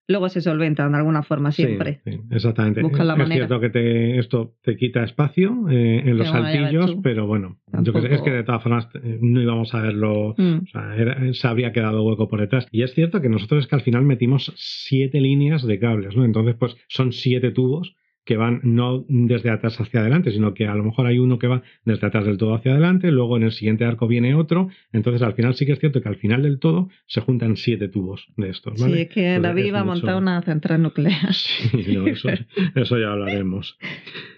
luego 0.09 0.27
se 0.27 0.41
solventan 0.41 0.91
de 0.91 0.97
alguna 0.97 1.23
forma 1.23 1.51
siempre. 1.51 2.01
Sí, 2.03 2.19
exactamente. 2.31 2.81
es 2.81 3.29
cierto 3.29 3.59
que 3.59 3.69
te, 3.69 4.19
esto 4.19 4.55
te 4.63 4.75
quita 4.75 5.03
espacio 5.03 5.69
eh, 5.69 6.01
en 6.03 6.17
los 6.17 6.27
saltillos, 6.27 6.97
pero 7.03 7.27
bueno, 7.27 7.59
yo 7.83 7.93
que 7.93 8.13
es 8.13 8.21
que 8.21 8.31
de 8.31 8.43
todas 8.43 8.63
formas 8.63 8.89
eh, 8.95 9.19
no 9.21 9.41
íbamos 9.41 9.73
a 9.75 9.81
verlo, 9.81 10.33
mm. 10.35 10.57
o 10.63 10.67
sea, 10.67 11.33
se 11.33 11.47
habría 11.47 11.71
quedado 11.71 12.03
hueco 12.03 12.27
por 12.27 12.41
detrás. 12.41 12.67
Y 12.71 12.81
es 12.81 12.93
cierto 12.93 13.21
que 13.21 13.29
nosotros 13.29 13.63
es 13.63 13.67
que 13.67 13.75
al 13.75 13.81
final 13.81 14.03
metimos 14.03 14.51
siete 14.55 15.21
líneas 15.21 15.65
de 15.65 15.79
cables, 15.79 16.15
¿no? 16.15 16.25
Entonces, 16.25 16.55
pues 16.59 16.75
son 16.87 17.13
siete 17.13 17.51
tubos 17.51 17.95
que 18.29 18.37
van 18.37 18.59
no 18.61 19.05
desde 19.07 19.49
atrás 19.49 19.81
hacia 19.81 20.01
adelante, 20.01 20.29
sino 20.29 20.53
que 20.53 20.67
a 20.67 20.75
lo 20.75 20.83
mejor 20.83 21.07
hay 21.07 21.17
uno 21.17 21.39
que 21.39 21.47
va 21.47 21.63
desde 21.83 22.05
atrás 22.05 22.27
del 22.27 22.37
todo 22.37 22.53
hacia 22.53 22.73
adelante, 22.73 23.09
luego 23.11 23.37
en 23.37 23.41
el 23.41 23.51
siguiente 23.51 23.85
arco 23.85 24.07
viene 24.07 24.35
otro, 24.35 24.69
entonces 24.93 25.23
al 25.23 25.33
final 25.33 25.55
sí 25.55 25.65
que 25.65 25.71
es 25.71 25.79
cierto 25.79 25.99
que 26.03 26.09
al 26.09 26.17
final 26.17 26.43
del 26.43 26.59
todo 26.59 26.89
se 27.07 27.21
juntan 27.21 27.57
siete 27.57 27.87
tubos 27.87 28.27
de 28.37 28.51
estos. 28.51 28.79
¿vale? 28.79 28.93
Sí, 28.93 29.01
es 29.01 29.09
que 29.09 29.39
David 29.39 29.65
iba 29.65 29.79
a 29.79 29.83
montar 29.83 30.15
una 30.15 30.43
central 30.43 30.83
nuclear. 30.83 31.33
Sí, 31.33 31.97
eso, 32.75 32.99
ya 32.99 33.11
hablaremos. 33.11 33.79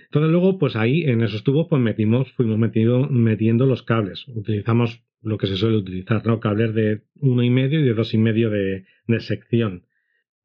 Entonces 0.05 0.31
luego, 0.31 0.57
pues 0.57 0.77
ahí 0.77 1.03
en 1.03 1.21
esos 1.21 1.43
tubos 1.43 1.67
pues 1.69 1.81
metimos, 1.81 2.31
fuimos 2.31 2.57
metido, 2.57 3.09
metiendo 3.09 3.65
los 3.65 3.83
cables. 3.83 4.25
Utilizamos 4.29 5.03
lo 5.21 5.37
que 5.37 5.47
se 5.47 5.57
suele 5.57 5.75
utilizar, 5.75 6.25
¿no? 6.25 6.39
Cables 6.39 6.73
de 6.73 7.01
uno 7.19 7.43
y 7.43 7.49
medio 7.49 7.81
y 7.81 7.83
de 7.83 7.93
dos 7.93 8.13
y 8.13 8.17
medio 8.17 8.49
de 8.49 8.85
sección 9.19 9.83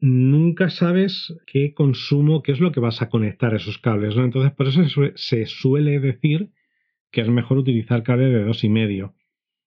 nunca 0.01 0.71
sabes 0.71 1.35
qué 1.47 1.75
consumo, 1.75 2.43
qué 2.43 2.53
es 2.53 2.61
lo 2.61 2.73
que 2.73 2.81
vas 2.81 3.03
a 3.03 3.09
conectar 3.09 3.55
esos 3.55 3.79
cables, 3.79 4.17
¿no? 4.17 4.25
Entonces, 4.25 4.53
por 4.53 4.69
eso 4.69 4.83
se 5.15 5.47
suele 5.47 6.01
decir 6.01 6.51
que 7.11 7.23
es 7.23 7.29
mejor 7.29 7.59
utilizar 7.59 8.03
cables 8.03 8.33
de 8.33 8.45
dos 8.45 8.63
y 8.65 8.69
medio. 8.69 9.15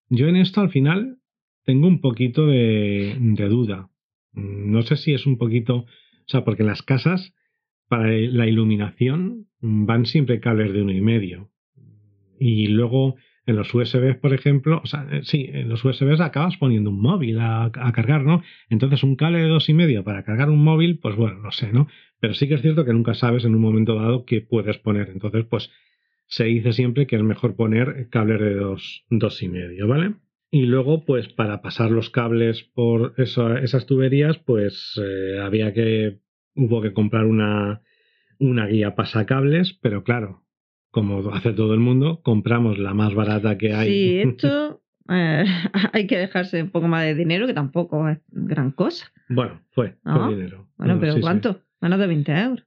Yo 0.09 0.27
en 0.27 0.35
esto 0.35 0.61
al 0.61 0.69
final 0.69 1.17
tengo 1.63 1.87
un 1.87 2.01
poquito 2.01 2.47
de, 2.47 3.15
de 3.19 3.47
duda. 3.47 3.89
No 4.33 4.81
sé 4.83 4.97
si 4.97 5.13
es 5.13 5.25
un 5.25 5.37
poquito, 5.37 5.77
o 5.77 5.87
sea, 6.27 6.43
porque 6.43 6.63
en 6.63 6.67
las 6.67 6.83
casas 6.83 7.33
para 7.87 8.11
la 8.11 8.47
iluminación 8.47 9.47
van 9.61 10.05
siempre 10.05 10.39
cables 10.39 10.73
de 10.73 10.81
uno 10.83 10.91
y 10.91 11.01
medio. 11.01 11.49
Y 12.39 12.67
luego 12.67 13.15
en 13.49 13.55
los 13.55 13.73
USBs, 13.73 14.17
por 14.17 14.33
ejemplo, 14.33 14.79
o 14.83 14.85
sea, 14.85 15.07
eh, 15.11 15.21
sí, 15.23 15.49
en 15.51 15.69
los 15.69 15.83
USBs 15.83 16.21
acabas 16.21 16.57
poniendo 16.57 16.91
un 16.91 17.01
móvil 17.01 17.39
a, 17.39 17.71
cargar, 17.93 18.23
¿no? 18.23 18.43
Entonces 18.69 19.01
un 19.01 19.15
cable 19.15 19.39
de 19.39 19.47
dos 19.47 19.69
y 19.69 19.73
medio 19.73 20.03
para 20.03 20.23
cargar 20.23 20.51
un 20.51 20.63
móvil, 20.63 20.99
pues 20.99 21.15
bueno, 21.15 21.39
no 21.39 21.51
sé, 21.51 21.73
¿no? 21.73 21.87
Pero 22.19 22.35
sí 22.35 22.47
que 22.47 22.53
es 22.53 22.61
cierto 22.61 22.85
que 22.85 22.93
nunca 22.93 23.15
sabes 23.15 23.45
en 23.45 23.55
un 23.55 23.61
momento 23.61 23.95
dado 23.95 24.23
qué 24.25 24.41
puedes 24.41 24.77
poner. 24.77 25.09
Entonces, 25.09 25.45
pues 25.49 25.71
se 26.27 26.43
dice 26.43 26.73
siempre 26.73 27.07
que 27.07 27.15
es 27.15 27.23
mejor 27.23 27.55
poner 27.55 28.07
cables 28.11 28.39
de 28.39 28.53
dos, 28.53 29.03
dos 29.09 29.41
y 29.41 29.49
medio, 29.49 29.87
¿vale? 29.87 30.13
Y 30.51 30.67
luego, 30.67 31.05
pues 31.05 31.27
para 31.29 31.63
pasar 31.63 31.89
los 31.89 32.11
cables 32.11 32.63
por 32.75 33.15
esas 33.17 33.85
tuberías, 33.87 34.37
pues 34.37 34.99
eh, 35.03 35.39
había 35.41 35.73
que, 35.73 36.19
hubo 36.55 36.81
que 36.83 36.93
comprar 36.93 37.25
una, 37.25 37.81
una 38.37 38.67
guía 38.67 38.93
pasacables, 38.95 39.73
pero 39.81 40.03
claro, 40.03 40.43
como 40.91 41.29
hace 41.31 41.53
todo 41.53 41.73
el 41.73 41.79
mundo, 41.79 42.21
compramos 42.23 42.77
la 42.77 42.93
más 42.93 43.13
barata 43.13 43.57
que 43.57 43.73
hay. 43.73 43.89
Sí, 43.89 44.19
esto 44.29 44.81
eh, 45.09 45.45
hay 45.93 46.07
que 46.07 46.17
dejarse 46.17 46.61
un 46.61 46.69
poco 46.69 46.87
más 46.87 47.03
de 47.03 47.15
dinero, 47.15 47.47
que 47.47 47.53
tampoco 47.53 48.07
es 48.07 48.19
gran 48.29 48.71
cosa. 48.71 49.11
Bueno, 49.27 49.61
fue, 49.71 49.97
¿No? 50.03 50.29
dinero. 50.29 50.67
Bueno, 50.77 50.97
pero 50.99 51.15
¿cuánto? 51.19 51.61
Menos 51.81 51.99
de 51.99 52.07
20 52.07 52.31
euros. 52.31 52.65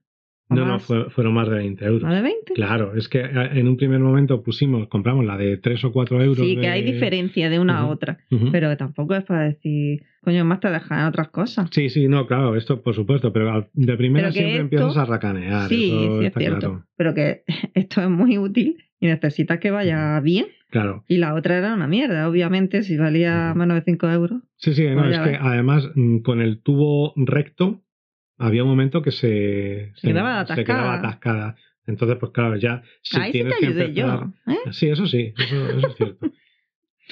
¿O 0.53 0.65
No, 0.65 0.65
no, 0.65 0.79
fue- 0.79 1.09
fueron 1.09 1.33
más 1.33 1.49
de 1.49 1.55
20 1.55 1.85
euros. 1.85 2.03
¿Más 2.03 2.15
de 2.15 2.21
20? 2.21 2.53
Claro, 2.53 2.95
es 2.95 3.07
que 3.09 3.19
eh, 3.19 3.31
en 3.53 3.67
un 3.67 3.77
primer 3.77 3.99
momento 3.99 4.41
pusimos, 4.43 4.87
compramos 4.87 5.25
la 5.25 5.37
de 5.37 5.57
3 5.57 5.83
o 5.85 5.91
4 5.91 6.21
euros. 6.21 6.45
Sí, 6.45 6.55
que 6.57 6.67
hay 6.67 6.83
diferencia 6.83 7.49
de 7.49 7.59
una 7.59 7.79
a 7.79 7.85
otra. 7.87 8.19
Ujú. 8.31 8.51
Pero 8.51 8.75
tampoco 8.77 9.15
es 9.15 9.23
para 9.23 9.43
decir, 9.43 10.03
coño, 10.21 10.45
más 10.45 10.59
te 10.59 10.69
dejan 10.69 11.05
otras 11.07 11.29
cosas. 11.29 11.69
Sí, 11.71 11.89
sí, 11.89 12.07
no, 12.07 12.25
claro, 12.27 12.55
esto 12.55 12.81
por 12.81 12.93
supuesto, 12.95 13.33
pero 13.33 13.69
de 13.73 13.97
primera 13.97 14.27
Pero 14.29 14.33
siempre 14.33 14.51
esto- 14.53 14.61
empiezas 14.63 14.97
a 14.97 15.05
racanear. 15.05 15.69
sí, 15.69 15.75
sí 16.19 16.25
es 16.25 16.33
cierto. 16.33 16.59
claro. 16.59 16.85
Pero 16.95 17.13
que 17.13 17.43
esto 17.73 18.01
es 18.01 18.09
muy 18.09 18.37
útil 18.37 18.77
y 18.99 19.07
necesitas 19.07 19.59
que 19.59 19.71
vaya 19.71 20.19
bien. 20.21 20.45
Claro. 20.69 21.03
Y 21.07 21.17
la 21.17 21.35
otra 21.35 21.57
era 21.59 21.75
una 21.75 21.87
mierda, 21.87 22.27
obviamente, 22.27 22.81
si 22.81 22.97
valía 22.97 23.53
menos 23.55 23.75
de 23.75 23.83
5 23.83 24.09
euros. 24.09 24.41
Sí, 24.57 24.73
sí, 24.73 24.87
no, 24.87 25.03
Pues 25.03 25.17
es 25.17 25.19
que 25.21 25.35
además 25.39 25.87
mm, 25.93 26.19
con 26.19 26.41
el 26.41 26.61
tubo 26.63 27.13
recto 27.15 27.81
había 28.37 28.63
un 28.63 28.69
momento 28.69 29.01
que 29.01 29.11
se, 29.11 29.91
Se 29.95 30.07
quedaba 30.07 30.45
se 30.45 30.63
quedaba 30.63 30.95
atascada. 30.95 31.55
Entonces, 31.85 32.17
pues 32.19 32.31
claro, 32.31 32.55
ya 32.55 32.81
si 33.01 33.19
Ahí 33.19 33.25
sí 33.27 33.31
tienes 33.33 33.53
te 33.55 33.59
que 33.59 33.65
ayudé 33.67 33.85
empezar... 33.85 34.19
yo. 34.45 34.53
¿eh? 34.53 34.57
Sí, 34.71 34.87
eso 34.87 35.05
sí, 35.05 35.33
eso, 35.37 35.69
eso 35.69 35.87
es 35.87 35.95
cierto. 35.95 36.31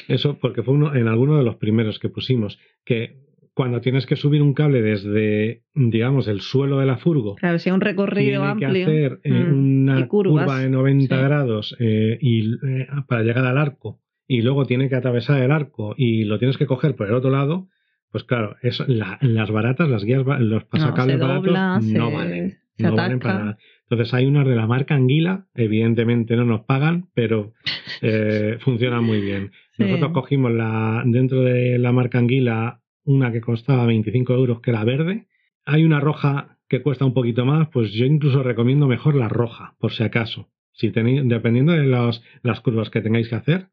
Eso 0.07 0.37
porque 0.39 0.63
fue 0.63 0.73
uno 0.73 0.95
en 0.95 1.09
alguno 1.09 1.37
de 1.37 1.43
los 1.43 1.57
primeros 1.57 1.99
que 1.99 2.07
pusimos, 2.07 2.57
que 2.85 3.17
cuando 3.53 3.81
tienes 3.81 4.05
que 4.05 4.15
subir 4.15 4.41
un 4.41 4.53
cable 4.53 4.81
desde, 4.81 5.63
digamos, 5.75 6.29
el 6.29 6.39
suelo 6.39 6.79
de 6.79 6.85
la 6.85 6.97
furgo, 6.97 7.35
Claro, 7.35 7.59
si 7.59 7.69
un 7.71 7.81
recorrido 7.81 8.41
tiene 8.41 8.57
que 8.59 8.65
amplio. 8.65 8.85
hacer 8.87 9.19
eh, 9.25 9.31
mm, 9.31 9.81
una 9.83 10.07
curva 10.07 10.59
de 10.59 10.69
90 10.69 11.15
sí. 11.15 11.21
grados 11.21 11.75
eh, 11.79 12.17
y, 12.21 12.53
eh, 12.65 12.87
para 13.07 13.23
llegar 13.23 13.45
al 13.45 13.57
arco 13.57 13.99
y 14.27 14.41
luego 14.41 14.65
tiene 14.65 14.87
que 14.87 14.95
atravesar 14.95 15.43
el 15.43 15.51
arco 15.51 15.93
y 15.97 16.23
lo 16.23 16.39
tienes 16.39 16.57
que 16.57 16.65
coger 16.65 16.95
por 16.95 17.07
el 17.07 17.13
otro 17.13 17.29
lado, 17.29 17.67
pues 18.11 18.23
claro, 18.25 18.55
eso, 18.61 18.85
la- 18.87 19.17
las 19.21 19.49
baratas, 19.51 19.89
las 19.89 20.03
guías, 20.03 20.23
los 20.39 20.63
pasacables 20.65 21.15
se 21.17 21.21
baratos 21.21 21.45
dobla, 21.45 21.75
no 21.75 21.81
se- 22.09 22.15
valen. 22.15 22.49
se 22.77 22.83
no 22.83 22.95
valen 22.95 23.19
para 23.19 23.39
nada. 23.39 23.57
Entonces 23.89 24.13
hay 24.13 24.25
unas 24.25 24.47
de 24.47 24.55
la 24.55 24.67
marca 24.67 24.95
Anguila, 24.95 25.47
evidentemente 25.55 26.35
no 26.35 26.45
nos 26.45 26.61
pagan, 26.61 27.09
pero 27.13 27.53
eh, 28.01 28.57
funcionan 28.59 29.03
muy 29.03 29.21
bien. 29.21 29.51
Sí. 29.77 29.83
Nosotros 29.83 30.11
cogimos 30.13 30.51
la, 30.51 31.03
dentro 31.05 31.41
de 31.41 31.77
la 31.79 31.91
marca 31.91 32.17
Anguila 32.19 32.81
una 33.03 33.31
que 33.31 33.41
costaba 33.41 33.85
25 33.85 34.33
euros, 34.33 34.61
que 34.61 34.71
era 34.71 34.83
verde. 34.83 35.27
Hay 35.65 35.83
una 35.83 35.99
roja 35.99 36.57
que 36.69 36.81
cuesta 36.81 37.03
un 37.05 37.13
poquito 37.13 37.45
más, 37.45 37.67
pues 37.69 37.91
yo 37.93 38.05
incluso 38.05 38.43
recomiendo 38.43 38.87
mejor 38.87 39.15
la 39.15 39.27
roja, 39.27 39.75
por 39.79 39.91
si 39.91 40.03
acaso. 40.03 40.49
Si 40.73 40.91
tenéis, 40.91 41.21
dependiendo 41.25 41.73
de 41.73 41.85
las 41.85 42.61
curvas 42.61 42.89
que 42.89 43.01
tengáis 43.01 43.27
que 43.27 43.35
hacer, 43.35 43.67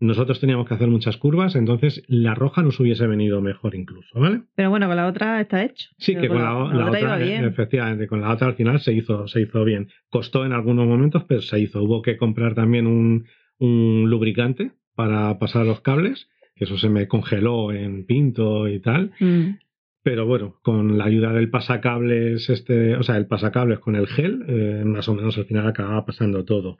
nosotros 0.00 0.40
teníamos 0.40 0.66
que 0.66 0.74
hacer 0.74 0.88
muchas 0.88 1.18
curvas, 1.18 1.54
entonces 1.54 2.02
la 2.08 2.34
roja 2.34 2.62
nos 2.62 2.80
hubiese 2.80 3.06
venido 3.06 3.40
mejor 3.42 3.74
incluso, 3.74 4.18
¿vale? 4.18 4.42
Pero 4.54 4.70
bueno, 4.70 4.86
con 4.88 4.96
la 4.96 5.06
otra 5.06 5.40
está 5.40 5.62
hecho. 5.62 5.90
Sí, 5.98 6.14
Pero 6.14 6.22
que 6.22 6.28
con 6.28 6.38
la, 6.42 6.52
la 6.74 6.86
otra 6.86 7.00
iba 7.00 7.12
otra, 7.14 7.20
eh, 7.20 7.28
bien. 7.28 7.44
efectivamente, 7.44 8.06
con 8.06 8.22
la 8.22 8.30
otra 8.32 8.48
al 8.48 8.54
final 8.54 8.80
se 8.80 8.94
hizo, 8.94 9.28
se 9.28 9.42
hizo 9.42 9.62
bien. 9.64 9.88
Costó 10.08 10.46
en 10.46 10.52
algunos 10.52 10.86
momentos, 10.86 11.24
pero 11.28 11.42
se 11.42 11.60
hizo. 11.60 11.82
Hubo 11.82 12.00
que 12.00 12.16
comprar 12.16 12.54
también 12.54 12.86
un, 12.86 13.26
un 13.58 14.08
lubricante 14.08 14.72
para 14.94 15.38
pasar 15.38 15.66
los 15.66 15.80
cables, 15.82 16.28
que 16.56 16.64
eso 16.64 16.78
se 16.78 16.88
me 16.88 17.06
congeló 17.06 17.70
en 17.72 18.06
pinto 18.06 18.68
y 18.68 18.80
tal. 18.80 19.12
Mm. 19.20 19.56
Pero 20.02 20.24
bueno, 20.24 20.56
con 20.62 20.96
la 20.96 21.04
ayuda 21.04 21.32
del 21.34 21.50
pasacables, 21.50 22.48
este, 22.48 22.96
o 22.96 23.02
sea, 23.02 23.18
el 23.18 23.26
pasacables 23.26 23.80
con 23.80 23.96
el 23.96 24.06
gel, 24.06 24.44
eh, 24.48 24.82
más 24.84 25.08
o 25.08 25.14
menos 25.14 25.36
al 25.36 25.44
final 25.44 25.66
acababa 25.66 26.06
pasando 26.06 26.44
todo. 26.44 26.78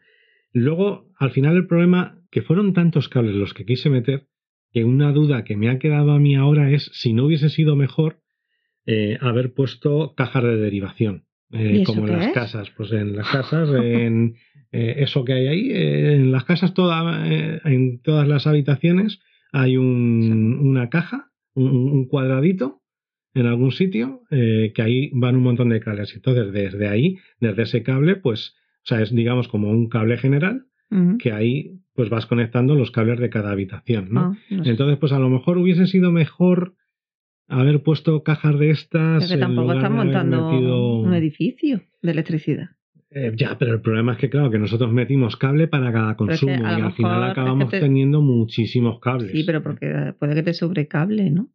Luego, 0.53 1.07
al 1.19 1.31
final 1.31 1.57
el 1.57 1.67
problema, 1.67 2.19
que 2.31 2.43
fueron 2.43 2.73
tantos 2.73 3.09
cables 3.09 3.35
los 3.35 3.55
que 3.55 3.65
quise 3.65 3.91
meter, 3.91 4.27
que 4.73 4.85
una 4.85 5.13
duda 5.13 5.45
que 5.45 5.57
me 5.57 5.69
ha 5.69 5.79
quedado 5.79 6.13
a 6.13 6.19
mí 6.21 6.35
ahora 6.37 6.71
es 6.71 6.91
si 6.95 7.13
no 7.13 7.25
hubiese 7.27 7.49
sido 7.51 7.77
mejor 7.77 8.21
eh, 8.87 9.19
haber 9.21 9.53
puesto 9.53 10.15
cajas 10.17 10.43
de 10.45 10.57
derivación, 10.57 11.25
eh, 11.53 11.73
¿Y 11.79 11.83
eso 11.83 11.93
como 11.93 12.07
en 12.07 12.13
las 12.17 12.27
es? 12.29 12.33
casas. 12.33 12.71
Pues 12.77 12.93
en 12.93 13.17
las 13.17 13.29
casas, 13.33 13.69
en 13.75 14.35
eh, 14.73 14.95
eso 14.99 15.25
que 15.25 15.33
hay 15.35 15.47
ahí, 15.49 15.71
en 15.73 16.31
las 16.33 16.45
casas, 16.45 16.75
toda, 16.75 17.27
en 17.65 18.01
todas 18.03 18.27
las 18.29 18.47
habitaciones 18.47 19.21
hay 19.53 19.77
un- 19.77 20.59
una 20.61 20.89
caja, 20.89 21.31
un, 21.55 21.67
un 21.75 22.07
cuadradito 22.07 22.81
en 23.35 23.47
algún 23.47 23.71
sitio, 23.73 24.23
que 24.31 24.73
ahí 24.83 25.11
van 25.13 25.37
un 25.37 25.43
montón 25.45 25.69
de 25.69 25.79
cables. 25.81 26.13
Entonces, 26.17 26.53
desde 26.53 26.89
ahí, 26.89 27.17
desde 27.41 27.63
ese 27.63 27.83
cable, 27.85 28.17
pues, 28.17 28.57
o 28.83 28.87
sea, 28.87 29.01
es 29.03 29.15
digamos 29.15 29.49
como 29.49 29.71
un 29.71 29.89
cable 29.89 30.17
general, 30.19 30.67
que 31.19 31.33
ahí 31.33 31.79
pues 31.95 32.09
vas 32.11 32.27
conectando 32.27 32.75
los 32.75 32.91
cables 32.91 33.21
de 33.21 33.31
cada 33.31 33.53
habitación, 33.53 34.09
¿no? 34.11 34.21
Ah, 34.21 34.35
no 34.51 34.65
sé. 34.65 34.71
Entonces, 34.71 34.99
pues 34.99 35.13
a 35.13 35.19
lo 35.19 35.29
mejor 35.29 35.59
hubiese 35.59 35.87
sido 35.87 36.11
mejor 36.13 36.75
haber 37.49 37.83
puesto 37.83 38.23
cajas 38.23 38.59
de 38.59 38.71
estas. 38.71 39.27
Que 39.29 39.35
en 39.35 39.41
tampoco 39.41 39.73
haber 39.73 39.91
montando 39.91 40.51
metido- 40.51 41.01
un 41.03 41.15
edificio 41.15 41.83
de 42.03 42.11
electricidad. 42.13 42.71
Eh, 43.13 43.33
ya, 43.37 43.59
pero 43.59 43.73
el 43.75 43.81
problema 43.81 44.13
es 44.13 44.19
que, 44.19 44.31
claro, 44.31 44.51
que 44.51 44.59
nosotros 44.59 44.93
metimos 44.93 45.37
cable 45.37 45.67
para 45.67 45.93
cada 45.93 46.17
Pero 46.17 46.29
consumo 46.29 46.55
y 46.55 46.81
al 46.81 46.93
final 46.93 47.13
mejor 47.13 47.29
es 47.29 47.35
que 47.35 47.41
acabamos 47.41 47.71
te- 47.71 47.81
teniendo 47.81 48.21
muchísimos 48.23 49.01
cables. 49.01 49.33
Sí, 49.33 49.43
pero 49.45 49.63
porque 49.63 50.15
puede 50.19 50.35
que 50.37 50.43
te 50.45 50.55
sobrecable, 50.55 51.31
¿no? 51.31 51.51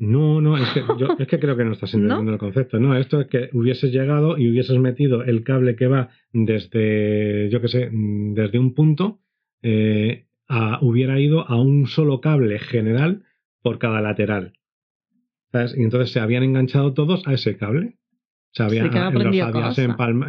No, 0.00 0.40
no, 0.40 0.56
es 0.56 0.68
que, 0.70 0.82
yo, 0.98 1.08
es 1.18 1.28
que 1.28 1.38
creo 1.38 1.56
que 1.56 1.64
no 1.64 1.72
estás 1.72 1.92
entendiendo 2.16 2.32
el 2.32 2.38
concepto. 2.38 2.80
No, 2.80 2.96
esto 2.96 3.20
es 3.20 3.26
que 3.28 3.50
hubieses 3.52 3.92
llegado 3.92 4.38
y 4.38 4.50
hubieses 4.50 4.78
metido 4.78 5.22
el 5.22 5.44
cable 5.44 5.76
que 5.76 5.86
va 5.86 6.08
desde, 6.32 7.48
yo 7.50 7.60
qué 7.60 7.68
sé, 7.68 7.90
mm, 7.92 8.34
desde 8.34 8.58
un 8.58 8.74
punto, 8.74 9.20
eh, 9.62 10.26
a- 10.48 10.78
hubiera 10.82 11.20
ido 11.20 11.46
a 11.48 11.60
un 11.60 11.86
solo 11.86 12.20
cable 12.20 12.58
general 12.58 13.22
por 13.62 13.78
cada 13.78 14.00
lateral. 14.00 14.54
¿Sabes? 15.52 15.74
Y 15.76 15.82
entonces 15.82 16.12
se 16.12 16.20
habían 16.20 16.44
enganchado 16.44 16.94
todos 16.94 17.26
a 17.26 17.34
ese 17.34 17.56
cable. 17.56 17.96
Se 18.52 18.62
había, 18.62 18.84
Sí 18.84 18.90
que 18.90 18.98
ha 18.98 19.10
los 19.66 19.78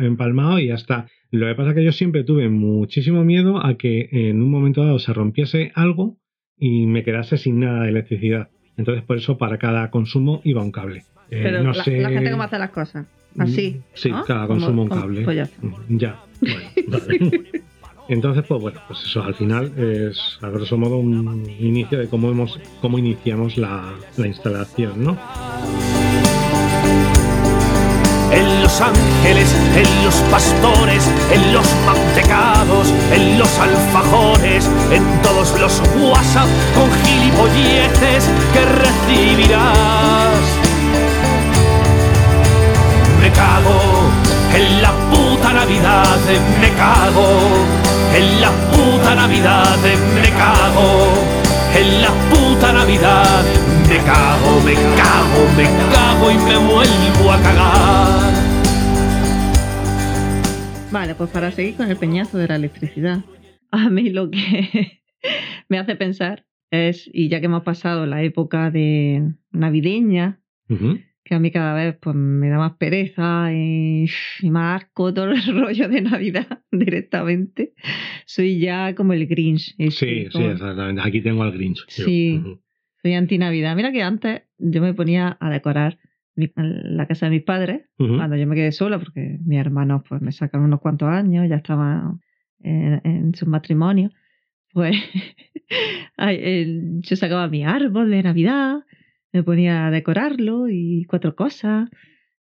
empalmado 0.04 0.60
y 0.60 0.68
ya 0.68 0.76
está. 0.76 1.08
Lo 1.32 1.48
que 1.48 1.56
pasa 1.56 1.70
es 1.70 1.76
que 1.76 1.84
yo 1.84 1.92
siempre 1.92 2.24
tuve 2.24 2.50
muchísimo 2.50 3.24
miedo 3.24 3.66
a 3.66 3.78
que 3.78 4.10
en 4.12 4.42
un 4.42 4.52
momento 4.52 4.84
dado 4.84 5.00
se 5.00 5.14
rompiese 5.14 5.72
algo 5.76 6.18
y 6.58 6.86
me 6.88 7.04
quedase 7.04 7.38
sin 7.38 7.60
nada 7.62 7.84
de 7.84 7.90
electricidad. 7.90 8.50
Entonces, 8.78 9.04
por 9.04 9.18
eso 9.18 9.38
para 9.38 9.58
cada 9.58 9.90
consumo 9.92 10.42
iba 10.44 10.62
un 10.62 10.72
cable. 10.72 11.04
Eh, 11.30 11.42
Pero 11.44 11.64
no 11.64 11.72
la, 11.74 11.84
sé... 11.84 12.00
la 12.02 12.10
gente 12.10 12.32
cómo 12.32 12.44
hace 12.44 12.60
las 12.60 12.72
cosas. 12.72 13.06
Así. 13.38 13.82
Sí, 13.94 14.10
¿no? 14.12 14.26
cada 14.26 14.48
consumo 14.48 14.84
un 14.84 14.90
cable. 14.90 15.22
Pues 15.24 15.38
ya. 15.38 15.50
Mm, 15.62 15.98
Ya, 15.98 16.20
bueno, 16.42 16.70
vale. 16.88 17.42
Entonces, 18.10 18.44
pues 18.46 18.62
bueno, 18.62 18.80
pues 18.88 19.04
eso 19.06 19.24
al 19.24 19.36
final 19.36 19.72
es 19.78 20.38
a 20.42 20.50
grosso 20.50 20.78
modo 20.78 20.98
un 20.98 21.50
inicio 21.60 21.98
de 21.98 22.08
cómo 22.10 22.30
hemos, 22.30 22.60
cómo 22.82 22.98
iniciamos 22.98 23.58
la, 23.58 23.94
la 24.18 24.28
instalación, 24.28 25.02
¿no? 25.04 25.18
En 28.32 28.62
los 28.64 28.80
ángeles, 28.80 29.54
en 29.76 30.06
los 30.06 30.16
pastores, 30.32 31.04
en 31.34 31.54
los 31.54 31.66
mantecados, 31.86 32.94
en 33.14 33.38
los 33.38 33.60
alfajores, 33.60 34.70
en 34.92 35.04
todos 35.22 35.60
los 35.60 35.82
WhatsApp 36.00 36.48
con 36.74 36.90
gilipolleces 37.04 38.30
que 38.54 38.66
recibirás. 38.66 40.42
Me 43.22 43.30
cago 43.32 44.10
en 44.56 44.82
la 44.82 44.92
puta 45.12 45.54
Navidad, 45.54 46.20
me 46.60 46.70
cago 46.72 47.28
en 48.16 48.42
la 48.42 48.52
puta 48.72 49.16
Navidad, 49.16 49.78
me 50.16 50.30
cago 50.30 51.08
en 51.76 52.02
la 52.02 52.10
puta 52.30 52.72
Navidad, 52.74 53.44
me 53.92 53.98
cago, 54.06 54.62
me 54.64 54.74
cago, 54.74 55.42
me 55.58 55.64
cago 55.94 56.32
y 56.32 56.36
me 56.36 56.58
vuelvo 56.74 57.32
a 57.32 57.42
cagar. 57.42 58.32
Vale, 60.92 61.16
pues 61.16 61.30
para 61.30 61.52
seguir 61.52 61.76
con 61.76 61.89
el 61.89 61.98
peñazo 61.98 62.38
de 62.38 62.48
la 62.48 62.56
electricidad, 62.56 63.24
a 63.72 63.89
mí 63.89 64.10
lo 64.10 64.30
que 64.30 65.02
me 65.70 65.78
hace 65.78 65.96
pensar 65.96 66.46
es, 66.70 67.10
y 67.14 67.28
ya 67.30 67.39
que 67.42 67.48
hemos 67.48 67.64
pasado 67.64 68.06
la 68.06 68.24
época 68.24 68.72
de 68.72 69.34
navideña, 69.52 70.39
Ujú. 70.70 71.00
que 71.26 71.36
a 71.36 71.39
mí 71.39 71.52
cada 71.52 71.74
vez 71.74 71.98
pues, 72.02 72.16
me 72.16 72.48
da 72.50 72.58
más 72.60 72.74
pereza 72.78 73.52
y, 73.54 74.06
y 74.42 74.50
más 74.52 74.84
asco 74.84 75.14
todo 75.14 75.32
el 75.32 75.46
rollo 75.62 75.89
de 75.89 76.02
Navidad 76.02 76.62
directamente, 76.72 77.74
soy 78.26 78.60
ya 78.60 78.96
como 78.96 79.12
el 79.14 79.28
Grinch. 79.28 79.76
ese, 79.78 79.92
Sí, 79.92 80.24
sí, 80.26 80.30
como- 80.32 80.52
exactamente. 80.52 81.02
Aquí 81.04 81.20
tengo 81.22 81.44
al 81.44 81.52
Grinch. 81.52 81.84
Sí. 81.89 82.38
Ujú. 82.42 82.62
Soy 83.02 83.14
anti-Navidad. 83.14 83.76
Mira 83.76 83.91
que 83.91 84.04
antes 84.04 84.43
yo 84.58 84.82
me 84.82 84.93
ponía 84.93 85.38
a 85.39 85.49
decorar 85.49 85.97
mi- 86.36 86.52
la 86.56 87.08
casa 87.08 87.28
de 87.28 87.32
mis 87.32 87.43
padres 87.43 87.82
cuando 88.18 88.36
yo 88.36 88.47
me 88.47 88.56
quedé 88.56 88.72
sola, 88.72 88.99
porque 88.99 89.38
mis 89.45 89.60
hermanos 89.60 90.04
pues 90.08 90.22
me 90.22 90.32
sacaron 90.32 90.68
unos 90.68 90.82
cuantos 90.82 91.10
años, 91.10 91.47
ya 91.49 91.56
estaban 91.58 92.22
en, 92.60 93.02
en 93.04 93.36
sus 93.36 93.47
matrimonios, 93.47 94.12
pues 94.74 94.95
yo 97.02 97.16
sacaba 97.16 97.47
mi 97.47 97.64
árbol 97.64 98.10
de 98.12 98.24
Navidad, 98.24 98.80
me 99.34 99.43
ponía 99.43 99.88
a 99.88 99.91
decorarlo 99.91 100.68
y 100.70 101.06
cuatro 101.06 101.36
cosas, 101.36 101.89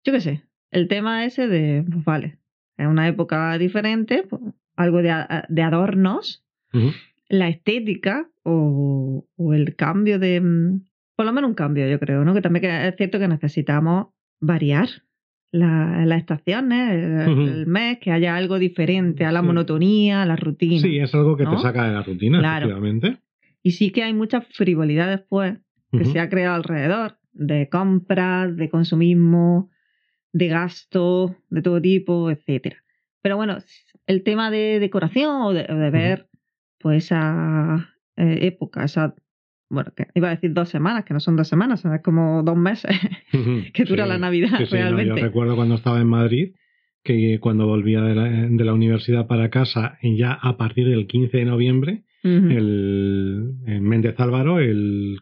yo 0.03 0.13
qué 0.13 0.21
sé. 0.21 0.43
El 0.71 0.87
tema 0.87 1.25
ese 1.25 1.47
de, 1.47 1.83
pues 1.89 2.03
vale, 2.03 2.37
es 2.77 2.87
una 2.87 3.07
época 3.07 3.57
diferente, 3.57 4.23
pues, 4.29 4.41
algo 4.75 5.01
de, 5.01 5.11
adornos, 5.11 6.43
la 7.29 7.49
estética 7.49 8.29
o, 8.49 9.27
o 9.35 9.53
el 9.53 9.75
cambio 9.75 10.19
de... 10.19 10.39
mm, 10.41 10.81
Por 11.15 11.25
lo 11.25 11.33
menos 11.33 11.49
un 11.49 11.55
cambio, 11.55 11.87
yo 11.87 11.99
creo, 11.99 12.23
¿no? 12.23 12.33
Que 12.33 12.41
también 12.41 12.65
es 12.65 12.95
cierto 12.95 13.19
que 13.19 13.27
necesitamos 13.27 14.07
variar 14.39 14.87
la- 15.51 16.05
las 16.05 16.19
estaciones, 16.19 17.27
el, 17.27 17.65
mes, 17.67 17.97
que 17.99 18.11
haya 18.11 18.35
algo 18.35 18.59
diferente 18.59 19.25
a 19.25 19.31
la 19.31 19.41
Sí. 19.41 19.45
monotonía, 19.47 20.21
a 20.21 20.25
la 20.25 20.35
rutina. 20.35 20.79
Sí, 20.81 20.97
es 20.99 21.13
algo 21.15 21.35
que 21.35 21.43
¿no? 21.45 21.55
te 21.55 21.61
saca 21.61 21.85
de 21.87 21.93
la 21.93 22.03
rutina, 22.03 22.39
Claro. 22.39 22.65
efectivamente. 22.67 23.17
Y 23.63 23.71
sí 23.71 23.91
que 23.91 24.03
hay 24.03 24.13
mucha 24.13 24.41
frivolidad 24.41 25.09
después 25.09 25.57
que 25.91 26.05
se 26.05 26.19
ha 26.19 26.29
creado 26.29 26.55
alrededor 26.55 27.17
de 27.33 27.69
compras, 27.69 28.55
de 28.55 28.69
consumismo, 28.69 29.69
de 30.33 30.47
gasto, 30.49 31.35
de 31.49 31.61
todo 31.61 31.81
tipo, 31.81 32.29
etcétera. 32.29 32.77
Pero 33.21 33.37
bueno, 33.37 33.57
el 34.05 34.23
tema 34.23 34.51
de 34.51 34.79
decoración 34.79 35.41
o 35.41 35.53
de, 35.53 35.65
o 35.69 35.75
de 35.75 35.89
ver 35.89 36.27
pues 36.79 37.05
esa 37.05 37.89
eh, 38.17 38.39
época, 38.41 38.83
esa 38.83 39.15
bueno, 39.69 39.91
que 39.95 40.07
iba 40.15 40.29
a 40.29 40.31
decir 40.35 40.53
dos 40.53 40.69
semanas, 40.69 41.03
que 41.03 41.13
no 41.13 41.19
son 41.19 41.35
dos 41.35 41.47
semanas, 41.49 41.81
son 41.81 41.97
como 41.99 42.41
dos 42.43 42.55
meses 42.55 42.95
que 43.73 43.83
dura 43.83 44.03
Sí. 44.05 44.09
la 44.09 44.17
Navidad 44.17 44.57
Sí, 44.59 44.65
sí, 44.65 44.75
no, 44.75 44.81
realmente. 44.81 45.09
yo 45.19 45.25
recuerdo 45.27 45.55
cuando 45.57 45.75
estaba 45.75 45.99
en 45.99 46.07
Madrid 46.07 46.53
que 47.03 47.39
cuando 47.39 47.67
volvía 47.67 48.01
de 48.01 48.15
la, 48.15 48.23
de 48.29 48.63
la 48.65 48.73
universidad 48.73 49.27
para 49.27 49.49
casa, 49.49 49.97
y 50.01 50.17
ya 50.17 50.33
a 50.33 50.57
partir 50.57 50.87
del 50.89 51.07
15 51.07 51.37
de 51.37 51.45
noviembre, 51.45 52.03
Ujú. 52.23 52.47
el, 52.49 53.53
en 53.65 53.83
Méndez 53.83 54.19
Álvaro, 54.19 54.59
el 54.59 55.19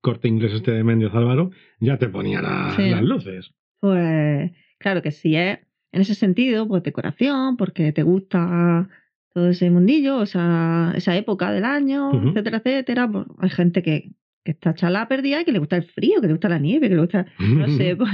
corte 0.00 0.28
inglés 0.28 0.52
este 0.52 0.70
de 0.72 0.84
Méndez 0.84 1.12
Álvaro, 1.14 1.50
ya 1.80 1.96
te 1.98 2.08
ponía 2.08 2.40
la- 2.42 2.74
las 2.78 3.02
luces. 3.02 3.50
Pues 3.80 4.52
claro 4.78 5.02
que 5.02 5.10
sí 5.10 5.34
es 5.36 5.58
en 5.92 6.00
ese 6.02 6.14
sentido, 6.14 6.68
pues 6.68 6.82
decoración, 6.82 7.56
porque 7.56 7.92
te 7.92 8.02
gusta 8.04 8.88
todo 9.32 9.48
ese 9.50 9.70
mundillo, 9.70 10.16
o 10.18 10.26
sea, 10.26 10.92
esa 10.96 11.16
época 11.16 11.52
del 11.52 11.64
año, 11.64 12.10
etcétera, 12.30 12.58
etcétera. 12.64 13.08
Pues 13.10 13.26
hay 13.38 13.50
gente 13.50 13.82
que, 13.82 14.10
que 14.44 14.52
está 14.52 14.74
chalada 14.74 15.06
perdida 15.08 15.40
y 15.40 15.44
que 15.44 15.52
le 15.52 15.58
gusta 15.60 15.76
el 15.76 15.84
frío, 15.84 16.20
que 16.20 16.26
le 16.26 16.32
gusta 16.32 16.48
la 16.48 16.58
nieve, 16.58 16.88
que 16.88 16.94
le 16.96 17.00
gusta, 17.00 17.26
no 17.38 17.68
sé, 17.68 17.94
pues, 17.96 18.10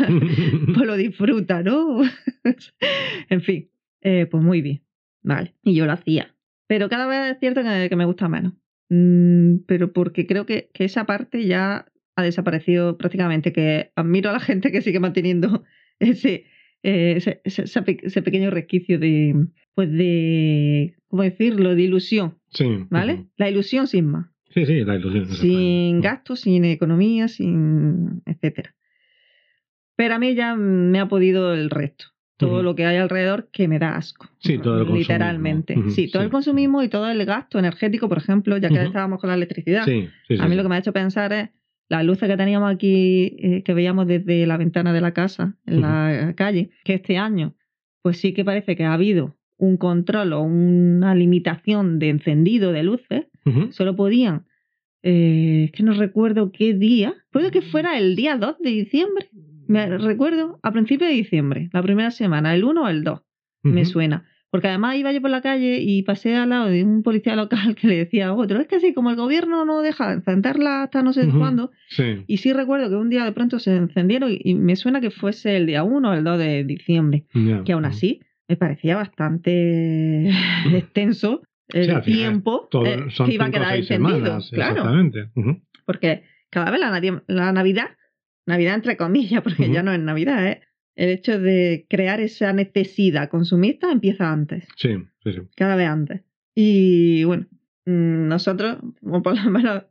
pues 0.74 0.86
lo 0.86 0.96
disfruta, 0.96 1.62
¿no? 1.62 2.02
en 3.30 3.40
fin, 3.40 3.70
eh, 4.02 4.26
pues 4.30 4.42
muy 4.42 4.60
bien, 4.62 4.82
vale. 5.22 5.54
Y 5.62 5.74
yo 5.74 5.86
lo 5.86 5.92
hacía. 5.92 6.34
Pero 6.68 6.88
cada 6.88 7.06
vez 7.06 7.32
es 7.34 7.38
cierto 7.40 7.62
que, 7.62 7.88
que 7.88 7.96
me 7.96 8.04
gusta 8.04 8.28
menos. 8.28 8.54
Mm, 8.88 9.58
pero 9.66 9.92
porque 9.92 10.26
creo 10.26 10.46
que, 10.46 10.70
que 10.72 10.84
esa 10.84 11.04
parte 11.06 11.44
ya 11.46 11.86
ha 12.16 12.22
desaparecido 12.22 12.96
prácticamente, 12.98 13.52
que 13.52 13.90
admiro 13.94 14.30
a 14.30 14.34
la 14.34 14.40
gente 14.40 14.72
que 14.72 14.82
sigue 14.82 15.00
manteniendo 15.00 15.64
ese, 15.98 16.44
eh, 16.82 17.14
ese, 17.16 17.40
ese- 17.44 17.64
ese 18.02 18.22
pequeño 18.22 18.50
resquicio 18.50 18.98
de, 18.98 19.34
pues 19.76 19.92
de, 19.92 20.96
¿cómo 21.08 21.22
decirlo?, 21.22 21.74
de 21.76 21.82
ilusión, 21.82 22.38
Sí. 22.50 22.66
¿vale? 22.90 23.26
La 23.36 23.48
ilusión 23.50 23.86
sin 23.86 24.06
más, 24.06 24.26
Sí, 24.50 24.64
sí, 24.66 24.84
la 24.84 24.96
ilusión. 24.96 25.26
sin 25.26 26.00
gastos, 26.00 26.40
sin 26.40 26.64
economía, 26.64 27.28
sin 27.28 28.22
etcétera. 28.26 28.74
Pero 29.96 30.14
a 30.14 30.18
mí 30.18 30.34
ya 30.34 30.56
me 30.56 30.98
ha 30.98 31.06
podido 31.08 31.54
el 31.54 31.70
resto. 31.70 32.06
Todo 32.38 32.62
lo 32.62 32.74
que 32.74 32.84
hay 32.84 32.96
alrededor 32.98 33.48
que 33.50 33.66
me 33.66 33.78
da 33.78 33.96
asco. 33.96 34.28
Sí, 34.40 34.58
todo 34.58 34.74
el 34.74 34.86
consumismo. 34.86 34.98
Literalmente. 34.98 35.78
Ujú, 35.78 35.90
Sí, 35.90 36.10
todo 36.10 36.20
sí. 36.22 36.26
el 36.26 36.30
consumismo 36.30 36.82
y 36.82 36.88
todo 36.88 37.10
el 37.10 37.24
gasto 37.24 37.58
energético, 37.58 38.08
por 38.10 38.18
ejemplo, 38.18 38.58
ya 38.58 38.68
que 38.68 38.82
estábamos 38.82 39.20
con 39.20 39.28
la 39.28 39.36
electricidad. 39.36 39.84
Sí, 39.86 40.08
sí, 40.28 40.36
A 40.38 40.46
mí 40.48 40.54
lo 40.54 40.62
que 40.62 40.68
me 40.68 40.74
ha 40.74 40.78
hecho 40.78 40.92
pensar 40.92 41.32
es 41.32 41.48
las 41.88 42.04
luces 42.04 42.28
que 42.28 42.36
teníamos 42.36 42.70
aquí, 42.74 43.36
eh, 43.38 43.62
que 43.62 43.72
veíamos 43.72 44.06
desde 44.06 44.46
la 44.46 44.56
ventana 44.58 44.92
de 44.92 45.00
la 45.00 45.12
casa, 45.12 45.56
en 45.66 45.80
la 45.80 46.34
calle, 46.36 46.70
que 46.84 46.94
este 46.94 47.16
año, 47.16 47.54
pues 48.02 48.18
sí 48.18 48.34
que 48.34 48.44
parece 48.44 48.76
que 48.76 48.84
ha 48.84 48.92
habido 48.92 49.35
un 49.58 49.76
control 49.76 50.32
o 50.34 50.42
una 50.42 51.14
limitación 51.14 51.98
de 51.98 52.08
encendido 52.10 52.72
de 52.72 52.82
luces. 52.82 53.26
Solo 53.70 53.94
podían, 53.96 54.44
eh, 55.02 55.64
es 55.66 55.72
que 55.72 55.82
no 55.82 55.92
recuerdo 55.92 56.50
qué 56.52 56.74
día, 56.74 57.14
puede 57.30 57.50
que 57.50 57.62
fuera 57.62 57.98
el 57.98 58.16
día 58.16 58.36
2 58.36 58.56
de 58.58 58.70
diciembre. 58.70 59.28
Me 59.68 59.86
recuerdo 59.98 60.58
a 60.62 60.72
principios 60.72 61.10
de 61.10 61.16
diciembre, 61.16 61.70
la 61.72 61.82
primera 61.82 62.10
semana, 62.10 62.54
el 62.54 62.64
1 62.64 62.82
o 62.84 62.88
el 62.88 63.04
2 63.04 63.20
me 63.62 63.84
suena. 63.84 64.24
Porque 64.50 64.68
además 64.68 64.96
iba 64.96 65.10
yo 65.12 65.20
por 65.20 65.30
la 65.30 65.42
calle 65.42 65.80
y 65.82 66.02
pasé 66.02 66.34
al 66.36 66.50
lado 66.50 66.66
de 66.66 66.84
un 66.84 67.02
policía 67.02 67.34
local 67.36 67.74
que 67.74 67.88
le 67.88 67.96
decía 67.96 68.28
a 68.28 68.32
otro, 68.34 68.60
es 68.60 68.68
que 68.68 68.78
sí, 68.80 68.94
como 68.94 69.10
el 69.10 69.16
gobierno 69.16 69.64
no 69.64 69.82
deja 69.82 70.12
encenderla 70.12 70.84
hasta 70.84 71.02
no 71.02 71.12
sé 71.12 71.28
cuándo, 71.28 71.72
Sí. 71.88 72.22
y 72.28 72.36
sí 72.38 72.52
recuerdo 72.52 72.88
que 72.88 72.94
un 72.94 73.10
día 73.10 73.24
de 73.24 73.32
pronto 73.32 73.58
se 73.58 73.74
encendieron 73.76 74.30
y, 74.32 74.38
y 74.42 74.54
me 74.54 74.76
suena 74.76 75.00
que 75.00 75.10
fuese 75.10 75.56
el 75.56 75.66
día 75.66 75.82
1 75.82 76.10
o 76.10 76.12
el 76.14 76.22
2 76.24 76.38
de 76.38 76.64
diciembre, 76.64 77.24
que 77.64 77.72
aún 77.72 77.84
así 77.84 78.20
me 78.48 78.56
parecía 78.56 78.96
bastante 78.96 80.30
extenso 80.72 81.42
el 81.68 81.84
Sí, 81.86 81.90
al 81.90 82.02
final, 82.04 82.18
tiempo 82.20 82.68
Todo- 82.70 82.86
eh, 82.86 83.06
que 83.26 83.32
iba 83.34 83.46
a 83.46 83.50
quedar 83.50 83.82
semanas, 83.84 84.50
claro, 84.52 84.72
exactamente. 84.76 85.30
Porque 85.84 86.22
cada 86.50 86.70
vez 86.70 86.80
la, 86.80 87.52
Navidad, 87.52 87.90
Navidad 88.46 88.74
entre 88.74 88.96
comillas, 88.96 89.42
porque 89.44 89.70
ya 89.70 89.82
no 89.82 89.92
es 89.92 90.00
Navidad, 90.00 90.46
¿eh? 90.46 90.60
el 90.94 91.10
hecho 91.10 91.38
de 91.38 91.86
crear 91.90 92.20
esa 92.20 92.52
necesidad 92.52 93.28
consumista 93.28 93.90
empieza 93.92 94.32
antes 94.32 94.66
Sí, 94.76 94.96
sí, 95.22 95.32
sí. 95.32 95.40
cada 95.56 95.76
vez 95.76 95.88
antes. 95.88 96.22
Y 96.54 97.24
bueno, 97.24 97.46
mm, 97.84 98.28
nosotros, 98.28 98.78
o 99.02 99.22
por 99.22 99.36
lo 99.44 99.50
menos 99.50 99.82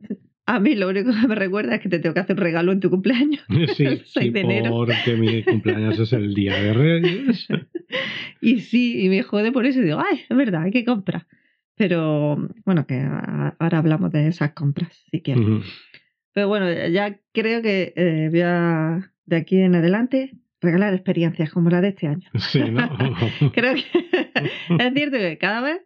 a 0.46 0.60
mí 0.60 0.74
lo 0.76 0.88
único 0.88 1.10
que 1.12 1.26
me 1.28 1.34
recuerda 1.34 1.74
es 1.74 1.80
que 1.80 1.88
te 1.88 1.98
tengo 1.98 2.14
que 2.14 2.20
hacer 2.20 2.36
un 2.36 2.42
regalo 2.42 2.72
en 2.72 2.80
tu 2.80 2.90
cumpleaños. 2.90 3.44
Sí, 3.76 3.84
El 3.84 4.04
6 4.04 4.12
sí, 4.26 4.30
de 4.30 4.40
enero. 4.40 4.70
porque 4.70 5.16
mi 5.16 5.42
cumpleaños 5.42 5.98
es 5.98 6.12
el 6.12 6.34
día 6.34 6.54
de 6.54 6.72
Reyes. 6.72 7.48
Y 8.40 8.60
sí, 8.60 9.00
y 9.04 9.08
me 9.08 9.22
jode 9.22 9.50
por 9.50 9.64
eso 9.64 9.80
y 9.80 9.84
digo, 9.84 9.98
ay, 9.98 10.20
es 10.28 10.36
verdad, 10.36 10.62
hay 10.62 10.70
que 10.70 10.84
comprar. 10.84 11.26
Pero 11.76 12.36
bueno, 12.64 12.86
que 12.86 13.00
ahora 13.58 13.78
hablamos 13.78 14.12
de 14.12 14.28
esas 14.28 14.52
compras, 14.52 15.04
si 15.10 15.20
quieres. 15.20 15.44
Pero 16.32 16.48
bueno, 16.48 16.66
ya 16.88 17.18
creo 17.32 17.62
que 17.62 17.92
eh, 17.96 18.28
voy 18.30 18.40
a, 18.42 19.10
de 19.24 19.36
aquí 19.36 19.58
en 19.58 19.74
adelante, 19.74 20.32
regalar 20.60 20.94
experiencias 20.94 21.50
como 21.50 21.70
la 21.70 21.80
de 21.80 21.88
este 21.88 22.08
año. 22.08 22.28
Sí, 22.34 22.60
¿no? 22.60 22.88
Creo 23.52 23.74
que 23.74 23.84
es 24.78 24.94
cierto 24.94 25.16
que 25.16 25.38
cada 25.38 25.60
vez 25.60 25.80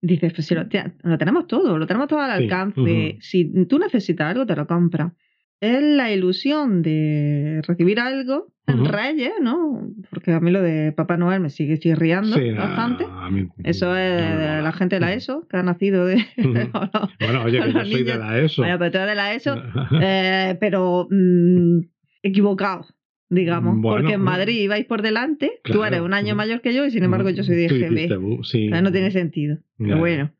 dices, 0.00 0.32
pues 0.32 0.46
si 0.46 0.54
lo, 0.54 0.68
te- 0.68 0.92
lo 1.02 1.18
tenemos 1.18 1.46
todo, 1.46 1.78
lo 1.78 1.86
tenemos 1.86 2.08
todo 2.08 2.20
al 2.20 2.36
Sí, 2.38 2.44
alcance. 2.44 3.16
Si 3.20 3.66
tú 3.66 3.78
necesitas 3.78 4.30
algo, 4.32 4.46
te 4.46 4.56
lo 4.56 4.66
compras. 4.66 5.12
Es 5.60 5.80
la 5.82 6.12
ilusión 6.12 6.82
de 6.82 7.62
recibir 7.66 7.98
algo 7.98 8.52
en 8.66 8.80
Ujú. 8.80 8.90
Reyes, 8.92 9.32
¿no? 9.40 9.88
Porque 10.10 10.32
a 10.32 10.40
mí 10.40 10.50
lo 10.50 10.60
de 10.60 10.92
Papá 10.92 11.16
Noel 11.16 11.40
me 11.40 11.48
sigue 11.50 11.78
chirriando 11.78 12.36
Sí, 12.36 12.50
bastante. 12.50 13.06
a 13.10 13.30
mí- 13.30 13.48
Eso 13.64 13.96
es 13.96 14.20
de 14.38 14.60
la 14.62 14.72
gente 14.72 14.96
de 14.96 15.00
la 15.00 15.14
ESO, 15.14 15.46
que 15.48 15.56
ha 15.56 15.62
nacido 15.62 16.04
de... 16.04 16.16
Bueno, 17.20 17.42
oye, 17.44 17.60
que 17.62 17.72
yo 17.72 17.84
soy 17.84 18.02
de 18.04 18.12
niños- 18.12 18.18
la 18.18 18.38
ESO. 18.38 18.62
Bueno, 18.62 18.78
pero 18.78 18.90
tú 18.90 18.98
eres 18.98 19.08
de 19.10 19.14
la 19.14 19.34
ESO, 19.34 19.62
eh, 20.02 20.56
pero 20.60 21.08
mm, 21.10 21.78
equivocado, 22.22 22.84
digamos. 23.28 23.76
Bueno, 23.80 23.98
porque 24.02 24.14
en 24.14 24.20
mm. 24.20 24.24
Madrid 24.24 24.60
ibais 24.62 24.84
por 24.86 25.02
delante, 25.02 25.60
tú 25.64 25.84
eres 25.84 26.00
un 26.00 26.14
año 26.14 26.34
mayor 26.34 26.60
que 26.60 26.74
yo 26.74 26.84
y 26.86 26.90
sin 26.90 27.04
embargo 27.04 27.30
yo 27.30 27.42
soy 27.42 27.56
de 27.56 27.68
bu- 27.68 28.44
sí. 28.44 28.68
O 28.68 28.70
sea, 28.70 28.82
no 28.82 28.92
tiene 28.92 29.10
sentido. 29.10 29.58
Pero 29.78 29.98
bueno. 29.98 30.32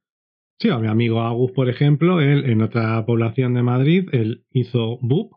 Sí, 0.58 0.70
a 0.70 0.78
mi 0.78 0.88
amigo 0.88 1.20
Agus, 1.20 1.52
por 1.52 1.68
ejemplo, 1.68 2.20
él 2.20 2.46
en 2.48 2.62
otra 2.62 3.04
población 3.04 3.52
de 3.54 3.62
Madrid, 3.62 4.08
él 4.12 4.44
hizo 4.52 4.98
BUP, 5.02 5.32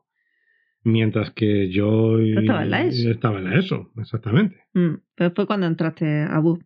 mientras 0.83 1.31
que 1.31 1.69
yo 1.69 2.17
Tú 2.17 2.39
estabas 2.39 2.63
en 2.63 2.69
la 2.71 2.81
ESO. 2.85 3.11
estaba 3.11 3.37
en 3.39 3.43
la 3.45 3.59
ESO, 3.59 3.91
exactamente. 3.97 4.55
Mm, 4.73 4.93
Pero 5.15 5.31
fue 5.35 5.45
cuando 5.45 5.67
entraste 5.67 6.21
a 6.21 6.39
BUP. 6.39 6.61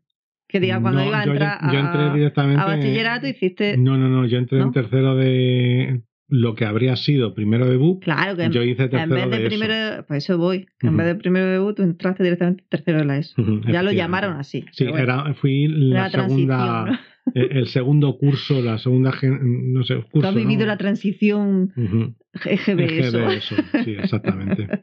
Que 0.48 0.60
diga, 0.60 0.80
cuando 0.82 1.00
No, 1.02 1.08
iba 1.08 1.22
a 1.22 1.26
yo- 1.26 1.32
entrar 1.32 1.60
yo 1.74 1.80
entré 1.80 2.02
a, 2.02 2.14
directamente 2.14 2.62
a 2.62 2.66
bachillerato 2.66 3.28
hiciste... 3.28 3.76
No, 3.78 3.98
no, 3.98 4.08
no, 4.08 4.28
yo 4.28 4.38
entré 4.38 4.60
¿No? 4.60 4.66
en 4.66 4.72
tercero 4.72 5.16
de 5.16 6.04
lo 6.28 6.56
que 6.56 6.66
habría 6.66 6.96
sido 6.96 7.34
primero 7.34 7.70
de 7.70 7.78
BUP. 7.78 8.04
Claro, 8.04 8.36
que 8.36 8.44
en, 8.44 8.52
Yo 8.52 8.64
hice 8.64 8.84
en 8.84 8.90
tercero 8.90 9.30
vez 9.30 9.30
de, 9.30 9.40
de, 9.40 9.48
primero... 9.48 10.06
Pues 10.08 10.24
eso 10.24 10.38
voy. 10.38 10.68
En 10.82 10.98
vez 10.98 11.08
de 11.08 11.16
primero 11.16 11.46
de 11.46 11.60
BUP 11.60 11.76
tú 11.76 11.84
entraste 11.84 12.24
directamente 12.24 12.64
en 12.64 12.70
tercero 12.70 13.00
de 13.00 13.06
la 13.06 13.18
ESO. 13.18 13.36
Ya 13.68 13.84
lo 13.84 13.92
llamaron 13.92 14.38
así. 14.38 14.66
Sí, 14.72 14.86
bueno, 14.86 15.00
era, 15.00 15.34
fui 15.36 15.68
la, 15.68 16.10
segunda, 16.10 16.86
¿no? 16.86 17.00
el, 17.34 17.68
segundo 17.68 18.18
curso, 18.18 18.62
la 18.62 18.78
segunda, 18.78 19.12
no 19.22 19.84
sé, 19.84 19.96
curso. 19.96 20.22
Tú 20.22 20.28
has 20.28 20.36
vivido 20.36 20.62
¿no? 20.62 20.68
la 20.68 20.78
transición 20.78 21.72
Ujú. 21.76 22.16
EGB, 22.46 22.80
eso. 22.80 23.20
EGB, 23.20 23.32
eso, 23.32 23.56
sí, 23.84 23.92
exactamente. 23.92 24.68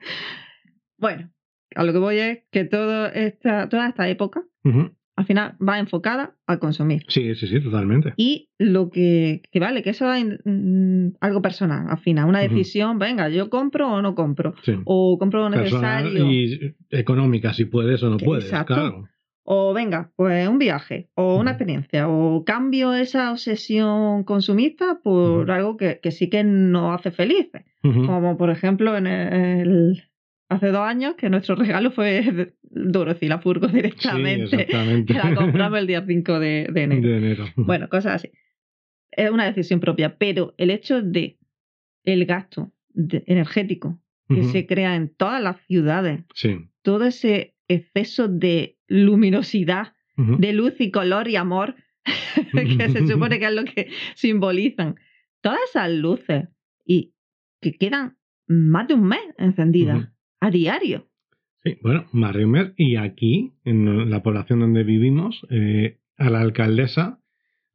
Bueno, 1.00 1.30
a 1.74 1.84
lo 1.84 1.94
que 1.94 1.98
voy 1.98 2.18
es 2.18 2.40
que 2.52 2.64
todo 2.64 3.06
esta, 3.06 3.70
toda 3.70 3.88
esta 3.88 4.06
época. 4.10 4.42
Al 5.20 5.26
final 5.26 5.54
va 5.66 5.78
enfocada 5.78 6.34
a 6.46 6.58
consumir. 6.58 7.04
Sí, 7.08 7.34
sí, 7.34 7.46
sí, 7.46 7.60
totalmente. 7.60 8.14
Y 8.16 8.48
lo 8.58 8.90
que, 8.90 9.42
que 9.52 9.60
vale, 9.60 9.82
que 9.82 9.90
eso 9.90 10.12
es 10.12 10.24
mm, 10.44 11.08
algo 11.20 11.42
personal, 11.42 11.86
al 11.88 11.98
final, 11.98 12.28
una 12.28 12.40
decisión, 12.40 12.98
venga, 12.98 13.28
yo 13.28 13.50
compro 13.50 13.92
o 13.92 14.02
no 14.02 14.14
compro, 14.14 14.54
Sí. 14.62 14.72
o 14.84 15.18
compro 15.18 15.48
lo 15.48 15.50
Personal 15.56 16.04
necesario, 16.04 16.30
y 16.32 16.74
económica, 16.90 17.52
si 17.52 17.66
puedes 17.66 18.02
o 18.02 18.10
no 18.10 18.16
puedes, 18.16 18.44
Exacto. 18.46 18.74
claro. 18.74 19.04
o 19.44 19.74
venga, 19.74 20.10
pues 20.16 20.48
un 20.48 20.58
viaje, 20.58 21.08
o 21.14 21.36
una 21.36 21.50
experiencia, 21.52 22.08
o 22.08 22.44
cambio 22.44 22.94
esa 22.94 23.32
obsesión 23.32 24.24
consumista 24.24 25.00
por 25.02 25.50
algo 25.50 25.76
que, 25.76 25.98
que 26.02 26.12
sí 26.12 26.28
que 26.30 26.44
nos 26.44 26.98
hace 26.98 27.10
felices. 27.10 27.64
Como 27.82 28.36
por 28.36 28.50
ejemplo 28.50 28.96
en 28.96 29.06
el, 29.06 30.02
hace 30.50 30.68
dos 30.68 30.82
años 30.86 31.14
que 31.16 31.30
nuestro 31.30 31.54
regalo 31.54 31.90
fue 31.90 32.52
Dorothy 32.62 33.28
la 33.28 33.38
furgo 33.38 33.68
Sí, 33.68 33.76
directamente. 33.76 34.56
exactamente. 34.56 35.12
que 35.14 35.18
la 35.28 35.34
compramos 35.34 35.78
el 35.78 35.86
día 35.86 36.04
5 36.06 36.38
de, 36.40 36.68
de 36.70 36.82
enero. 36.82 37.08
De 37.08 37.16
enero. 37.16 37.44
Bueno, 37.56 37.88
cosas 37.88 38.16
así. 38.16 38.30
Es 39.12 39.30
una 39.30 39.46
decisión 39.46 39.80
propia, 39.80 40.16
pero 40.18 40.54
el 40.58 40.70
hecho 40.70 41.00
de 41.02 41.38
el 42.04 42.26
gasto 42.26 42.72
de- 42.90 43.24
energético 43.26 44.00
que 44.28 44.44
se 44.44 44.64
crea 44.64 44.94
en 44.94 45.08
todas 45.12 45.42
las 45.42 45.56
ciudades, 45.66 46.22
Sí. 46.34 46.56
todo 46.82 47.04
ese 47.06 47.56
exceso 47.66 48.28
de 48.28 48.78
luminosidad, 48.86 49.94
de 50.16 50.52
luz 50.52 50.74
y 50.80 50.92
color 50.92 51.26
y 51.26 51.34
amor, 51.34 51.74
que 52.52 52.88
se 52.90 53.06
supone 53.08 53.40
que 53.40 53.46
es 53.46 53.52
lo 53.54 53.64
que 53.64 53.88
simbolizan. 54.14 54.94
Todas 55.40 55.58
esas 55.68 55.90
luces 55.90 56.44
y 56.86 57.12
que 57.60 57.72
quedan 57.72 58.18
más 58.46 58.86
de 58.86 58.94
un 58.94 59.08
mes 59.08 59.20
encendidas. 59.36 60.08
A 60.40 60.50
diario. 60.50 61.06
Sí, 61.62 61.76
bueno, 61.82 62.06
Marimer, 62.12 62.74
y 62.76 62.96
aquí, 62.96 63.52
en 63.64 64.10
la 64.10 64.22
población 64.22 64.60
donde 64.60 64.82
vivimos, 64.82 65.46
eh, 65.50 65.98
a 66.16 66.30
la 66.30 66.40
alcaldesa, 66.40 67.20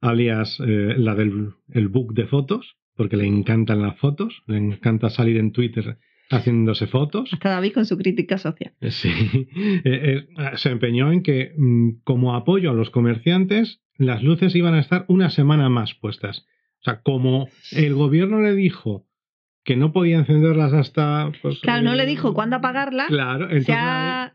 alias 0.01 0.59
eh, 0.59 0.95
la 0.97 1.16
del 1.16 1.51
el 1.72 1.88
book 1.88 2.13
de 2.13 2.26
fotos, 2.26 2.78
porque 2.95 3.18
le 3.18 3.26
encantan 3.26 3.82
las 3.82 3.97
fotos, 3.97 4.43
le 4.47 4.57
encanta 4.57 5.09
salir 5.09 5.38
en 5.38 5.51
Twitter 5.51 5.97
haciéndose 6.30 6.88
fotos. 6.88 7.32
Hasta 7.32 7.49
David 7.49 7.74
con 7.74 7.86
su 7.86 7.97
crítica 7.97 8.38
social. 8.38 8.74
Sí, 8.89 9.09
eh, 9.84 9.84
eh, 9.84 10.28
se 10.55 10.70
empeñó 10.70 11.11
en 11.11 11.22
que, 11.22 11.53
mm, 11.55 12.01
como 12.03 12.36
apoyo 12.36 12.72
a 12.72 12.74
los 12.74 12.89
comerciantes, 12.89 13.82
las 13.97 14.24
luces 14.24 14.55
iban 14.55 14.74
a 14.74 14.80
estar 14.80 15.05
una 15.07 15.30
semana 15.30 15.70
más 15.70 15.93
puestas. 15.93 16.45
O 16.82 16.84
sea, 16.84 17.01
como 17.01 17.47
el 17.72 17.93
gobierno 17.93 18.41
le 18.41 18.55
dijo 18.55 19.05
que 19.66 19.76
no 19.76 19.91
podía 19.91 20.18
encenderlas 20.20 20.72
hasta. 20.74 21.32
pues, 21.41 21.59
Claro, 21.59 21.82
no 21.82 21.93
eh, 21.93 21.97
le 21.97 22.05
dijo 22.05 22.34
cuándo 22.34 22.55
apagarla. 22.57 23.07
Claro, 23.07 23.45
entonces. 23.49 23.66
se, 23.66 23.74
ha, 23.74 24.34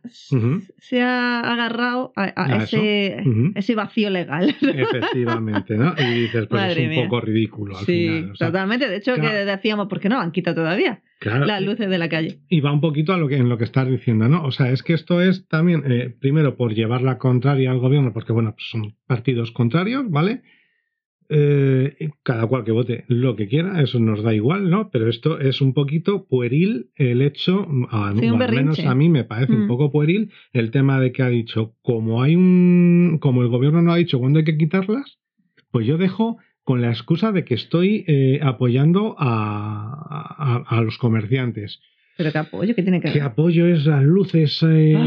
se 0.78 1.00
ha 1.02 1.40
agarrado 1.40 2.12
a, 2.16 2.24
a 2.24 2.44
A 2.54 2.56
ese, 2.64 3.22
ese 3.54 3.74
vacío 3.76 4.10
legal. 4.10 4.54
Efectivamente, 4.60 5.76
¿no? 5.78 5.94
Y 5.98 6.22
dices, 6.22 6.46
pues 6.48 6.60
Madre 6.60 6.82
es 6.82 6.88
un 6.88 6.94
mía. 6.94 7.04
poco 7.04 7.20
ridículo 7.20 7.78
al 7.78 7.86
sí, 7.86 8.08
final. 8.08 8.30
o 8.32 8.34
sea, 8.36 8.46
totalmente. 8.48 8.88
De 8.88 8.96
hecho, 8.96 9.14
claro. 9.14 9.30
que 9.30 9.44
decíamos, 9.44 9.86
¿por 9.88 10.00
qué 10.00 10.08
no 10.08 10.20
han 10.20 10.32
quitado 10.32 10.56
todavía? 10.56 11.00
claro, 11.20 11.44
Las 11.46 11.62
luces 11.62 11.88
de 11.88 11.98
la 11.98 12.08
calle. 12.08 12.40
Y 12.48 12.60
va 12.60 12.72
un 12.72 12.80
poquito 12.80 13.12
a 13.12 13.16
lo 13.16 13.28
que, 13.28 13.36
en 13.36 13.48
lo 13.48 13.56
que 13.58 13.64
estás 13.64 13.88
diciendo, 13.88 14.26
¿no? 14.28 14.42
O 14.44 14.50
sea, 14.50 14.70
es 14.70 14.82
que 14.82 14.94
esto 14.94 15.20
es 15.20 15.46
también, 15.48 15.84
eh, 15.86 16.12
primero, 16.20 16.56
por 16.56 16.74
llevar 16.74 17.02
la 17.02 17.18
contraria 17.18 17.70
al 17.70 17.78
gobierno, 17.78 18.12
porque, 18.12 18.32
bueno, 18.32 18.52
pues 18.52 18.68
son 18.70 18.96
partidos 19.06 19.52
contrarios, 19.52 20.10
¿vale? 20.10 20.42
Eh, 21.32 22.08
cada 22.24 22.44
cual 22.48 22.64
que 22.64 22.72
vote 22.72 23.04
lo 23.06 23.36
que 23.36 23.46
quiera, 23.46 23.80
eso 23.80 24.00
nos 24.00 24.22
da 24.24 24.34
igual, 24.34 24.68
¿no? 24.68 24.90
Pero 24.90 25.08
esto 25.08 25.38
es 25.38 25.60
un 25.60 25.74
poquito 25.74 26.26
pueril 26.26 26.90
el 26.96 27.22
hecho, 27.22 27.68
a, 27.90 28.12
Sí, 28.18 28.26
al 28.26 28.36
menos 28.52 28.80
a 28.80 28.94
mí 28.96 29.08
me 29.08 29.22
parece 29.22 29.52
un 29.54 29.64
Mm. 29.64 29.68
poco 29.68 29.92
pueril 29.92 30.32
el 30.52 30.72
tema 30.72 30.98
de 31.00 31.12
que 31.12 31.22
ha 31.22 31.28
dicho, 31.28 31.76
como 31.82 32.22
hay 32.22 32.34
un, 32.34 33.18
como 33.20 33.42
el 33.42 33.48
gobierno 33.48 33.80
no 33.80 33.92
ha 33.92 33.96
dicho 33.96 34.18
cuándo 34.18 34.40
hay 34.40 34.44
que 34.44 34.58
quitarlas, 34.58 35.18
pues 35.70 35.86
yo 35.86 35.98
dejo 35.98 36.38
con 36.64 36.80
la 36.82 36.88
excusa 36.90 37.30
de 37.30 37.44
que 37.44 37.54
estoy 37.54 38.04
eh, 38.08 38.40
apoyando 38.42 39.14
a, 39.16 40.64
a- 40.68 40.78
a 40.78 40.82
los 40.82 40.98
comerciantes. 40.98 41.80
Pero 42.16 42.32
qué 42.32 42.38
apoyo, 42.38 42.74
¿qué 42.74 42.82
tiene 42.82 43.00
que 43.00 43.12
¿Qué 43.12 43.18
ver? 43.20 43.28
apoyo 43.28 43.66
es 43.66 43.86
las 43.86 44.02
luces? 44.02 44.60
eh, 44.68 44.98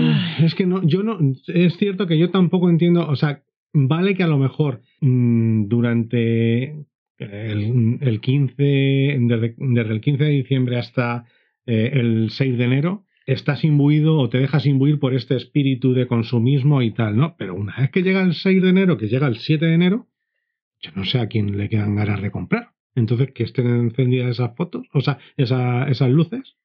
es 0.41 0.55
que 0.55 0.65
no, 0.65 0.81
yo 0.83 1.03
no, 1.03 1.19
es 1.47 1.75
cierto 1.77 2.07
que 2.07 2.17
yo 2.17 2.29
tampoco 2.31 2.69
entiendo, 2.69 3.07
o 3.07 3.15
sea, 3.17 3.43
vale 3.73 4.15
que 4.15 4.23
a 4.23 4.27
lo 4.27 4.37
mejor 4.37 4.81
mm, 5.01 5.67
durante 5.67 6.85
el, 7.17 7.97
el 8.01 8.21
15, 8.21 8.53
desde, 9.21 9.55
desde 9.57 9.93
el 9.93 10.01
15 10.01 10.23
de 10.23 10.29
diciembre 10.29 10.77
hasta 10.77 11.25
eh, 11.65 11.91
el 11.93 12.29
6 12.31 12.57
de 12.57 12.63
enero, 12.63 13.05
estás 13.25 13.63
imbuido 13.63 14.17
o 14.17 14.29
te 14.29 14.37
dejas 14.39 14.65
imbuir 14.65 14.99
por 14.99 15.13
este 15.13 15.35
espíritu 15.35 15.93
de 15.93 16.07
consumismo 16.07 16.81
y 16.81 16.91
tal, 16.91 17.15
¿no? 17.15 17.35
Pero 17.37 17.55
una 17.55 17.75
vez 17.77 17.89
que 17.91 18.03
llega 18.03 18.21
el 18.21 18.33
6 18.33 18.61
de 18.61 18.69
enero, 18.69 18.97
que 18.97 19.07
llega 19.07 19.27
el 19.27 19.37
7 19.37 19.65
de 19.65 19.73
enero, 19.73 20.07
yo 20.81 20.91
no 20.95 21.05
sé 21.05 21.19
a 21.19 21.27
quién 21.27 21.57
le 21.57 21.69
quedan 21.69 21.95
ganas 21.95 22.21
de 22.21 22.31
comprar. 22.31 22.71
Entonces, 22.95 23.31
que 23.31 23.43
estén 23.43 23.67
encendidas 23.67 24.29
esas 24.31 24.55
fotos, 24.55 24.85
o 24.93 25.01
sea, 25.01 25.17
esa- 25.37 25.87
esas 25.89 26.11
luces. 26.11 26.57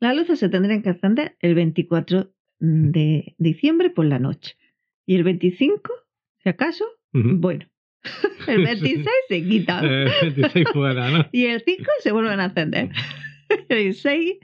Las 0.00 0.16
luces 0.16 0.38
se 0.40 0.48
tendrían 0.48 0.82
que 0.82 0.90
encender 0.90 1.36
el 1.40 1.54
24 1.54 2.32
de 2.58 3.34
diciembre 3.38 3.90
por 3.90 4.04
la 4.06 4.18
noche. 4.18 4.56
Y 5.06 5.14
el 5.14 5.22
25, 5.24 5.92
si 6.42 6.48
acaso, 6.48 6.84
Ujú. 7.14 7.36
bueno. 7.38 7.66
El 8.46 8.64
26 8.64 9.06
se 9.28 9.44
quitan. 9.46 9.84
Eh, 9.84 10.06
26 10.22 10.68
fuera, 10.72 11.10
¿no? 11.10 11.26
Y 11.32 11.44
el 11.46 11.60
5 11.60 11.84
se 12.00 12.12
vuelven 12.12 12.40
a 12.40 12.46
encender. 12.46 12.88
El 13.68 13.94
6, 13.94 14.34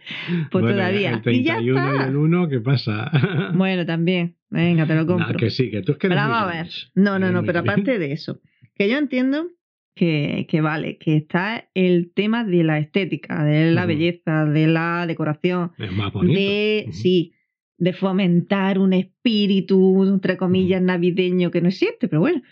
pues 0.51 0.62
Bueno, 0.62 0.68
todavía. 0.78 1.20
El 1.24 1.34
y 1.34 1.42
ya 1.44 1.55
31 1.57 1.62
y, 1.62 1.94
está. 1.94 2.07
el 2.09 2.16
1, 2.16 2.49
¿qué 2.49 2.61
pasa? 2.61 3.11
Bueno, 3.55 3.86
también. 3.86 4.36
Venga, 4.51 4.84
te 4.86 4.94
lo 4.94 5.03
No, 5.03 5.07
compro. 5.07 5.38
que 5.38 5.51
sí, 5.51 5.70
que 5.70 5.82
tú 5.82 5.92
es 5.92 5.99
que 5.99 6.09
Pero 6.09 6.20
vamos 6.20 6.38
a 6.42 6.47
ver. 6.57 6.68
No, 6.94 7.18
no, 7.18 7.30
no, 7.32 7.42
pero 7.44 7.62
Grinch. 7.62 7.72
aparte 7.72 7.99
de 8.01 8.12
eso, 8.12 8.40
que 8.74 8.88
yo 8.90 8.99
entiendo 8.99 9.49
que, 9.94 10.47
que 10.51 10.61
vale, 10.61 10.99
que 10.99 11.16
está 11.16 11.68
el 11.74 12.12
tema 12.14 12.44
de 12.44 12.62
la 12.64 12.78
estética, 12.78 13.44
de 13.44 13.70
la 13.72 13.82
Ujú. 13.82 13.88
belleza, 13.88 14.44
de 14.44 14.66
la 14.66 15.07
decoración, 15.07 15.72
Es 15.78 15.92
más 15.92 16.12
bonito. 16.12 16.38
de, 16.38 16.84
Ujú. 16.88 16.92
sí, 16.97 17.32
de 17.79 17.93
fomentar 17.93 18.79
un 18.79 18.93
espíritu, 18.95 20.05
entre 20.05 20.37
comillas, 20.37 20.81
navideño 20.81 21.51
que 21.51 21.61
no 21.61 21.68
existe, 21.68 22.09
pero 22.09 22.20
bueno, 22.20 22.43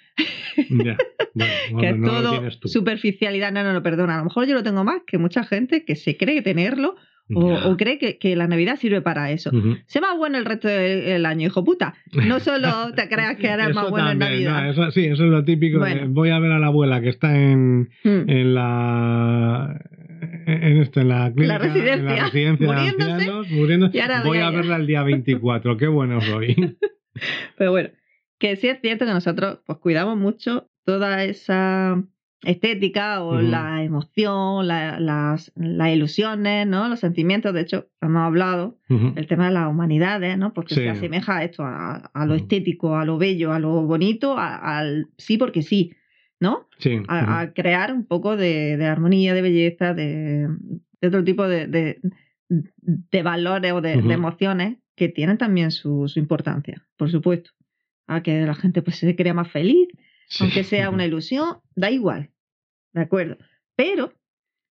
Ya. 0.70 0.96
Bueno, 1.34 1.52
que 1.80 1.88
es 1.90 1.96
no 1.98 2.08
todo 2.08 2.50
superficialidad. 2.64 3.50
No, 3.52 3.64
no, 3.64 3.72
no, 3.72 3.82
perdona. 3.82 4.14
A 4.16 4.18
lo 4.18 4.24
mejor 4.24 4.46
yo 4.46 4.54
lo 4.54 4.62
tengo 4.62 4.84
más 4.84 5.02
que 5.06 5.18
mucha 5.18 5.42
gente 5.44 5.84
que 5.84 5.96
se 5.96 6.16
cree 6.16 6.42
tenerlo 6.42 6.94
o, 7.34 7.74
cree 7.78 7.98
que, 7.98 8.18
que 8.18 8.36
la 8.36 8.46
Navidad 8.46 8.76
sirve 8.76 9.00
para 9.00 9.30
eso. 9.32 9.48
Ujú. 9.48 9.76
Sé 9.86 10.02
más 10.02 10.14
bueno 10.18 10.36
el 10.36 10.44
resto 10.44 10.68
del 10.68 11.24
año, 11.24 11.46
hijo 11.46 11.64
puta. 11.64 11.94
No 12.12 12.38
solo 12.38 12.92
te 12.94 13.08
creas 13.08 13.36
que 13.38 13.46
eres 13.48 13.74
más 13.74 13.88
bueno 13.88 14.10
en 14.10 14.18
Navidad. 14.18 14.62
¿no? 14.64 14.70
Eso- 14.70 14.90
sí, 14.90 15.06
eso 15.06 15.24
es 15.24 15.30
lo 15.30 15.42
típico. 15.42 15.82
de, 15.82 16.04
voy 16.06 16.28
a 16.28 16.38
ver 16.38 16.52
a 16.52 16.58
la 16.58 16.66
abuela 16.66 17.00
que 17.00 17.08
está 17.08 17.34
en, 17.34 17.88
Mm. 18.04 18.28
en 18.28 18.54
la 18.54 19.80
en 20.46 20.78
esto 20.78 21.00
en 21.00 21.08
la 21.08 21.32
clínica, 21.32 21.58
residencia, 21.58 21.94
en 21.94 22.06
la 22.06 22.24
residencia 22.24 22.66
de 22.66 22.72
muriéndose, 22.72 23.10
ancianos, 23.12 23.94
y 23.94 23.98
ahora 24.00 24.22
voy 24.24 24.38
a 24.38 24.50
verla 24.50 24.76
el 24.76 24.86
día 24.86 25.02
24, 25.02 25.76
qué 25.76 25.86
bueno 25.86 26.20
soy. 26.20 26.76
Pero 27.58 27.70
bueno, 27.70 27.90
que 28.38 28.56
sí 28.56 28.68
es 28.68 28.80
cierto 28.80 29.04
que 29.06 29.12
nosotros 29.12 29.60
pues 29.66 29.78
cuidamos 29.78 30.16
mucho 30.18 30.68
toda 30.84 31.24
esa 31.24 32.02
estética 32.42 33.22
o 33.22 33.40
la 33.40 33.82
emoción, 33.82 34.66
la- 34.68 35.00
las, 35.00 35.50
las 35.56 35.88
ilusiones, 35.94 36.66
¿no? 36.66 36.88
Los 36.88 37.00
sentimientos. 37.00 37.54
De 37.54 37.62
hecho, 37.62 37.88
hemos 38.02 38.20
hablado 38.22 38.78
Ujú. 38.90 39.14
el 39.16 39.26
tema 39.26 39.46
de 39.46 39.52
las 39.54 39.68
humanidades, 39.70 40.36
¿no? 40.36 40.52
Porque 40.52 40.74
Sí. 40.74 40.82
se 40.82 40.90
asemeja 40.90 41.38
a 41.38 41.44
esto, 41.44 41.62
a, 41.64 42.10
a 42.12 42.26
lo 42.26 42.34
estético, 42.34 42.96
a 42.96 43.04
lo 43.06 43.16
bello, 43.16 43.52
a 43.52 43.58
lo 43.58 43.82
bonito, 43.84 44.36
a- 44.36 44.78
al 44.78 45.06
sí 45.16 45.38
porque 45.38 45.62
sí, 45.62 45.94
¿no? 46.44 46.68
Sí. 46.78 47.00
A, 47.08 47.40
a 47.40 47.52
crear 47.54 47.92
un 47.92 48.04
poco 48.06 48.36
de, 48.36 48.76
de 48.76 48.84
armonía, 48.86 49.32
de 49.34 49.42
belleza, 49.42 49.94
de, 49.94 50.46
de 51.00 51.08
otro 51.08 51.24
tipo 51.24 51.48
de, 51.48 51.66
de, 51.66 52.00
de 52.48 53.22
valores 53.22 53.72
o 53.72 53.80
de, 53.80 53.94
emociones 53.94 54.78
que 54.94 55.08
tienen 55.08 55.38
también 55.38 55.70
su, 55.70 56.06
su 56.06 56.18
importancia, 56.20 56.86
por 56.96 57.10
supuesto. 57.10 57.50
A 58.06 58.22
que 58.22 58.42
la 58.42 58.54
gente 58.54 58.82
pues, 58.82 58.96
se 58.96 59.16
crea 59.16 59.34
más 59.34 59.50
feliz, 59.50 59.88
Sí. 60.26 60.44
aunque 60.44 60.64
sea 60.64 60.88
una 60.90 61.04
ilusión, 61.04 61.58
da 61.76 61.90
igual. 61.90 62.30
¿De 62.94 63.00
acuerdo? 63.02 63.36
Pero 63.76 64.12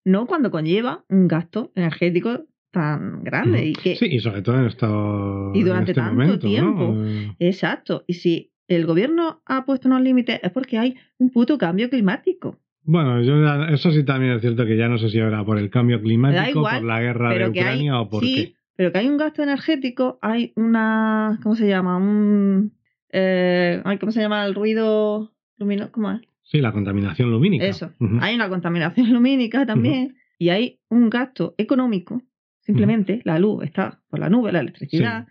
no 0.06 0.26
cuando 0.28 0.50
conlleva 0.52 1.04
un 1.10 1.28
gasto 1.28 1.72
energético 1.76 2.46
tan 2.72 3.24
grande 3.24 3.66
y 3.68 3.74
que 3.74 3.96
Sí, 3.96 4.06
y 4.06 4.20
sobre 4.20 4.42
todo 4.42 4.58
en 4.60 4.66
esto. 4.66 5.52
Y 5.54 5.62
durante 5.64 5.92
en 5.92 5.98
este 5.98 6.02
tanto 6.02 6.14
momento, 6.14 6.40
tiempo. 6.48 6.94
¿no? 6.94 7.08
Eh, 7.08 7.36
Exacto. 7.40 8.04
Y 8.08 8.14
si 8.16 8.53
el 8.74 8.86
gobierno 8.86 9.42
ha 9.46 9.66
puesto 9.66 9.88
unos 9.88 10.02
límites 10.02 10.40
es 10.44 10.52
porque 10.52 10.78
hay 10.78 10.96
un 11.18 11.30
puto 11.30 11.58
cambio 11.58 11.90
climático. 11.90 12.60
Bueno, 12.84 13.22
yo 13.22 13.42
ya- 13.42 13.70
eso 13.70 13.92
sí 13.92 14.04
también 14.04 14.34
es 14.34 14.42
cierto 14.42 14.66
que 14.66 14.76
ya 14.78 14.90
no 14.90 14.98
sé 14.98 15.10
si 15.10 15.18
era 15.18 15.44
por 15.46 15.58
el 15.58 15.70
cambio 15.70 16.02
climático, 16.02 16.60
igual, 16.60 16.80
por 16.80 16.88
la 16.88 17.02
guerra 17.02 17.34
de 17.34 17.44
hay, 17.44 17.50
Ucrania 17.50 18.00
o 18.02 18.10
por 18.10 18.24
sí, 18.24 18.36
qué. 18.36 18.54
pero 18.76 18.92
que 18.92 18.98
hay 18.98 19.08
un 19.08 19.18
gasto 19.18 19.42
energético, 19.44 20.20
hay 20.22 20.52
una, 20.56 21.40
¿cómo 21.44 21.56
se 21.56 21.68
llama? 21.68 21.98
Un, 21.98 22.74
eh, 23.12 23.82
¿cómo 24.00 24.12
se 24.12 24.22
llama? 24.22 24.46
El 24.46 24.54
ruido 24.56 25.32
luminoso, 25.58 25.92
¿cómo 25.92 26.12
es? 26.12 26.22
Sí, 26.44 26.60
la 26.60 26.72
contaminación 26.74 27.32
lumínica. 27.32 27.66
Eso. 27.66 27.92
Hay 28.20 28.36
una 28.36 28.50
contaminación 28.50 29.10
lumínica 29.14 29.66
también 29.66 30.16
y 30.38 30.50
hay 30.50 30.80
un 30.90 31.10
gasto 31.10 31.56
económico. 31.58 32.22
Simplemente 32.66 33.22
la 33.26 33.40
luz 33.40 33.64
está 33.64 34.00
por 34.10 34.20
la 34.20 34.30
nube, 34.30 34.52
la 34.52 34.60
Sí, 34.60 34.64
electricidad. 34.66 35.28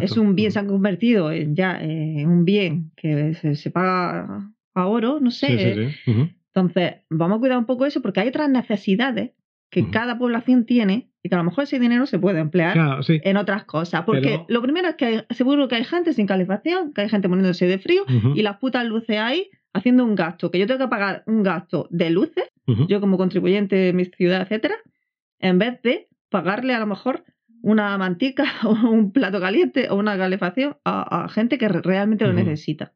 Es 0.00 0.16
un 0.16 0.34
bien, 0.34 0.50
se 0.50 0.58
han 0.58 0.66
convertido 0.66 1.30
en 1.30 1.54
ya 1.54 1.78
en 1.80 2.28
un 2.28 2.44
bien 2.44 2.90
que 2.96 3.34
se, 3.34 3.54
se 3.54 3.70
paga 3.70 4.50
a 4.74 4.86
oro, 4.86 5.20
no 5.20 5.30
sé. 5.30 5.74
Sí, 5.84 5.92
sí. 6.04 6.30
Entonces, 6.52 6.94
vamos 7.10 7.36
a 7.36 7.40
cuidar 7.40 7.58
un 7.58 7.66
poco 7.66 7.86
eso 7.86 8.02
porque 8.02 8.20
hay 8.20 8.28
otras 8.28 8.48
necesidades 8.50 9.30
que 9.70 9.90
cada 9.90 10.18
población 10.18 10.66
tiene 10.66 11.10
y 11.22 11.28
que 11.28 11.34
a 11.34 11.38
lo 11.38 11.44
mejor 11.44 11.64
ese 11.64 11.80
dinero 11.80 12.06
se 12.06 12.18
puede 12.20 12.38
emplear 12.38 12.74
Claro, 12.74 13.00
en 13.08 13.36
otras 13.36 13.64
cosas. 13.64 14.02
Porque 14.04 14.20
Pero- 14.22 14.46
lo 14.48 14.62
primero 14.62 14.88
es 14.88 14.94
que 14.94 15.04
hay- 15.06 15.20
seguro 15.30 15.66
que 15.68 15.74
hay 15.76 15.84
gente 15.84 16.12
sin 16.12 16.26
calefacción, 16.26 16.92
que 16.92 17.00
hay 17.02 17.08
gente 17.08 17.26
muriéndose 17.28 17.66
de 17.66 17.78
frío 17.78 18.04
y 18.36 18.42
las 18.42 18.58
putas 18.58 18.84
luces 18.86 19.18
ahí 19.18 19.48
haciendo 19.72 20.04
un 20.04 20.14
gasto, 20.14 20.50
que 20.52 20.60
yo 20.60 20.66
tengo 20.68 20.78
que 20.78 20.88
pagar 20.88 21.24
un 21.26 21.42
gasto 21.42 21.88
de 21.90 22.10
luces, 22.10 22.44
yo 22.88 23.00
como 23.00 23.16
contribuyente 23.16 23.74
de 23.74 23.92
mi 23.92 24.04
ciudad, 24.04 24.42
etcétera, 24.42 24.76
en 25.40 25.58
vez 25.58 25.82
de 25.82 26.06
pagarle 26.34 26.74
a 26.74 26.80
lo 26.80 26.86
mejor 26.86 27.22
una 27.62 27.96
mantica 27.96 28.44
o 28.64 28.72
un 28.90 29.12
plato 29.12 29.38
caliente 29.40 29.88
o 29.90 29.94
una 29.94 30.18
calefacción 30.18 30.76
a, 30.84 31.24
a 31.24 31.28
gente 31.28 31.56
que 31.58 31.68
re- 31.68 31.80
realmente 31.82 32.26
lo 32.26 32.32
necesita. 32.32 32.92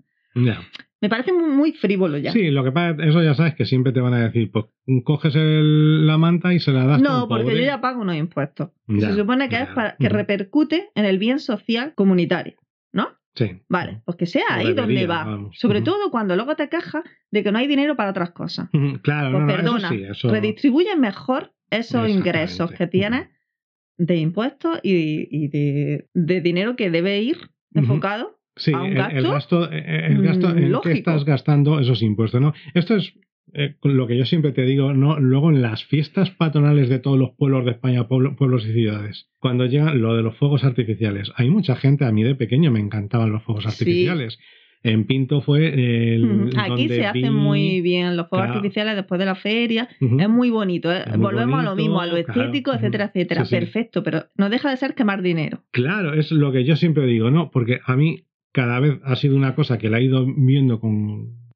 Me 1.01 1.09
parece 1.09 1.33
muy, 1.33 1.73
frívolo 1.73 2.19
ya. 2.19 2.33
Sí, 2.33 2.51
lo 2.51 2.65
que 2.65 2.73
pasa, 2.73 3.03
eso 3.05 3.23
ya 3.23 3.35
sabes 3.35 3.55
que 3.55 3.65
siempre 3.67 3.93
te 3.93 4.01
van 4.01 4.15
a 4.15 4.21
decir, 4.29 4.51
pues 4.51 4.67
coges 5.05 5.35
el- 5.37 6.07
la 6.07 6.19
manta 6.19 6.53
y 6.53 6.59
se 6.61 6.73
la 6.73 6.85
das 6.85 7.01
No, 7.01 7.29
porque 7.29 7.45
pobre. 7.45 7.59
yo 7.61 7.63
ya 7.67 7.81
pago 7.81 8.01
unos 8.03 8.17
impuestos. 8.17 8.71
Se 8.89 9.15
supone 9.15 9.49
que 9.49 9.57
es 9.63 9.69
para 9.69 9.97
que 9.97 10.09
repercute 10.09 10.91
en 10.97 11.05
el 11.05 11.19
bien 11.19 11.39
social 11.39 11.93
comunitario. 11.95 12.55
Sí. 13.35 13.63
Vale, 13.69 14.03
pues 14.05 14.17
que 14.17 14.27
sea 14.27 14.43
ahí 14.51 14.73
donde 14.75 14.95
debería, 14.95 15.07
va. 15.07 15.25
vamos. 15.25 15.57
Sobre 15.61 15.81
todo 15.81 16.11
cuando 16.11 16.35
luego 16.35 16.57
te 16.57 16.69
quejas 16.69 17.05
de 17.31 17.45
que 17.45 17.53
no 17.53 17.59
hay 17.59 17.69
dinero 17.69 17.95
para 17.95 18.11
otras 18.11 18.33
cosas. 18.33 18.69
Claro, 19.03 19.31
Pues 19.31 19.41
no, 19.45 19.47
no, 19.47 19.47
perdona, 19.47 19.79
eso 19.79 19.89
sí, 19.95 20.03
eso... 20.03 20.29
redistribuye 20.29 20.97
mejor 20.97 21.53
esos 21.71 22.09
ingresos 22.11 22.71
que 22.73 22.87
tienes 22.87 23.29
de 23.99 24.17
impuestos 24.17 24.79
y, 24.83 25.29
y 25.31 25.49
de, 25.49 26.09
de 26.15 26.41
dinero 26.41 26.77
que 26.77 26.91
debe 26.91 27.21
ir 27.21 27.37
enfocado. 27.75 28.39
Sí, 28.57 28.73
a 28.73 28.81
un 28.83 28.87
el- 28.87 28.93
el, 28.97 29.23
gasto, 29.23 29.31
gasto, 29.61 29.73
eh, 29.73 30.07
el 30.07 30.23
gasto 30.23 30.49
mm, 30.49 30.59
en 30.59 30.73
que 30.81 30.93
estás 30.93 31.25
gastando 31.25 31.79
esos 31.81 32.03
impuestos, 32.03 32.41
¿no? 32.41 32.55
Esto 32.75 32.97
es 32.97 33.13
eh, 33.55 33.77
lo 33.83 34.07
que 34.07 34.17
yo 34.19 34.25
siempre 34.27 34.53
te 34.53 34.63
digo, 34.63 34.93
¿no? 34.95 35.19
Luego 35.21 35.51
en 35.51 35.63
las 35.63 35.85
fiestas 35.85 36.31
patronales 36.31 36.89
de 36.89 36.99
todos 36.99 37.19
los 37.19 37.31
pueblos 37.37 37.65
de 37.65 37.71
España, 37.73 38.07
pueblo- 38.09 38.37
pueblos 38.37 38.67
y 38.67 38.73
ciudades, 38.73 39.29
cuando 39.39 39.65
llega 39.67 39.95
lo 39.95 40.17
de 40.17 40.23
los 40.23 40.37
fuegos 40.37 40.65
artificiales, 40.65 41.31
hay 41.37 41.51
mucha 41.51 41.77
gente, 41.77 42.05
a 42.05 42.13
mí 42.13 42.23
de 42.25 42.35
pequeño 42.35 42.71
me 42.71 42.81
encantaban 42.81 43.31
los 43.33 43.43
fuegos 43.45 43.65
Sí. 43.75 43.85
En 44.91 45.05
Pinto 45.05 45.41
fue 45.41 45.69
el. 46.15 46.51
Aquí 46.57 46.69
donde 46.69 46.89
se 46.89 47.01
vi- 47.01 47.05
hacen 47.05 47.35
muy 47.35 47.81
bien 47.81 48.17
los 48.17 48.29
fuegos 48.29 48.47
Claro. 48.47 48.59
artificiales 48.61 48.97
después 48.97 49.19
de 49.19 49.25
la 49.27 49.35
feria. 49.35 49.89
Es 50.01 50.29
muy 50.29 50.51
bonito. 50.51 50.93
¿eh? 50.93 51.03
Es 51.07 51.17
muy 51.17 51.19
Volvemos 51.27 51.61
a 51.61 51.63
lo 51.63 51.77
mismo, 51.77 52.01
a 52.01 52.07
lo 52.07 52.17
estético, 52.17 52.73
etcétera, 52.75 53.07
etcétera. 53.07 53.45
Sí, 53.45 53.51
sí. 53.51 53.61
Perfecto, 53.61 54.03
pero 54.03 54.25
no 54.37 54.49
deja 54.51 54.71
de 54.71 54.77
ser 54.77 54.95
quemar 54.95 55.23
dinero. 55.23 55.63
Claro, 55.71 56.15
es 56.15 56.31
lo 56.33 56.53
que 56.53 56.65
yo 56.65 56.77
siempre 56.77 57.07
digo, 57.07 57.31
¿no? 57.31 57.51
Porque 57.51 57.81
a 57.85 57.97
mí 57.97 58.25
cada 58.53 58.81
vez 58.81 58.99
ha 59.05 59.17
sido 59.17 59.37
una 59.37 59.55
cosa 59.55 59.79
que 59.79 59.91
la 59.91 59.99
he 59.99 60.05
ido 60.05 60.27
viendo 60.37 60.81
con 60.81 60.91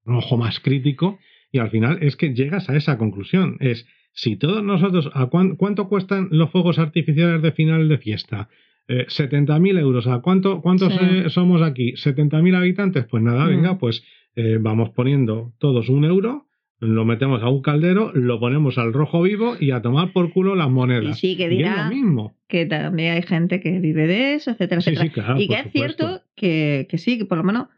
un 0.05 0.15
ojo 0.15 0.37
más 0.37 0.61
crítico 0.61 1.19
y 1.51 1.59
al 1.59 1.71
final 1.71 1.99
es 2.03 2.17
que 2.17 2.35
llegas 2.35 2.69
a 2.69 2.77
esa 2.77 2.99
conclusión. 2.99 3.57
Es, 3.61 3.87
si 4.13 4.37
todos 4.37 4.63
nosotros, 4.63 5.11
¿a 5.15 5.27
cuán- 5.27 5.57
cuánto 5.57 5.89
cuestan 5.89 6.29
los 6.31 6.51
fuegos 6.51 6.79
artificiales 6.79 7.41
de 7.43 7.53
final 7.53 7.89
de 7.89 7.99
fiesta? 7.99 8.49
Eh, 8.93 9.07
70.000 9.09 9.79
euros. 9.79 10.07
¿A 10.07 10.21
cuánto, 10.21 10.61
cuántos 10.61 10.93
Sí. 10.93 10.99
eh, 11.01 11.25
somos 11.31 11.63
aquí? 11.63 11.95
¿70.000 11.97 12.55
habitantes? 12.55 13.07
Pues 13.07 13.23
nada, 13.23 13.45
Mm. 13.47 13.49
venga, 13.49 13.79
pues 13.79 14.05
eh, 14.37 14.59
vamos 14.61 14.91
poniendo 14.91 15.53
todos 15.59 15.89
un 15.89 16.05
euro, 16.05 16.47
lo 16.79 17.05
metemos 17.05 17.43
a 17.43 17.49
un 17.49 17.63
caldero, 17.63 18.11
lo 18.15 18.41
ponemos 18.41 18.77
al 18.79 18.93
rojo 18.93 19.23
vivo 19.23 19.55
y 19.61 19.71
a 19.71 19.83
tomar 19.83 20.13
por 20.13 20.33
culo 20.33 20.55
las 20.57 20.69
monedas. 20.71 21.17
Y 21.17 21.21
sí, 21.29 21.37
que 21.37 21.45
Y 21.45 21.47
es 21.47 21.51
dirá 21.59 21.85
lo 21.89 21.95
mismo. 21.95 22.35
que 22.49 22.67
también 22.67 23.13
hay 23.15 23.23
gente 23.23 23.61
que 23.61 23.79
vive 23.79 24.07
de 24.07 24.35
eso, 24.35 24.51
etcétera, 24.51 24.81
Sí, 24.81 24.91
etcétera. 24.91 25.09
sí, 25.09 25.15
claro, 25.15 25.41
y 25.41 25.49
que 25.49 25.55
es 25.55 25.63
supuesto. 25.65 25.97
cierto 26.09 26.25
que, 26.35 26.87
que 26.91 26.99
sí, 26.99 27.19
que 27.19 27.25
por 27.25 27.39
lo 27.39 27.45
menos 27.45 27.69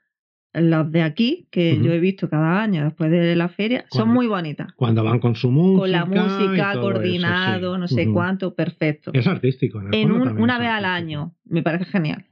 los 0.55 0.91
de 0.93 1.03
aquí, 1.03 1.49
que 1.51 1.81
yo 1.83 1.93
he 1.93 1.99
visto 2.01 2.29
cada 2.31 2.63
año 2.63 2.85
después 2.85 3.11
de 3.11 3.35
la 3.37 3.49
feria, 3.49 3.85
son 3.91 4.09
muy 4.09 4.27
bonitas. 4.27 4.73
Cuando 4.77 5.03
van 5.05 5.19
con 5.19 5.35
su 5.35 5.51
música. 5.51 5.81
Con 5.81 5.91
la 5.93 6.05
música, 6.05 6.71
eso, 6.73 6.81
coordinado, 6.81 7.75
sí. 7.75 7.81
no 7.81 7.89
sé 7.89 8.09
cuánto, 8.13 8.55
perfecto. 8.55 9.11
Es 9.15 9.27
artístico. 9.27 9.81
En, 9.81 9.89
el 9.89 9.95
En 9.95 10.13
un- 10.13 10.41
una 10.41 10.59
vez 10.59 10.69
al 10.69 10.85
año, 10.85 11.35
me 11.45 11.63
parece 11.63 11.85
genial. 11.87 12.25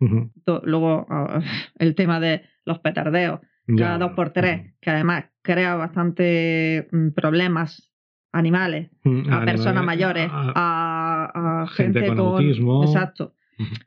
Luego, 0.64 1.06
el 1.78 1.94
tema 1.94 2.20
de 2.20 2.42
los 2.64 2.78
petardeos, 2.78 3.40
cada 3.76 3.98
dos 3.98 4.12
por 4.12 4.30
tres, 4.30 4.72
que 4.80 4.90
además 4.90 5.24
crea 5.42 5.74
bastante 5.74 6.88
mm, 6.92 7.08
problemas 7.10 7.92
animales 8.32 8.90
a 9.30 9.44
personas 9.44 9.84
mayores, 9.84 10.28
a- 10.32 10.52
a, 10.54 11.62
a 11.62 11.66
gente 11.68 12.00
gente, 12.00 12.08
con 12.08 12.16
con, 12.16 12.26
autismo. 12.42 12.84
Exacto. 12.84 13.34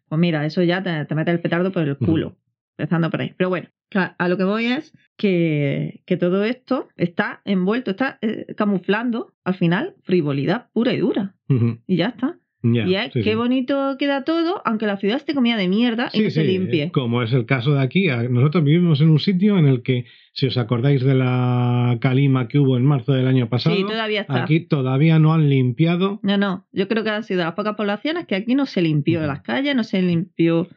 Pues 0.07 0.19
mira, 0.19 0.45
eso 0.45 0.61
ya 0.63 0.83
te, 0.83 1.05
te 1.05 1.15
mete 1.15 1.31
el 1.31 1.39
petardo 1.41 1.71
por 1.71 1.83
el 1.83 1.97
culo, 1.97 2.38
empezando 2.78 3.09
por 3.09 3.21
ahí. 3.21 3.34
Pero 3.38 3.49
bueno, 3.49 3.67
a 4.17 4.28
lo 4.28 4.38
que 4.38 4.43
voy 4.43 4.65
es 4.65 4.93
que, 5.17 6.01
que 6.05 6.17
todo 6.17 6.43
esto 6.43 6.89
está 6.97 7.41
envuelto, 7.45 7.91
está 7.91 8.17
eh, 8.21 8.45
camuflando 8.57 9.34
al 9.43 9.55
final 9.55 9.95
frivolidad 10.03 10.67
pura 10.73 10.93
y 10.93 10.97
dura. 10.97 11.36
Y 11.88 11.95
ya 11.97 12.07
está. 12.07 12.38
Y 12.63 12.95
es 12.95 13.13
sí, 13.13 13.21
qué 13.21 13.30
sí. 13.32 13.36
bonito 13.36 13.95
queda 13.99 14.23
todo, 14.23 14.59
aunque 14.65 14.88
la 14.88 14.97
ciudad 14.97 15.17
esté 15.17 15.36
comida 15.36 15.55
de 15.55 15.67
mierda 15.67 16.09
y 16.11 16.17
Sí, 16.17 16.23
no 16.23 16.30
se 16.32 16.43
limpie. 16.43 16.91
Como 16.91 17.21
es 17.21 17.32
el 17.32 17.45
caso 17.45 17.76
de 17.76 17.82
aquí, 17.82 18.07
nosotros 18.32 18.63
vivimos 18.63 19.01
en 19.01 19.11
un 19.11 19.19
sitio 19.19 19.59
en 19.59 19.67
el 19.67 19.84
que, 19.84 20.05
si 20.34 20.47
os 20.47 20.57
acordáis 20.57 21.03
de 21.03 21.13
la 21.13 21.95
calima 22.01 22.47
que 22.47 22.57
hubo 22.57 22.76
en 22.76 22.84
marzo 22.84 23.13
del 23.13 23.28
año 23.28 23.49
pasado, 23.49 23.76
Sí, 23.76 23.84
todavía 23.84 24.21
está. 24.21 24.43
aquí 24.43 24.61
todavía 24.61 25.19
no 25.19 25.32
han 25.36 25.47
limpiado. 25.47 26.19
No, 26.23 26.38
no, 26.39 26.65
yo 26.71 26.88
creo 26.88 27.03
que 27.03 27.11
han 27.11 27.23
sido 27.23 27.43
las 27.43 27.53
pocas 27.53 27.76
poblaciones 27.76 28.26
que 28.26 28.34
aquí 28.34 28.55
no 28.55 28.65
se 28.65 28.82
limpió 28.82 29.21
las 29.28 29.41
calles, 29.41 29.76
no 29.76 29.84
se 29.84 30.01
limpió, 30.01 30.67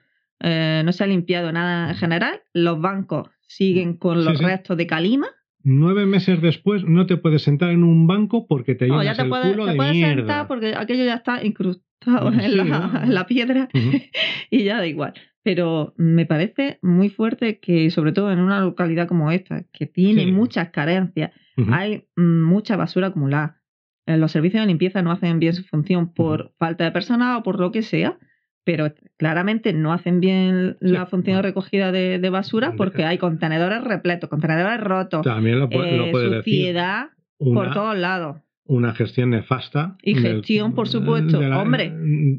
eh, 0.41 0.83
no 0.85 0.93
se 0.93 1.05
ha 1.05 1.07
limpiado 1.07 1.53
nada 1.53 1.91
en 1.91 1.97
general. 1.97 2.41
Los 2.53 2.81
bancos 2.81 3.29
siguen 3.47 3.97
con 3.97 4.25
los 4.25 4.39
sí. 4.39 4.45
restos 4.45 4.77
de 4.77 4.87
calima. 4.87 5.27
Nueve 5.65 6.07
meses 6.07 6.41
después 6.41 6.85
no 6.85 7.07
te 7.07 7.17
puedes 7.17 7.43
sentar 7.43 7.71
en 7.71 7.83
un 7.85 8.07
banco 8.07 8.47
porque 8.47 8.75
te 8.75 8.87
No, 8.87 9.01
llenas 9.01 9.17
ya 9.17 9.23
te 9.23 9.23
el 9.25 9.29
puedes, 9.29 9.51
culo 9.53 9.65
te 9.67 9.71
de 9.73 9.77
puedes 9.77 9.93
mierda. 9.93 10.17
sentar 10.17 10.47
porque 10.49 10.75
aquello 10.77 11.05
ya 11.05 11.15
está 11.15 11.45
incrustado 11.45 11.83
Sí, 12.33 12.39
en, 12.45 12.57
la, 12.57 12.65
¿no? 12.65 13.03
en 13.03 13.13
la 13.15 13.27
piedra 13.27 13.69
y 14.51 14.65
ya 14.65 14.77
da 14.77 14.87
igual. 14.87 15.15
Pero 15.43 15.95
me 15.97 16.27
parece 16.27 16.79
muy 16.83 17.09
fuerte 17.09 17.59
que, 17.59 17.91
sobre 17.91 18.13
todo 18.13 18.31
en 18.33 18.39
una 18.39 18.61
localidad 18.61 19.09
como 19.09 19.31
esta, 19.33 19.65
que 19.73 19.87
tiene 19.87 20.27
muchas 20.31 20.71
carencias, 20.71 21.33
hay 21.73 22.07
mm, 22.17 22.43
mucha 22.43 22.77
basura 22.77 23.09
acumulada. 23.09 23.61
Eh, 24.07 24.17
Los 24.17 24.31
servicios 24.33 24.63
de 24.63 24.67
limpieza 24.69 25.03
no 25.03 25.11
hacen 25.11 25.39
bien 25.41 25.55
su 25.55 25.65
función 25.65 26.13
por 26.15 26.53
falta 26.59 26.85
de 26.85 26.93
personal 26.93 27.39
o 27.39 27.43
por 27.43 27.59
lo 27.59 27.73
que 27.73 27.83
sea, 27.83 28.17
pero 28.69 28.93
claramente 29.17 29.73
no 29.73 29.95
hacen 29.95 30.21
bien 30.21 30.77
la 30.81 31.07
Sí, 31.07 31.11
función 31.11 31.37
de 31.37 31.43
recogida 31.43 31.91
de, 31.91 32.19
de 32.19 32.29
basura 32.29 32.75
porque 32.77 33.03
hay 33.07 33.17
contenedores 33.17 33.83
repletos, 33.83 34.29
contenedores 34.29 34.79
rotos, 34.79 35.23
También 35.23 35.59
lo, 35.59 35.71
pu- 35.71 35.79
lo 35.97 36.05
eh, 36.05 36.29
decir. 36.37 36.43
suciedad 36.43 37.07
Una, 37.39 37.55
por 37.63 37.73
todos 37.73 37.97
lados. 37.97 38.37
una 38.67 38.93
gestión 38.95 39.31
nefasta. 39.31 39.97
Y 40.03 40.13
del- 40.21 40.35
gestión, 40.35 40.75
por 40.75 40.87
supuesto. 40.87 41.41
la- 41.41 41.63
Hombre, 41.63 41.95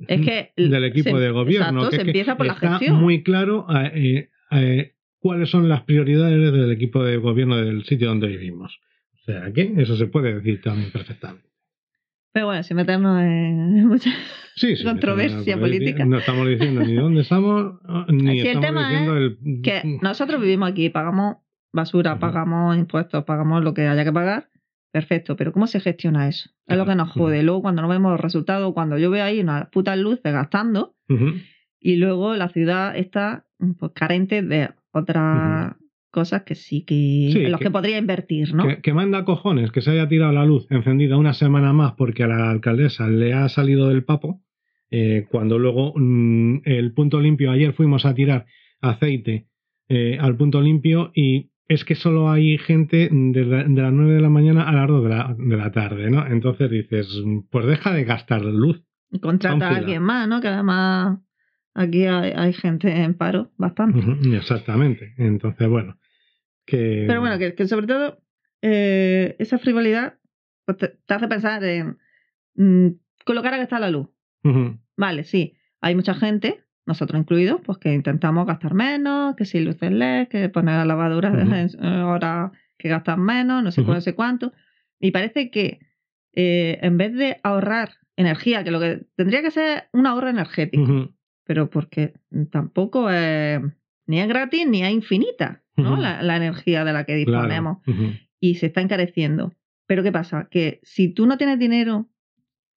Es 0.07 0.21
que 0.21 0.51
del 0.55 0.83
equipo 0.83 1.17
se- 1.17 1.23
de 1.23 1.31
gobierno. 1.31 1.67
Exacto, 1.79 1.89
que 1.89 1.95
se 1.95 2.01
empieza 2.03 2.37
por 2.37 2.45
la 2.45 2.53
está 2.53 2.69
gestión. 2.77 3.01
muy 3.01 3.23
claro 3.23 3.65
eh, 3.95 4.29
eh, 4.51 4.91
cuáles 5.17 5.49
son 5.49 5.67
las 5.67 5.81
prioridades 5.81 6.53
del 6.53 6.71
equipo 6.71 7.03
de 7.03 7.17
gobierno 7.17 7.57
del 7.57 7.83
sitio 7.85 8.07
donde 8.09 8.27
vivimos. 8.27 8.79
O 9.15 9.23
sea 9.25 9.51
que 9.51 9.73
eso 9.77 9.95
se 9.97 10.05
puede 10.05 10.35
decir 10.35 10.61
también 10.61 10.91
perfectamente. 10.91 11.48
Pero 12.31 12.47
bueno, 12.47 12.63
sin 12.63 12.77
meternos 12.77 13.21
en 13.21 13.99
Sí, 14.55 14.75
sí, 14.75 14.83
Controversia 14.83 15.57
política. 15.57 16.05
No 16.05 16.17
estamos 16.17 16.47
diciendo 16.47 16.81
ni 16.81 16.95
dónde 16.95 17.21
estamos, 17.21 17.79
ni 18.09 18.41
el 18.41 18.47
estamos 18.47 18.65
tema 18.65 18.89
diciendo 18.89 19.17
es 19.17 19.21
el. 19.21 19.61
que 19.61 19.99
nosotros 20.01 20.41
vivimos 20.41 20.69
aquí, 20.69 20.89
pagamos 20.89 21.37
basura, 21.71 22.19
pagamos 22.19 22.75
impuestos, 22.77 23.23
pagamos 23.23 23.63
lo 23.63 23.73
que 23.73 23.87
haya 23.87 24.03
que 24.03 24.11
pagar. 24.11 24.49
Perfecto, 24.91 25.35
pero 25.35 25.53
¿cómo 25.53 25.67
se 25.67 25.79
gestiona 25.79 26.27
eso? 26.27 26.49
Es 26.65 26.75
lo 26.75 26.85
que 26.85 26.95
nos 26.95 27.11
jode. 27.11 27.43
Luego, 27.43 27.61
cuando 27.61 27.81
no 27.81 27.87
vemos 27.87 28.11
los 28.11 28.19
resultados, 28.19 28.73
cuando 28.73 28.97
yo 28.97 29.11
veo 29.11 29.23
ahí 29.23 29.39
unas 29.39 29.69
putas 29.69 29.97
luces 29.97 30.33
gastando, 30.33 30.95
y 31.79 31.95
luego 31.95 32.35
la 32.35 32.49
ciudad 32.49 32.97
está 32.97 33.45
pues, 33.77 33.91
carente 33.93 34.41
de 34.41 34.71
otras 34.91 35.75
cosas 36.11 36.43
que 36.43 36.55
sí 36.55 36.83
que. 36.83 37.29
Sí, 37.33 37.39
en 37.45 37.51
los 37.51 37.59
que- 37.59 37.65
que, 37.65 37.71
podría 37.71 37.97
invertir, 37.97 38.53
¿no? 38.53 38.67
Que, 38.67 38.81
que 38.81 38.93
manda 38.93 39.25
cojones 39.25 39.71
que 39.71 39.81
se 39.81 39.91
haya 39.91 40.07
tirado 40.07 40.31
la 40.31 40.45
luz 40.45 40.65
encendida 40.69 41.17
una 41.17 41.33
semana 41.33 41.73
más 41.73 41.93
porque 41.93 42.23
a 42.23 42.27
la 42.27 42.49
alcaldesa 42.49 43.07
le 43.07 43.33
ha 43.33 43.47
salido 43.49 43.89
del 43.89 44.03
papo, 44.03 44.41
eh, 44.91 45.25
cuando 45.29 45.59
luego 45.59 45.93
mm, 45.95 46.61
el 46.65 46.93
punto 46.93 47.19
limpio, 47.19 47.51
ayer 47.51 47.73
fuimos 47.73 48.05
a 48.05 48.13
tirar 48.15 48.45
aceite 48.81 49.47
eh, 49.87 50.17
al 50.19 50.35
punto 50.35 50.61
limpio 50.61 51.11
y 51.13 51.51
es 51.67 51.85
que 51.85 51.93
solo 51.93 52.31
hay 52.31 52.57
gente 52.57 53.09
de, 53.11 53.45
la- 53.45 53.63
de 53.63 53.81
las 53.81 53.93
9 53.93 54.13
de 54.13 54.21
la 54.21 54.29
mañana 54.29 54.63
a 54.67 54.71
las 54.73 54.87
2 54.87 55.03
de 55.03 55.09
la, 55.09 55.35
de 55.37 55.57
la 55.57 55.71
tarde, 55.71 56.09
¿no? 56.09 56.25
Entonces 56.25 56.71
dices, 56.71 57.07
pues 57.51 57.67
deja 57.67 57.93
de 57.93 58.03
gastar 58.05 58.41
luz. 58.43 58.81
Y 59.11 59.19
Contrata 59.19 59.69
a 59.69 59.75
alguien 59.75 60.01
más, 60.01 60.27
¿no? 60.27 60.41
Que 60.41 60.47
además 60.47 61.19
aquí 61.75 62.05
hay, 62.05 62.31
hay 62.35 62.53
gente 62.53 62.89
en 63.03 63.13
paro, 63.13 63.51
bastante. 63.57 63.99
Exactamente. 64.35 65.13
Entonces, 65.17 65.67
bueno. 65.69 65.97
Que... 66.69 67.05
Pero 67.07 67.19
bueno, 67.21 67.37
que, 67.39 67.55
que 67.55 67.67
sobre 67.67 67.87
todo 67.87 68.21
eh, 68.61 69.35
esa 69.39 69.57
frivolidad 69.57 70.19
pues, 70.65 70.77
te, 70.77 70.87
te 70.89 71.13
hace 71.13 71.27
pensar 71.27 71.63
en 71.63 71.97
mm, 72.55 72.89
con 73.25 73.35
lo 73.35 73.41
cara 73.43 73.57
que 73.57 73.63
está 73.63 73.79
la 73.79 73.89
luz. 73.89 74.07
Vale, 74.95 75.23
sí, 75.23 75.55
hay 75.81 75.95
mucha 75.95 76.13
gente, 76.13 76.63
nosotros 76.85 77.19
incluidos, 77.19 77.61
pues 77.63 77.77
que 77.77 77.93
intentamos 77.93 78.47
gastar 78.47 78.73
menos, 78.73 79.35
que 79.35 79.45
si 79.45 79.59
luces 79.59 79.91
LED, 79.91 80.27
que 80.27 80.49
poner 80.49 80.75
la 80.75 80.85
lavadora 80.85 81.29
en 81.29 81.83
horas 81.83 82.51
que 82.77 82.89
gastan 82.89 83.21
menos, 83.21 83.63
no 83.63 83.71
sé 83.71 83.81
Ujú. 83.81 83.87
cuánto, 83.87 83.97
no 83.97 84.01
sé 84.01 84.15
cuánto. 84.15 84.53
Y 84.99 85.11
parece 85.11 85.51
que 85.51 85.79
eh, 86.33 86.79
en 86.81 86.97
vez 86.97 87.13
de 87.13 87.39
ahorrar 87.43 87.91
energía, 88.15 88.63
que 88.63 88.71
lo 88.71 88.79
que 88.79 89.05
tendría 89.15 89.41
que 89.41 89.51
ser 89.51 89.89
un 89.93 90.07
ahorro 90.07 90.29
energético, 90.29 91.13
pero 91.43 91.69
porque 91.69 92.13
tampoco 92.51 93.09
es, 93.09 93.61
ni 94.07 94.19
es 94.19 94.27
gratis 94.27 94.67
ni 94.67 94.83
es 94.83 94.91
infinita, 94.91 95.63
¿no? 95.83 95.97
La, 95.97 96.21
la 96.23 96.37
energía 96.37 96.83
de 96.85 96.93
la 96.93 97.03
que 97.05 97.23
Claro, 97.25 97.47
disponemos 97.47 97.77
y 98.39 98.55
se 98.55 98.67
está 98.67 98.81
encareciendo. 98.81 99.53
Pero 99.87 100.03
¿qué 100.03 100.11
pasa? 100.11 100.47
Que 100.51 100.79
si 100.83 101.09
tú 101.09 101.25
no 101.25 101.37
tienes 101.37 101.57
dinero, 101.59 102.07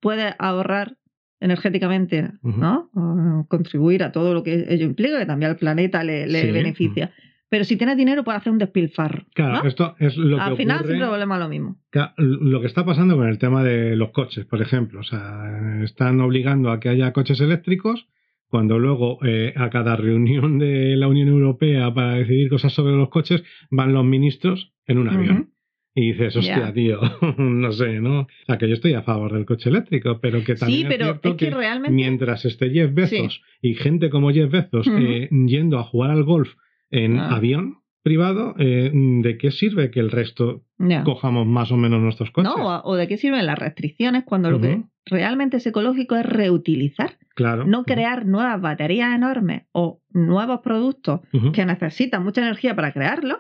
puedes 0.01 0.35
ahorrar 0.39 0.97
energéticamente. 1.41 2.31
¿no? 2.43 2.91
O 2.95 3.47
contribuir 3.49 4.03
a 4.03 4.13
todo 4.13 4.33
lo 4.35 4.43
que 4.43 4.67
ello 4.69 4.87
implica, 4.87 5.19
que 5.19 5.27
también 5.27 5.51
al 5.51 5.57
planeta 5.57 6.03
le, 6.05 6.27
le 6.27 6.43
Sí. 6.43 6.51
beneficia. 6.53 7.13
Pero 7.49 7.65
si 7.65 7.77
tienes 7.77 7.99
dinero, 7.99 8.25
puedes 8.25 8.41
hacer 8.41 8.51
un 8.53 8.59
despilfarro. 8.59 9.27
Claro, 9.35 9.63
¿no? 9.63 9.69
esto 9.69 9.95
es 9.99 10.17
lo 10.17 10.37
que 10.39 10.43
Al 10.43 10.57
final 10.57 10.79
ocurre- 10.79 10.87
siempre 10.87 11.09
volvemos 11.09 11.37
a 11.37 11.41
lo 11.41 11.49
mismo. 11.51 11.77
Lo 12.17 12.61
que 12.63 12.67
está 12.67 12.85
pasando 12.87 13.17
con 13.17 13.29
el 13.29 13.37
tema 13.39 13.63
de 13.63 13.95
los 13.95 14.11
coches, 14.11 14.47
por 14.47 14.63
ejemplo. 14.63 15.01
O 15.01 15.03
sea, 15.03 15.81
están 15.83 16.19
obligando 16.23 16.71
a 16.71 16.81
que 16.81 16.89
haya 16.89 17.13
coches 17.13 17.41
eléctricos 17.43 18.09
cuando 18.53 18.79
luego 18.79 19.19
eh, 19.25 19.55
a 19.57 19.71
cada 19.71 19.97
reunión 19.97 20.59
de 20.59 20.95
la 20.95 21.09
Unión 21.09 21.29
Europea 21.29 21.93
para 21.93 22.17
decidir 22.17 22.51
cosas 22.51 22.73
sobre 22.75 22.93
los 22.95 23.09
coches 23.09 23.43
van 23.71 23.95
los 23.95 24.05
ministros 24.05 24.73
en 24.87 24.99
un 24.99 25.09
avión. 25.09 25.49
Y 25.95 26.13
dices, 26.13 26.37
hostia, 26.37 26.59
Ya. 26.59 26.73
tío, 26.73 27.01
no 27.39 27.73
sé, 27.73 28.01
¿no? 28.01 28.21
O 28.21 28.27
sea, 28.47 28.59
que 28.59 28.69
yo 28.69 28.75
estoy 28.75 28.93
a 28.95 29.03
favor 29.03 29.33
del 29.33 29.47
coche 29.47 29.71
eléctrico, 29.71 30.21
pero 30.21 30.45
que 30.45 30.55
también 30.55 30.81
Sí, 30.83 30.87
pero 30.89 31.19
es 31.23 31.35
que 31.35 31.51
realmente- 31.51 31.95
mientras 31.95 32.45
esté 32.45 32.71
Jeff 32.71 32.93
Bezos 32.95 33.43
y 33.63 33.75
gente 33.75 34.11
como 34.11 34.31
Jeff 34.31 34.51
Bezos 34.51 34.87
eh, 34.87 35.29
yendo 35.47 35.79
a 35.79 35.83
jugar 35.85 36.11
al 36.11 36.23
golf 36.25 36.51
en 36.91 37.19
Ah. 37.19 37.37
avión 37.37 37.79
privado, 38.03 38.55
eh, 38.59 38.91
¿de 38.93 39.39
qué 39.39 39.51
sirve 39.51 39.91
que 39.91 40.01
el 40.01 40.11
resto 40.11 40.63
cojamos 41.05 41.47
más 41.47 41.71
o 41.73 41.77
menos 41.79 42.01
nuestros 42.03 42.31
coches? 42.33 42.53
No, 42.55 42.81
o, 42.85 42.97
de 42.97 43.07
qué 43.09 43.17
sirven 43.17 43.47
las 43.47 43.59
restricciones 43.59 44.25
cuando 44.25 44.51
lo 44.51 44.61
que. 44.61 44.83
Realmente 45.07 45.57
es 45.59 45.67
ecológico 45.67 46.17
es 46.17 46.25
reutilizar, 46.27 47.19
claro. 47.35 47.65
no 47.67 47.85
crear 47.85 48.27
nuevas 48.27 48.61
baterías 48.61 49.15
enormes 49.15 49.63
o 49.73 50.01
nuevos 50.11 50.61
productos 50.61 51.21
que 51.53 51.65
necesitan 51.67 52.23
mucha 52.23 52.41
energía 52.43 52.75
para 52.77 52.93
crearlos 52.93 53.39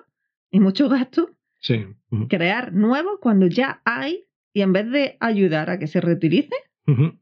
y 0.50 0.60
mucho 0.60 0.88
gasto, 0.88 1.30
Sí. 1.60 1.86
Crear 2.28 2.72
nuevos 2.72 3.18
cuando 3.20 3.46
ya 3.46 3.80
hay 3.84 4.24
y 4.52 4.62
en 4.62 4.72
vez 4.72 4.90
de 4.90 5.16
ayudar 5.20 5.70
a 5.70 5.78
que 5.78 5.86
se 5.86 6.00
reutilice, 6.00 6.56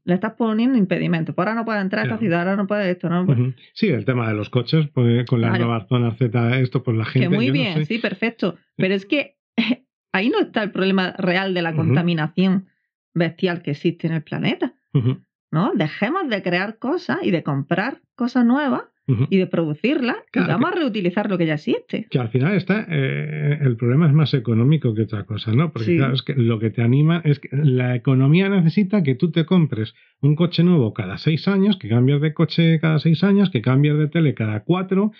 le 0.05 0.15
estás 0.15 0.33
poniendo 0.33 0.79
impedimentos. 0.79 1.35
Ahora 1.37 1.55
no 1.55 1.67
puede 1.67 1.81
entrar 1.83 2.05
a 2.05 2.07
esta 2.07 2.19
ciudad, 2.19 2.41
ahora 2.41 2.57
no 2.57 2.67
puede 2.67 2.91
esto, 2.91 3.11
no 3.11 3.27
puede. 3.27 3.55
Sí, 3.75 3.89
el 3.89 4.07
tema 4.07 4.27
de 4.29 4.35
los 4.35 4.49
coches, 4.49 4.89
pues, 4.95 5.27
con 5.27 5.43
las 5.43 5.51
Claro. 5.51 5.67
nuevas 5.67 5.87
zonas 5.89 6.17
Z, 6.17 6.59
esto, 6.61 6.83
pues 6.83 6.97
la 6.97 7.05
gente. 7.05 7.29
Que 7.29 7.35
muy 7.37 7.47
yo 7.49 7.53
no 7.53 7.59
bien, 7.61 7.75
sé. 7.75 7.85
sí, 7.85 7.99
perfecto. 7.99 8.57
Pero 8.77 8.95
es 8.95 9.05
que 9.05 9.37
ahí 10.13 10.31
no 10.31 10.41
está 10.41 10.63
el 10.63 10.71
problema 10.73 11.13
real 11.19 11.53
de 11.53 11.61
la 11.61 11.75
contaminación 11.75 12.69
bestial 13.15 13.63
que 13.63 13.73
existe 13.73 14.07
en 14.07 14.15
el 14.15 14.23
planeta. 14.23 14.75
¿no? 15.53 15.73
Dejemos 15.75 16.29
de 16.29 16.43
crear 16.43 16.79
cosas 16.79 17.19
y 17.23 17.31
de 17.31 17.43
comprar 17.43 18.01
cosas 18.15 18.45
nuevas 18.45 18.83
y 19.29 19.39
de 19.39 19.49
producirlas 19.49 20.19
Claro, 20.31 20.49
y 20.49 20.53
vamos 20.53 20.71
a 20.71 20.75
reutilizar 20.77 21.29
lo 21.29 21.37
que 21.37 21.45
ya 21.47 21.55
existe. 21.55 22.07
Que 22.11 22.21
al 22.21 22.29
final 22.29 22.55
está, 22.55 22.87
eh, 22.89 23.59
el 23.61 23.77
problema 23.77 24.07
es 24.07 24.13
más 24.13 24.33
económico 24.35 24.95
que 24.95 25.03
otra 25.03 25.25
cosa, 25.25 25.51
¿no? 25.53 25.73
Porque 25.73 25.87
Sí. 25.87 25.97
claro, 25.97 26.15
es 26.15 26.23
que 26.23 26.35
lo 26.35 26.61
que 26.61 26.71
te 26.71 26.81
anima 26.83 27.21
es 27.25 27.41
que 27.41 27.49
la 27.53 27.97
economía 27.97 28.49
necesita 28.49 29.03
que 29.03 29.17
tú 29.17 29.33
te 29.33 29.45
compres 29.47 29.95
un 30.21 30.37
coche 30.37 30.63
nuevo 30.63 30.95
cada 30.95 31.19
seis 31.19 31.49
años, 31.49 31.77
que 31.77 31.89
cambies 31.89 32.21
de 32.21 32.33
coche 32.35 32.79
cada 32.79 33.01
seis 33.01 33.25
años, 33.25 33.51
que 33.51 33.63
cambies 33.63 33.99
de 33.99 34.07
tele 34.07 34.35
cada 34.35 34.61
cuatro, 34.63 35.11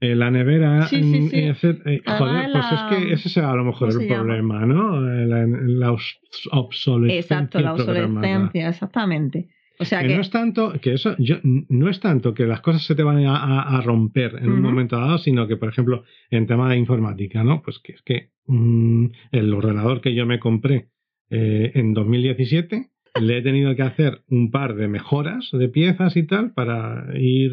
eh, 0.00 0.14
la 0.14 0.30
nevera, 0.30 0.86
Sí, 0.86 1.02
sí, 1.02 1.20
mm, 1.20 1.28
sí. 1.28 1.36
Eh, 1.36 2.00
Además, 2.06 2.18
joder, 2.18 2.52
pues 2.52 2.64
la- 2.72 2.74
es 2.76 2.82
que 2.84 3.12
ese 3.12 3.28
será 3.28 3.50
a 3.52 3.56
lo 3.56 3.64
mejor 3.64 3.88
¿cómo 3.88 4.00
el 4.00 4.08
llama? 4.08 4.22
problema, 4.24 4.66
¿no? 4.66 5.10
Eh, 5.12 5.26
La, 5.26 5.46
la 5.46 5.92
obs- 5.92 6.18
obsolescencia 6.52 7.36
Exacto, 7.36 7.60
la 7.60 7.72
obsolescencia, 7.74 8.68
exactamente. 8.68 9.48
O 9.78 9.84
sea 9.86 10.00
que, 10.02 10.08
que, 10.08 10.14
no 10.16 10.20
es 10.20 10.30
tanto 10.30 10.72
que 10.80 10.92
eso 10.92 11.16
yo 11.18 11.36
no 11.42 11.88
es 11.88 12.00
tanto 12.00 12.34
que 12.34 12.46
las 12.46 12.60
cosas 12.60 12.82
se 12.84 12.94
te 12.94 13.02
van 13.02 13.24
a, 13.24 13.36
a- 13.36 13.78
a 13.78 13.80
romper 13.80 14.36
en 14.42 14.52
un 14.52 14.60
momento 14.60 14.98
dado 14.98 15.16
sino 15.16 15.46
que 15.48 15.56
por 15.56 15.70
ejemplo 15.70 16.04
en 16.30 16.46
tema 16.46 16.68
de 16.68 16.76
informática 16.76 17.42
no 17.44 17.62
pues 17.62 17.78
que 17.78 17.92
es 17.94 18.02
que 18.02 18.28
mm, 18.46 19.06
el 19.32 19.54
ordenador 19.54 20.02
que 20.02 20.14
yo 20.14 20.26
me 20.26 20.38
compré 20.38 20.88
eh, 21.30 21.72
en 21.74 21.94
2017 21.94 22.90
le 23.22 23.38
he 23.38 23.42
tenido 23.42 23.74
que 23.74 23.80
hacer 23.82 24.20
un 24.28 24.50
par 24.50 24.74
de 24.74 24.86
mejoras 24.86 25.48
de 25.50 25.68
piezas 25.70 26.14
y 26.18 26.24
tal 26.24 26.52
para 26.52 27.06
ir 27.18 27.50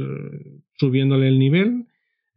subiéndole 0.77 1.29
el 1.29 1.39
nivel 1.39 1.85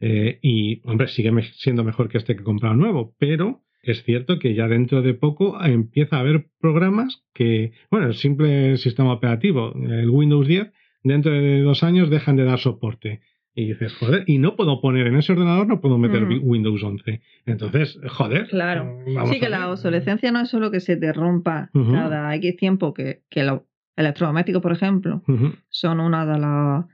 eh, 0.00 0.38
y 0.42 0.80
hombre 0.84 1.08
sigue 1.08 1.30
siendo 1.54 1.84
mejor 1.84 2.08
que 2.08 2.18
este 2.18 2.34
que 2.34 2.40
he 2.42 2.44
comprado 2.44 2.74
nuevo 2.74 3.14
pero 3.18 3.62
es 3.82 4.02
cierto 4.04 4.38
que 4.38 4.54
ya 4.54 4.68
dentro 4.68 5.00
de 5.02 5.14
poco 5.14 5.62
empieza 5.64 6.16
a 6.16 6.20
haber 6.20 6.48
programas 6.60 7.22
que, 7.32 7.72
bueno, 7.90 8.08
el 8.08 8.14
simple 8.14 8.76
sistema 8.76 9.12
operativo, 9.12 9.72
el 9.74 10.10
Windows 10.10 10.46
10, 10.46 10.70
dentro 11.02 11.32
de 11.32 11.60
dos 11.62 11.82
años 11.82 12.10
dejan 12.10 12.36
de 12.36 12.44
dar 12.44 12.58
soporte. 12.58 13.22
Y 13.54 13.68
dices, 13.68 13.94
joder, 13.96 14.24
y 14.26 14.36
no 14.38 14.54
puedo 14.54 14.82
poner 14.82 15.06
en 15.06 15.16
ese 15.16 15.32
ordenador, 15.32 15.66
no 15.66 15.80
puedo 15.80 15.96
meter 15.96 16.26
Mm. 16.26 16.40
Windows 16.42 16.82
11. 16.82 17.22
Entonces, 17.46 17.98
joder. 18.10 18.48
Claro. 18.48 18.98
vamos 19.14 19.30
sí 19.30 19.40
que 19.40 19.48
la 19.48 19.70
obsolescencia 19.70 20.30
no 20.30 20.40
es 20.42 20.50
solo 20.50 20.70
que 20.70 20.80
se 20.80 20.96
te 20.98 21.10
rompa 21.14 21.70
Ujú. 21.72 21.90
cada 21.92 22.34
X 22.36 22.56
tiempo, 22.58 22.92
que, 22.92 23.22
que 23.30 23.44
los 23.44 23.62
electrodomésticos, 23.96 24.60
por 24.62 24.72
ejemplo, 24.72 25.22
son 25.70 26.00
uno 26.00 26.26
de 26.26 26.38
los 26.38 26.84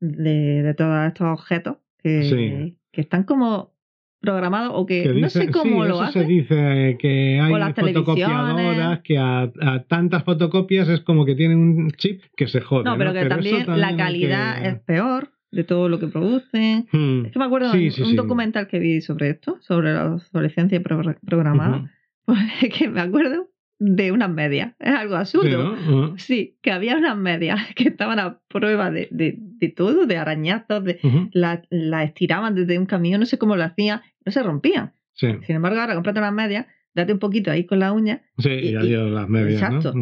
de, 0.00 0.62
de 0.62 0.74
todos 0.74 1.06
estos 1.08 1.26
objetos 1.40 1.76
que, 2.04 2.22
Sí. 2.22 2.76
que 2.92 3.00
están 3.00 3.24
como 3.24 3.72
programados 4.20 4.72
o 4.74 4.86
que, 4.86 5.02
Que 5.02 5.12
no 5.14 5.28
sé 5.28 5.50
cómo 5.50 5.82
sí, 5.82 5.88
lo 5.88 6.00
hacen. 6.00 6.22
se 6.22 6.28
dice 6.28 6.90
eh, 6.90 6.96
que 6.98 7.40
hay 7.40 7.52
O 7.52 7.58
las 7.58 7.74
fotocopiadoras 7.74 9.00
que 9.00 9.18
a, 9.18 9.50
a 9.60 9.82
tantas 9.88 10.22
fotocopias 10.24 10.88
es 10.88 11.00
como 11.00 11.24
que 11.26 11.34
tienen 11.34 11.58
un 11.58 11.90
chip 11.92 12.22
que 12.36 12.46
se 12.46 12.60
jode. 12.60 12.84
No, 12.84 12.96
pero 12.96 13.12
que 13.12 13.26
también, 13.26 13.64
la 13.66 13.96
calidad 13.96 14.62
que- 14.62 14.68
es 14.68 14.78
peor 14.80 15.30
de 15.50 15.64
todo 15.64 15.88
lo 15.88 15.98
que 16.00 16.06
producen. 16.08 16.86
Hmm. 16.90 17.26
Es 17.26 17.32
que 17.32 17.38
me 17.38 17.44
acuerdo 17.44 17.70
de 17.72 17.90
sí, 17.90 18.02
un 18.02 18.16
documental 18.16 18.66
que 18.66 18.78
vi 18.78 19.00
sobre 19.02 19.30
esto, 19.30 19.58
sobre 19.60 19.92
la 19.92 20.14
obsolescencia 20.14 20.80
pro- 20.82 21.02
programada, 21.26 21.76
Ujú. 21.78 21.88
pues, 22.24 22.38
que 22.78 22.88
me 22.88 23.00
acuerdo 23.02 23.48
de 23.86 24.12
unas 24.12 24.30
medias. 24.30 24.74
Es 24.78 24.94
algo 24.94 25.14
Sí, 25.24 25.38
absurdo. 25.38 26.14
Sí, 26.16 26.56
que 26.62 26.70
había 26.72 26.96
unas 26.96 27.16
medias 27.18 27.60
que 27.76 27.88
estaban 27.88 28.18
a 28.18 28.40
prueba 28.48 28.90
de, 28.90 29.08
de, 29.10 29.36
de 29.38 29.68
todo, 29.68 30.06
de 30.06 30.16
arañazos, 30.16 30.84
de, 30.84 30.98
Ujú. 31.02 31.28
la, 31.32 31.62
la 31.70 32.02
estiraban 32.04 32.54
desde 32.54 32.78
un 32.78 32.86
camión, 32.86 33.20
no 33.20 33.26
sé 33.26 33.36
cómo 33.38 33.56
lo 33.56 33.64
hacían, 33.64 34.00
no 34.24 34.32
se 34.32 34.42
rompían. 34.42 34.92
Sí, 35.12 35.28
Sin 35.46 35.56
embargo, 35.56 35.80
ahora 35.80 35.94
comprate 35.94 36.18
unas 36.18 36.32
medias, 36.32 36.66
date 36.94 37.12
un 37.12 37.18
poquito 37.18 37.50
ahí 37.50 37.66
con 37.66 37.78
la 37.78 37.92
uña, 37.92 38.22
sí, 38.38 38.48
Y- 38.50 38.68
y 38.70 38.74
adiós 38.76 39.10
las 39.10 39.28
medias, 39.28 39.60
¿no? 39.70 39.76
exacto. 39.76 39.94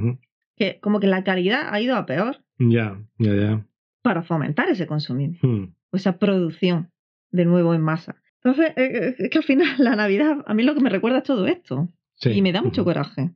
Que 0.56 0.78
como 0.80 1.00
que 1.00 1.06
la 1.06 1.24
calidad 1.24 1.68
ha 1.70 1.80
ido 1.80 1.96
a 1.96 2.06
peor 2.06 2.36
Ya, 2.58 2.98
ya, 3.18 3.34
ya. 3.34 3.66
para 4.02 4.22
fomentar 4.22 4.68
ese 4.68 4.86
consumismo, 4.86 5.38
Hmm. 5.48 5.74
o 5.90 5.96
esa 5.96 6.18
producción 6.18 6.90
de 7.30 7.44
nuevo 7.46 7.74
en 7.74 7.80
masa. 7.82 8.16
Entonces, 8.44 8.72
eh, 8.76 8.90
eh, 8.94 9.14
es 9.18 9.30
que 9.30 9.38
al 9.38 9.44
final 9.44 9.66
la 9.78 9.96
Navidad, 9.96 10.38
a 10.46 10.54
mí 10.54 10.62
lo 10.62 10.74
que 10.74 10.80
me 10.80 10.90
recuerda 10.90 11.18
es 11.18 11.24
todo 11.24 11.46
esto. 11.46 11.88
Sí. 12.14 12.30
Y 12.30 12.42
me 12.42 12.52
da 12.52 12.62
mucho 12.62 12.84
coraje. 12.84 13.30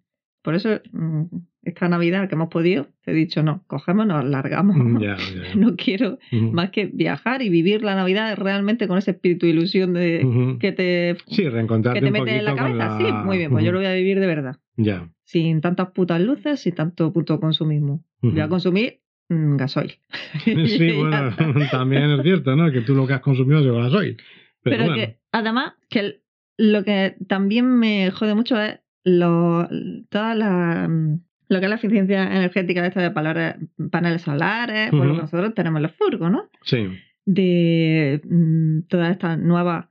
Por 0.47 0.55
eso, 0.55 0.81
mm, 0.93 1.23
esta 1.65 1.89
Navidad 1.89 2.29
que 2.29 2.37
hemos 2.37 2.51
podido, 2.51 2.87
te 3.05 3.11
he 3.11 3.15
dicho, 3.15 3.43
no, 3.43 3.65
cogemos, 3.67 4.07
nos 4.07 4.25
largamos. 4.25 4.77
Mm, 4.77 5.01
ya. 5.01 5.17
No 5.57 5.75
quiero 5.75 6.19
más 6.31 6.71
que 6.71 6.87
viajar 6.87 7.43
y 7.43 7.49
vivir 7.49 7.83
la 7.83 7.97
Navidad 7.97 8.37
realmente 8.39 8.87
con 8.87 8.97
ese 8.97 9.11
espíritu 9.11 9.47
de 9.47 9.53
ilusión 9.53 9.93
de 9.93 10.57
que 10.61 10.71
te, 10.71 11.17
Sí, 11.27 11.49
reencontrarte 11.49 11.99
que 11.99 12.07
te 12.07 12.13
mete 12.13 12.39
en 12.39 12.45
la 12.45 12.55
cabeza. 12.55 12.77
la- 12.77 12.97
Sí, 12.99 13.13
muy 13.25 13.39
bien, 13.39 13.51
pues 13.51 13.65
yo 13.65 13.73
lo 13.73 13.79
voy 13.79 13.89
a 13.89 13.93
vivir 13.95 14.21
de 14.21 14.27
verdad. 14.29 14.57
Ya. 14.77 15.11
Sin 15.25 15.61
tantas 15.61 15.91
putas 15.91 16.21
luces 16.21 16.65
y 16.69 16.71
tanto 16.71 17.13
puto 17.13 17.41
consumismo. 17.41 18.05
Voy 18.23 18.39
a 18.41 18.49
consumir 18.49 19.01
mm, 19.29 19.57
gasoil. 19.57 19.99
Sí, 20.45 20.93
bueno, 20.97 21.35
también 21.73 22.05
es 22.13 22.23
cierto, 22.23 22.55
¿no? 22.55 22.71
Que 22.71 22.83
tú 22.83 22.95
lo 22.95 23.05
que 23.09 23.15
has 23.15 23.21
consumido 23.21 23.59
es 23.59 23.67
gasoil. 23.67 24.17
Pero, 24.63 24.77
Pero, 24.77 24.85
bueno. 24.85 24.95
que 24.95 25.19
además, 25.33 25.73
que 25.91 26.21
lo 26.59 26.85
que 26.85 27.17
también 27.29 27.67
me 27.67 28.11
jode 28.13 28.35
mucho 28.37 28.61
es 28.61 28.79
lo, 29.07 29.69
toda 30.11 30.35
la, 30.35 30.89
mm, 30.89 31.21
lo 31.49 31.59
que 31.61 31.65
es 31.65 31.71
la 31.71 31.77
eficiencia 31.77 32.25
energética 32.25 32.83
de 32.83 32.89
esta 32.89 33.01
de 33.01 33.13
palabras, 33.13 33.57
paneles 33.93 34.23
solares, 34.23 34.91
por 34.91 35.07
lo 35.07 35.13
Ujú. 35.13 35.15
que 35.15 35.23
nosotros 35.23 35.55
tenemos 35.55 35.79
en 35.79 35.83
los 35.85 35.93
furgos, 35.93 36.31
¿no? 36.31 36.51
Sí. 36.63 36.89
De 37.25 38.21
mm, 38.29 38.81
todas 38.89 39.13
estas 39.13 39.39
nuevas, 39.39 39.87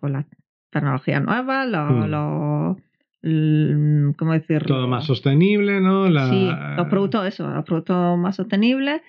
pues 0.00 0.12
las 0.14 0.24
tecnologías 0.70 1.22
nuevas, 1.22 1.68
los, 1.68 2.08
los 2.08 2.76
¿cómo 4.16 4.32
decirlo? 4.32 4.66
Todo 4.66 4.88
más 4.88 5.04
sostenible, 5.04 5.82
¿no? 5.82 6.08
La... 6.08 6.30
Sí, 6.30 6.50
los 6.76 6.88
productos, 6.88 7.26
eso, 7.26 7.50
los 7.50 7.64
productos 7.64 8.18
más 8.18 8.36
sostenibles 8.36 9.02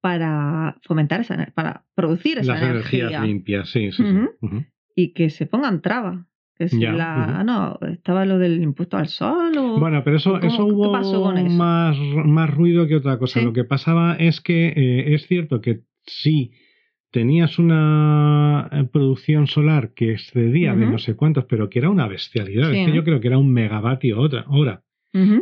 para 0.00 0.78
fomentar 0.82 1.20
esa 1.20 1.46
para 1.54 1.84
producir 1.94 2.38
esa 2.38 2.54
Las 2.54 2.62
energía 2.62 3.04
energías 3.04 3.22
limpias, 3.22 3.68
sí, 3.68 3.92
sí. 3.92 4.02
sí. 4.02 4.48
Y 4.96 5.12
que 5.12 5.28
se 5.28 5.44
pongan 5.44 5.82
trabas. 5.82 6.24
Que 6.56 6.68
si 6.68 6.78
Ya, 6.80 6.92
la, 6.92 7.40
ah, 7.40 7.44
no, 7.44 7.78
estaba 7.88 8.24
lo 8.24 8.38
del 8.38 8.62
impuesto 8.62 8.96
al 8.96 9.08
sol 9.08 9.56
o... 9.58 9.78
Bueno, 9.80 10.02
pero 10.04 10.16
eso, 10.18 10.38
¿Cómo- 10.38 10.44
eso 10.52 10.66
hubo 10.66 10.92
pasó 10.92 11.22
con 11.22 11.36
eso? 11.36 11.50
Más, 11.56 11.96
más 12.24 12.48
ruido 12.54 12.86
que 12.86 12.94
otra 12.96 13.18
cosa. 13.18 13.40
Sí. 13.40 13.44
Lo 13.44 13.52
que 13.52 13.64
pasaba 13.64 14.14
es 14.14 14.40
que 14.40 14.68
eh, 14.68 15.14
es 15.14 15.26
cierto 15.26 15.60
que 15.60 15.80
sí 16.06 16.52
tenías 17.10 17.58
una 17.58 18.68
eh, 18.72 18.84
producción 18.92 19.46
solar 19.46 19.94
que 19.94 20.12
excedía 20.12 20.74
de 20.74 20.86
no 20.86 20.98
sé 20.98 21.14
cuántos, 21.16 21.44
pero 21.46 21.68
que 21.70 21.78
era 21.80 21.90
una 21.90 22.06
bestialidad. 22.08 22.70
Sí, 22.70 22.78
es 22.78 22.84
que 22.86 22.90
¿no? 22.90 22.96
yo 22.96 23.04
creo 23.04 23.20
que 23.20 23.28
era 23.28 23.38
un 23.38 23.52
megavatio 23.52 24.18
otra, 24.20 24.44
hora. 24.48 24.82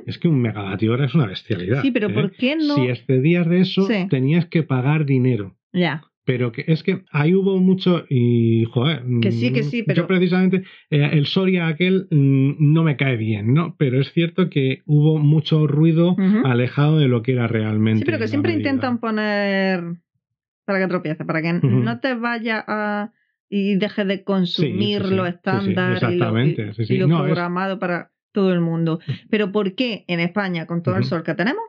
Es 0.07 0.19
que 0.19 0.29
un 0.29 0.39
megavatio 0.43 0.93
hora 0.93 1.07
es 1.07 1.15
una 1.15 1.25
bestialidad. 1.27 1.81
Sí, 1.81 1.91
pero 1.93 2.09
¿eh? 2.11 2.13
¿por 2.13 2.31
qué 2.33 2.57
no? 2.57 2.75
Si 2.75 2.89
excedías 2.89 3.49
de 3.49 3.61
eso, 3.61 3.83
Sí. 3.87 4.07
tenías 4.11 4.45
que 4.47 4.63
pagar 4.63 5.07
dinero. 5.07 5.57
Ya, 5.73 6.03
Pero 6.25 6.53
que 6.53 6.65
es 6.69 6.83
que 6.85 7.03
ahí 7.11 7.35
hubo 7.35 7.59
mucho 7.59 8.05
y 8.09 8.65
joder. 8.73 9.03
Que 9.21 9.33
sí, 9.33 9.53
que 9.53 9.63
mm, 9.63 9.65
sí, 9.65 9.83
pero- 9.83 10.03
Yo 10.03 10.07
precisamente, 10.07 10.63
eh, 10.91 11.11
el 11.13 11.27
Soria 11.27 11.67
aquel 11.67 12.07
mm, 12.11 12.55
no 12.73 12.85
me 12.85 12.97
cae 12.97 13.17
bien, 13.17 13.55
¿no? 13.55 13.75
Pero 13.77 14.01
es 14.01 14.13
cierto 14.13 14.49
que 14.49 14.83
hubo 14.87 15.19
mucho 15.19 15.67
ruido 15.67 16.13
Ujú. 16.13 16.47
alejado 16.47 16.99
de 16.99 17.09
lo 17.09 17.23
que 17.23 17.33
era 17.33 17.49
realmente. 17.49 18.01
sí, 18.01 18.05
pero 18.05 18.19
que 18.19 18.29
siempre 18.29 18.53
intentan 18.53 18.99
poner 18.99 19.83
para 20.65 20.79
que 20.79 20.87
tropiece, 20.87 21.25
para 21.25 21.43
que 21.43 21.55
Ujú. 21.55 21.69
no 21.81 21.99
te 21.99 22.15
vaya 22.15 22.65
a 22.69 23.13
y 23.49 23.75
dejes 23.75 24.07
de 24.07 24.23
consumir 24.25 25.03
Sí, 25.03 25.09
sí, 25.09 25.15
lo 25.17 25.27
estándar 25.27 25.97
y 25.99 26.01
lo, 26.01 26.11
y- 26.11 26.15
exactamente, 26.15 26.73
sí, 26.75 26.85
sí. 26.87 26.95
y 26.95 26.99
lo 26.99 27.09
No, 27.09 27.19
es- 27.19 27.25
programado 27.25 27.79
para 27.81 28.13
todo 28.33 28.53
el 28.53 28.61
mundo. 28.61 29.01
Pero 29.29 29.51
¿por 29.53 29.75
qué 29.75 30.05
en 30.09 30.21
España, 30.21 30.67
con 30.67 30.83
todo 30.83 30.95
el 30.95 31.01
Ujú. 31.03 31.09
sol 31.11 31.23
que 31.25 31.35
tenemos, 31.35 31.63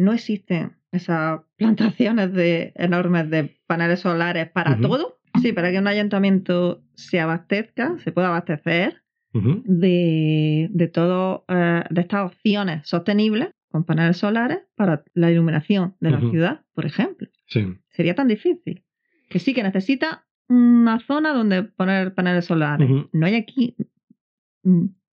no 0.00 0.12
existen 0.12 0.76
esas 0.92 1.40
plantaciones 1.56 2.32
de, 2.32 2.72
enormes 2.74 3.30
de 3.30 3.56
paneles 3.66 4.00
solares 4.00 4.50
para 4.50 4.80
todo. 4.80 5.18
Sí, 5.40 5.52
para 5.52 5.70
que 5.70 5.78
un 5.78 5.86
ayuntamiento 5.86 6.82
se 6.94 7.20
abastezca, 7.20 7.96
se 7.98 8.10
pueda 8.10 8.28
abastecer 8.28 9.02
de, 9.32 10.68
de 10.72 10.88
todo, 10.88 11.44
eh, 11.48 11.84
de 11.88 12.00
estas 12.00 12.32
opciones 12.32 12.88
sostenibles 12.88 13.50
con 13.68 13.84
paneles 13.84 14.16
solares 14.16 14.58
para 14.74 15.04
la 15.14 15.30
iluminación 15.30 15.94
de 16.00 16.10
la 16.10 16.18
ciudad, 16.18 16.62
por 16.74 16.86
ejemplo. 16.86 17.28
Sí. 17.46 17.76
Sería 17.90 18.16
tan 18.16 18.26
difícil. 18.26 18.82
Que 19.28 19.38
sí 19.38 19.54
que 19.54 19.62
necesita 19.62 20.26
una 20.48 20.98
zona 20.98 21.32
donde 21.32 21.62
poner 21.62 22.12
paneles 22.14 22.46
solares. 22.46 22.90
No 23.12 23.26
hay 23.26 23.36
aquí 23.36 23.76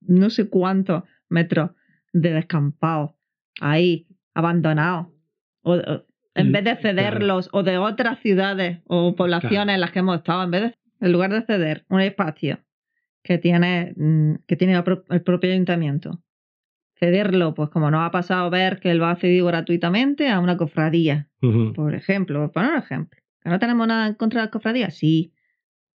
no 0.08 0.30
sé 0.30 0.50
cuántos 0.50 1.04
metros 1.30 1.72
de 2.14 2.32
descampado 2.34 3.18
ahí, 3.60 4.07
abandonados. 4.38 5.08
O, 5.64 5.74
o- 5.74 6.06
en 6.36 6.50
Mm, 6.50 6.52
vez 6.52 6.64
de 6.66 6.76
cederlos 6.76 7.50
o 7.52 7.64
de 7.64 7.80
otras 7.80 8.20
ciudades 8.20 8.80
o 8.86 9.16
poblaciones 9.16 9.52
Claro. 9.66 9.72
en 9.72 9.82
las 9.82 9.92
que 9.92 10.00
hemos 10.00 10.18
estado, 10.18 10.44
en 10.44 10.52
vez 10.52 10.62
de, 10.62 10.76
en 11.02 11.12
lugar 11.12 11.32
de 11.34 11.42
ceder 11.42 11.84
un 11.90 12.00
espacio 12.02 12.60
que 13.24 13.40
tiene, 13.40 13.94
mm, 13.98 14.34
que 14.48 14.56
tiene 14.56 14.76
el 14.76 14.84
pro- 14.84 15.04
el 15.10 15.22
propio 15.24 15.52
ayuntamiento, 15.52 16.22
cederlo, 17.00 17.54
pues 17.56 17.70
como 17.70 17.90
nos 17.90 18.02
ha 18.06 18.12
pasado 18.12 18.50
ver 18.52 18.80
que 18.80 18.92
él 18.92 19.02
va 19.02 19.12
a 19.12 19.16
cedido 19.16 19.48
gratuitamente 19.48 20.30
a 20.30 20.40
una 20.40 20.58
cofradía, 20.58 21.28
por 21.76 21.96
ejemplo, 21.96 22.40
por 22.42 22.52
poner 22.52 22.72
un 22.74 22.78
ejemplo. 22.78 23.20
¿Que 23.42 23.50
no 23.50 23.58
tenemos 23.60 23.88
nada 23.88 24.08
en 24.08 24.14
contra 24.14 24.42
de 24.42 24.46
las 24.46 24.52
cofradías? 24.52 24.96
Sí. 24.96 25.34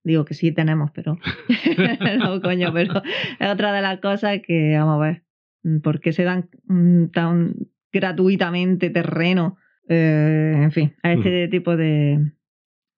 Digo 0.04 0.26
que 0.26 0.34
sí 0.34 0.52
tenemos, 0.52 0.90
pero. 0.92 1.20
no, 2.18 2.42
coño, 2.42 2.74
pero 2.74 3.04
es 3.40 3.48
otra 3.48 3.72
de 3.74 3.82
las 3.84 4.00
cosas 4.00 4.40
que, 4.46 4.76
vamos 4.78 4.96
a 4.96 5.06
ver, 5.06 5.24
mm, 5.64 5.80
¿por 5.82 6.00
qué 6.00 6.12
se 6.14 6.24
dan 6.24 6.50
tan 7.14 7.54
gratuitamente 7.92 8.90
terreno? 8.90 9.58
eh, 9.88 10.54
en 10.56 10.72
fin, 10.72 10.96
a 11.04 11.14
este 11.14 11.48
tipo 11.50 11.76
de. 11.76 12.32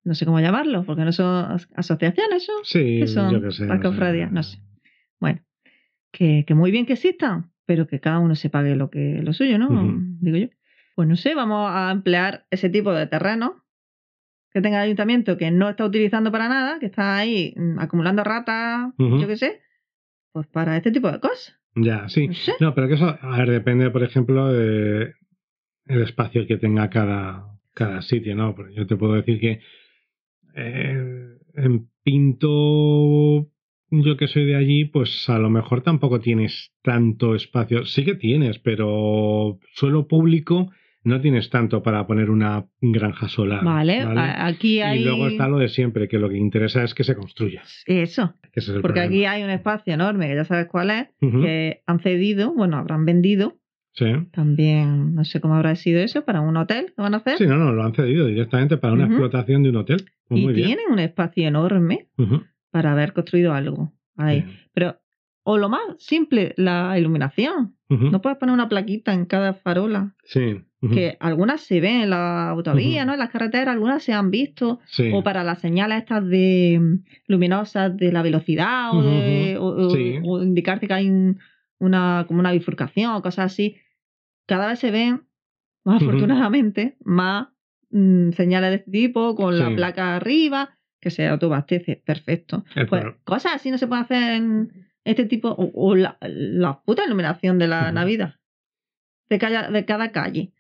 No 0.04 0.14
sé 0.16 0.26
cómo 0.26 0.40
llamarlo, 0.42 0.84
porque 0.84 1.04
no 1.06 1.12
son 1.14 1.52
as- 1.52 1.70
asociaciones, 1.76 2.46
¿son? 2.46 2.56
Sí, 2.64 2.98
¿Qué 3.00 3.08
son 3.08 3.32
yo 3.32 3.42
qué 3.42 3.52
sé. 3.52 3.66
no 3.66 3.80
cofradías? 3.80 4.32
No 4.32 4.44
sé. 4.44 4.60
Bueno, 5.20 5.40
que, 6.12 6.44
que 6.46 6.54
muy 6.56 6.72
bien 6.72 6.86
que 6.86 6.94
existan, 6.94 7.52
pero 7.66 7.88
que 7.88 8.00
cada 8.02 8.20
uno 8.20 8.36
se 8.36 8.50
pague 8.50 8.76
lo 8.76 8.90
que 8.90 9.22
lo 9.24 9.32
suyo, 9.34 9.58
¿no? 9.58 9.70
Digo 10.20 10.38
yo. 10.38 10.48
Pues 10.96 11.08
no 11.08 11.16
sé, 11.16 11.34
vamos 11.34 11.72
a 11.74 11.90
emplear 11.92 12.46
ese 12.52 12.70
tipo 12.70 12.94
de 12.94 13.08
terreno 13.08 13.64
que 14.52 14.62
tenga 14.62 14.78
el 14.80 14.84
ayuntamiento 14.84 15.38
que 15.38 15.50
no 15.50 15.70
está 15.70 15.86
utilizando 15.86 16.32
para 16.32 16.48
nada, 16.50 16.78
que 16.80 16.86
está 16.86 17.16
ahí 17.18 17.54
mm, 17.58 17.80
acumulando 17.80 18.24
ratas, 18.24 18.92
yo 19.22 19.28
qué 19.28 19.38
sé, 19.38 19.62
pues 20.34 20.46
para 20.48 20.78
este 20.78 20.92
tipo 20.92 21.10
de 21.12 21.20
cosas. 21.20 21.58
Ya, 21.76 22.08
sí. 22.10 22.28
No 22.28 22.34
sé. 22.34 22.54
No, 22.60 22.76
pero 22.76 22.88
que 22.88 22.94
eso, 22.96 23.18
a 23.20 23.38
ver, 23.38 23.50
depende, 23.50 23.90
por 23.90 24.04
ejemplo, 24.04 24.52
de 24.52 25.14
el 25.86 26.02
espacio 26.02 26.48
que 26.48 26.58
tenga 26.58 26.90
cada, 26.90 27.46
cada 27.74 28.02
sitio, 28.02 28.36
¿no? 28.36 28.56
Porque 28.56 28.74
yo 28.76 28.88
te 28.88 28.96
puedo 28.96 29.14
decir 29.14 29.40
que 29.40 29.60
eh, 30.56 31.38
en 31.56 31.90
Pinto, 32.04 33.48
yo 33.90 34.18
que 34.18 34.28
soy 34.28 34.46
de 34.46 34.56
allí, 34.56 34.86
pues 34.86 35.30
a 35.30 35.40
lo 35.40 35.50
mejor 35.50 35.82
tampoco 35.82 36.20
tienes 36.20 36.74
tanto 36.82 37.36
espacio. 37.36 37.86
Sí 37.86 38.04
que 38.06 38.16
tienes, 38.16 38.60
pero 38.60 39.60
suelo 39.74 40.08
público 40.08 40.72
no 41.04 41.20
tienes 41.22 41.50
tanto 41.50 41.84
para 41.84 42.08
poner 42.08 42.30
una 42.30 42.66
granja 42.82 43.28
solar. 43.28 43.64
Vale, 43.64 44.02
aquí 44.02 44.82
hay... 44.82 45.02
Y 45.02 45.06
luego 45.06 45.28
está 45.28 45.48
lo 45.48 45.58
de 45.58 45.68
siempre, 45.70 46.08
que 46.08 46.18
lo 46.20 46.30
que 46.30 46.38
interesa 46.38 46.84
es 46.84 46.94
que 46.94 47.04
se 47.04 47.16
construya. 47.16 47.64
Eso, 47.86 48.36
es 48.54 48.66
porque 48.66 48.82
problema. 48.82 49.06
aquí 49.06 49.26
hay 49.26 49.44
un 49.44 49.50
espacio 49.50 49.94
enorme, 49.94 50.28
que 50.30 50.36
ya 50.36 50.46
sabes 50.46 50.68
cuál 50.68 50.92
es, 50.92 51.08
que 51.20 51.82
han 51.86 52.00
cedido, 52.00 52.54
bueno, 52.54 52.78
habrán 52.78 53.06
vendido, 53.06 53.58
Sí. 53.96 54.06
también, 54.32 55.14
no 55.14 55.24
sé 55.24 55.40
cómo 55.40 55.54
habrá 55.54 55.76
sido 55.76 56.00
eso, 56.02 56.26
para 56.26 56.42
un 56.42 56.58
hotel 56.58 56.94
que 56.96 57.02
van 57.04 57.14
a 57.14 57.18
hacer. 57.18 57.38
Sí, 57.38 57.46
no, 57.46 57.58
no, 57.58 57.74
lo 57.74 57.84
han 57.84 57.94
cedido 57.94 58.26
directamente 58.26 58.78
para 58.78 58.94
una 58.94 59.06
explotación 59.06 59.62
de 59.62 59.70
un 59.70 59.76
hotel. 59.76 60.06
Pues 60.28 60.42
y 60.42 60.44
muy 60.46 60.54
bien. 60.54 60.66
tienen 60.68 60.86
un 60.92 60.98
espacio 60.98 61.48
enorme 61.48 62.08
para 62.72 62.94
haber 62.94 63.14
construido 63.14 63.54
algo 63.54 63.94
ahí. 64.18 64.46
Pero, 64.74 64.98
o 65.44 65.60
lo 65.60 65.70
más 65.70 65.82
simple, 66.00 66.54
la 66.58 66.98
iluminación. 66.98 67.76
No 67.90 68.20
puedes 68.22 68.40
poner 68.40 68.54
una 68.54 68.68
plaquita 68.68 69.14
en 69.14 69.26
cada 69.26 69.54
farola. 69.54 70.16
Sí. 70.24 70.62
Que 70.92 71.18
algunas 71.20 71.62
se 71.62 71.80
ven 71.80 72.02
en 72.02 72.10
la 72.10 72.50
autovía. 72.50 73.06
¿no? 73.06 73.14
En 73.14 73.20
las 73.20 73.30
carreteras, 73.30 73.70
algunas 73.70 74.04
se 74.04 74.14
han 74.14 74.32
visto. 74.32 74.80
sí. 74.88 75.12
O 75.14 75.24
para 75.24 75.44
las 75.44 75.60
señales 75.60 76.00
estas 76.00 76.28
de 76.28 76.80
mm, 76.82 77.04
luminosas 77.28 77.96
de 77.96 78.12
la 78.12 78.22
velocidad 78.22 78.96
o, 78.96 79.02
de, 79.02 79.58
o, 79.58 79.66
o- 79.66 79.90
Sí. 79.92 80.16
o 80.24 80.42
indicarte 80.44 80.88
que 80.88 80.94
hay 80.94 81.10
un- 81.10 81.40
una, 81.80 82.26
como 82.28 82.40
una 82.40 82.52
bifurcación 82.52 83.14
o 83.14 83.22
cosas 83.22 83.46
así. 83.52 83.78
Cada 84.48 84.68
vez 84.68 84.80
se 84.80 84.92
ven, 84.92 85.24
más 85.86 86.02
afortunadamente, 86.02 86.98
más 87.04 87.48
mm, 87.92 88.32
señales 88.32 88.70
de 88.72 88.76
este 88.78 88.92
tipo 88.92 89.36
con 89.36 89.58
la 89.60 89.74
placa 89.76 90.16
arriba 90.16 90.78
que 91.00 91.10
se 91.12 91.28
autoabastece. 91.28 92.02
Perfecto. 92.06 92.64
Pues 92.90 93.04
cosas 93.26 93.54
así 93.56 93.70
no 93.72 93.78
se 93.78 93.88
pueden 93.88 94.04
hacer 94.06 94.34
en 94.36 94.70
este 95.04 95.26
tipo. 95.26 95.50
O, 95.50 95.72
o 95.74 95.96
la, 95.96 96.18
la 96.22 96.82
puta 96.82 97.06
iluminación 97.06 97.58
de 97.60 97.68
la. 97.68 97.92
Navidad. 97.92 98.36
De 99.30 99.38
cada, 99.40 99.70
de 99.70 99.84
cada 99.86 100.12
calle. 100.12 100.54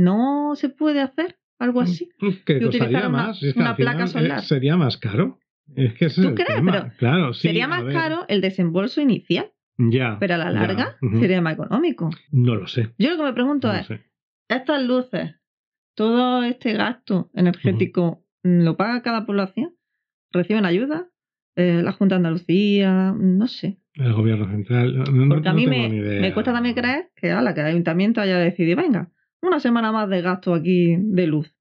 No 0.00 0.52
se 0.56 0.68
puede 0.68 1.00
hacer 1.00 1.36
algo 1.58 1.80
así. 1.80 2.08
que 2.46 2.54
y 2.58 2.64
utilizar 2.64 2.88
una- 2.88 3.08
más. 3.08 3.38
si 3.38 3.48
es 3.48 3.54
que 3.54 3.60
una 3.60 3.74
final, 3.74 3.94
placa 3.96 4.04
eh, 4.04 4.12
solar. 4.12 4.40
sería 4.42 4.76
más 4.76 4.96
caro. 4.96 5.38
Es 5.76 5.94
que 5.94 6.06
ese 6.06 6.22
¿Tú 6.22 6.28
es 6.28 6.34
crees? 6.34 6.56
tema. 6.56 6.72
Pero 6.72 6.92
claro, 6.98 7.32
sí, 7.34 7.42
sería 7.42 7.68
más 7.68 7.84
caro 7.84 8.24
el 8.28 8.40
desembolso 8.40 9.00
inicial, 9.00 9.52
Ya. 9.78 10.16
pero 10.18 10.34
a 10.34 10.38
la 10.38 10.46
ya, 10.46 10.50
larga 10.52 10.96
sería 11.20 11.40
más 11.40 11.54
económico. 11.54 12.10
No 12.32 12.54
lo 12.56 12.66
sé. 12.66 12.90
Yo 12.98 13.10
lo 13.10 13.16
que 13.18 13.22
me 13.24 13.32
pregunto 13.34 13.68
no 13.68 13.74
es. 13.74 13.88
¿estas 14.48 14.82
luces, 14.82 15.36
todo 15.94 16.42
este 16.42 16.72
gasto 16.72 17.30
energético, 17.34 18.24
mm, 18.42 18.62
lo 18.64 18.76
paga 18.76 19.02
cada 19.02 19.26
población? 19.26 19.74
¿Reciben 20.32 20.64
ayuda? 20.64 21.08
Eh, 21.56 21.82
¿La 21.84 21.92
Junta 21.92 22.14
de 22.14 22.18
Andalucía? 22.18 23.12
No 23.16 23.46
sé. 23.48 23.78
El 23.94 24.12
gobierno 24.14 24.48
central. 24.48 24.96
no- 24.96 25.04
no- 25.04 25.28
Porque 25.34 25.48
a 25.48 25.52
mí 25.52 25.66
me, 25.66 25.88
me 25.88 26.32
cuesta 26.32 26.52
también 26.52 26.74
creer 26.74 27.10
que, 27.16 27.30
ala, 27.32 27.54
que 27.54 27.60
el 27.60 27.66
ayuntamiento 27.66 28.20
haya 28.20 28.38
decidido, 28.38 28.76
venga, 28.76 29.10
una 29.42 29.60
semana 29.60 29.90
más 29.92 30.08
de 30.08 30.20
gasto 30.22 30.54
aquí 30.54 30.96
de 30.98 31.26
luz. 31.26 31.52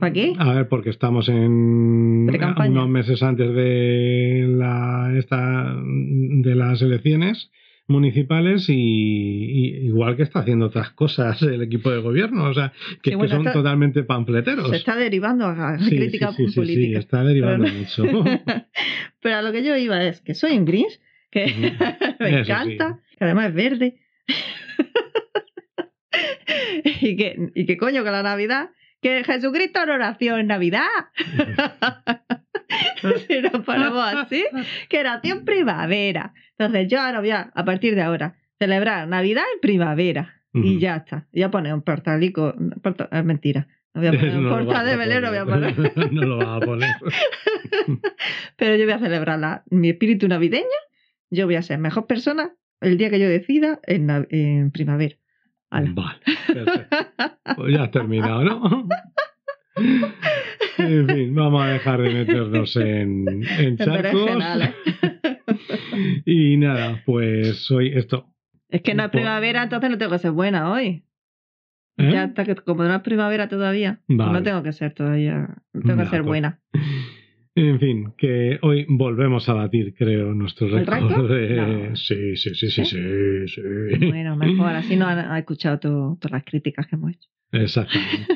¿Para 0.00 0.12
qué? 0.12 0.32
A 0.38 0.52
ver, 0.54 0.68
porque 0.68 0.90
estamos 0.90 1.28
en 1.28 2.28
unos 2.68 2.88
meses 2.88 3.22
antes 3.22 3.52
de 3.54 4.46
la 4.56 5.12
esta 5.16 5.76
de 5.82 6.54
las 6.54 6.80
elecciones 6.82 7.50
municipales 7.86 8.68
y, 8.70 8.74
y 8.74 9.66
igual 9.88 10.16
que 10.16 10.22
está 10.22 10.38
haciendo 10.38 10.66
otras 10.66 10.90
cosas 10.92 11.42
el 11.42 11.60
equipo 11.60 11.90
de 11.90 11.98
gobierno, 12.00 12.44
o 12.44 12.54
sea, 12.54 12.72
que, 13.02 13.10
Sí, 13.10 13.10
es 13.10 13.16
bueno, 13.16 13.30
que 13.30 13.36
son 13.36 13.46
está- 13.48 13.52
totalmente 13.52 14.04
pamfleteros. 14.04 14.70
Se 14.70 14.76
está 14.76 14.96
derivando 14.96 15.44
a, 15.46 15.74
a 15.74 15.78
Sí, 15.80 15.90
sí, 15.90 15.96
crítica 15.96 16.30
sí, 16.32 16.44
sí, 16.46 16.48
sí, 16.52 16.60
política. 16.60 16.98
está 17.00 17.24
derivando 17.24 17.66
Pero 17.66 17.76
mucho. 17.76 18.24
Pero 19.20 19.36
a 19.36 19.42
lo 19.42 19.52
que 19.52 19.64
yo 19.64 19.76
iba 19.76 20.02
es 20.04 20.20
que 20.22 20.34
soy 20.34 20.56
un 20.56 20.64
Grinch, 20.64 20.98
que 21.30 21.46
me 22.20 22.28
Eso 22.40 22.52
encanta, 22.52 23.00
que 23.18 23.24
además 23.24 23.48
es 23.48 23.54
verde. 23.54 23.96
y, 26.84 27.16
que, 27.16 27.50
y 27.54 27.66
que 27.66 27.76
coño, 27.76 28.04
que 28.04 28.10
la 28.10 28.22
Navidad, 28.22 28.70
que 29.00 29.22
Jesucristo 29.24 29.84
no 29.86 29.98
nació 29.98 30.38
en 30.38 30.46
Navidad. 30.48 30.86
si 33.28 33.40
nos 33.40 33.64
ponemos 33.64 34.02
así, 34.14 34.44
que 34.88 35.02
nació 35.02 35.34
en 35.34 35.44
primavera. 35.44 36.32
Entonces 36.58 36.88
yo 36.88 37.00
ahora 37.00 37.20
voy 37.20 37.30
a, 37.30 37.50
a 37.54 37.64
partir 37.64 37.94
de 37.94 38.02
ahora, 38.02 38.36
celebrar 38.58 39.06
Navidad 39.08 39.44
en 39.54 39.60
primavera. 39.60 40.40
Y 40.52 40.58
Ujú. 40.74 40.78
ya 40.78 40.96
está. 40.96 41.26
Ya 41.32 41.50
pone 41.50 41.74
un 41.74 41.82
portalico. 41.82 42.54
porta- 42.82 43.08
es 43.10 43.24
mentira. 43.24 43.66
No 43.92 44.00
voy 44.00 44.08
a 44.08 44.12
poner 44.12 44.36
un 44.36 44.44
No 44.44 44.50
lo 44.58 44.64
portal 44.64 44.86
de 44.86 44.96
velero, 44.96 45.28
voy 45.28 45.38
a 45.38 45.44
poner. 45.44 46.12
no 46.12 46.22
lo 46.22 46.36
vas 46.38 46.62
a 46.62 46.64
poner. 46.64 46.90
Pero 48.56 48.76
yo 48.76 48.84
voy 48.84 48.92
a 48.94 48.98
celebrar 48.98 49.38
la- 49.38 49.64
mi 49.70 49.90
espíritu 49.90 50.28
navideño. 50.28 50.64
Yo 51.30 51.46
voy 51.46 51.56
a 51.56 51.62
ser 51.62 51.78
mejor 51.78 52.06
persona 52.06 52.52
el 52.80 52.98
día 52.98 53.10
que 53.10 53.18
yo 53.18 53.28
decida 53.28 53.80
en, 53.86 54.08
en 54.30 54.70
primavera. 54.70 55.16
Vale, 55.94 56.18
perfecto. 56.46 56.96
Pues 57.56 57.74
ya 57.74 57.82
has 57.84 57.90
terminado, 57.90 58.44
¿no? 58.44 58.88
En 60.78 61.08
fin, 61.08 61.34
vamos 61.34 61.62
a 61.62 61.68
dejar 61.68 62.00
de 62.00 62.14
meternos 62.14 62.76
en, 62.76 63.26
en 63.58 63.76
charcos. 63.76 64.30
Y 66.24 66.56
nada, 66.56 67.02
pues 67.04 67.70
hoy 67.70 67.92
esto. 67.94 68.26
Es 68.68 68.82
que 68.82 68.94
no 68.94 69.04
es 69.04 69.10
Pues- 69.10 69.20
primavera, 69.22 69.62
entonces 69.62 69.90
no 69.90 69.98
tengo 69.98 70.12
que 70.12 70.18
ser 70.18 70.30
buena 70.32 70.70
hoy. 70.72 71.04
¿eh? 71.98 72.10
Ya 72.12 72.24
hasta 72.24 72.44
que 72.44 72.54
como 72.56 72.84
no 72.84 72.94
es 72.94 73.02
primavera 73.02 73.48
todavía, 73.48 74.00
Vale. 74.08 74.32
no 74.32 74.42
tengo 74.42 74.62
que 74.62 74.72
ser 74.72 74.92
todavía, 74.94 75.56
no 75.72 75.80
tengo 75.82 76.02
que 76.02 76.08
ser 76.08 76.22
buena. 76.22 76.60
En 77.56 77.78
fin, 77.78 78.12
que 78.18 78.58
hoy 78.62 78.84
volvemos 78.88 79.48
a 79.48 79.54
batir, 79.54 79.94
creo, 79.94 80.34
nuestro 80.34 80.66
¿El 80.76 80.86
récord 80.86 81.30
de. 81.30 81.56
No. 81.90 81.94
Sí, 81.96 82.36
sí, 82.36 82.54
sí, 82.54 82.68
sí, 82.70 82.84
¿Sí? 82.84 82.96
sí, 83.46 83.48
sí. 84.00 84.06
Bueno, 84.08 84.34
mejor, 84.36 84.70
así 84.74 84.96
no 84.96 85.06
han, 85.06 85.20
han 85.20 85.36
escuchado 85.38 85.78
to- 85.78 86.18
todas 86.20 86.32
las 86.32 86.44
críticas 86.44 86.86
que 86.88 86.96
hemos 86.96 87.12
hecho. 87.12 87.28
Exactamente. 87.52 88.26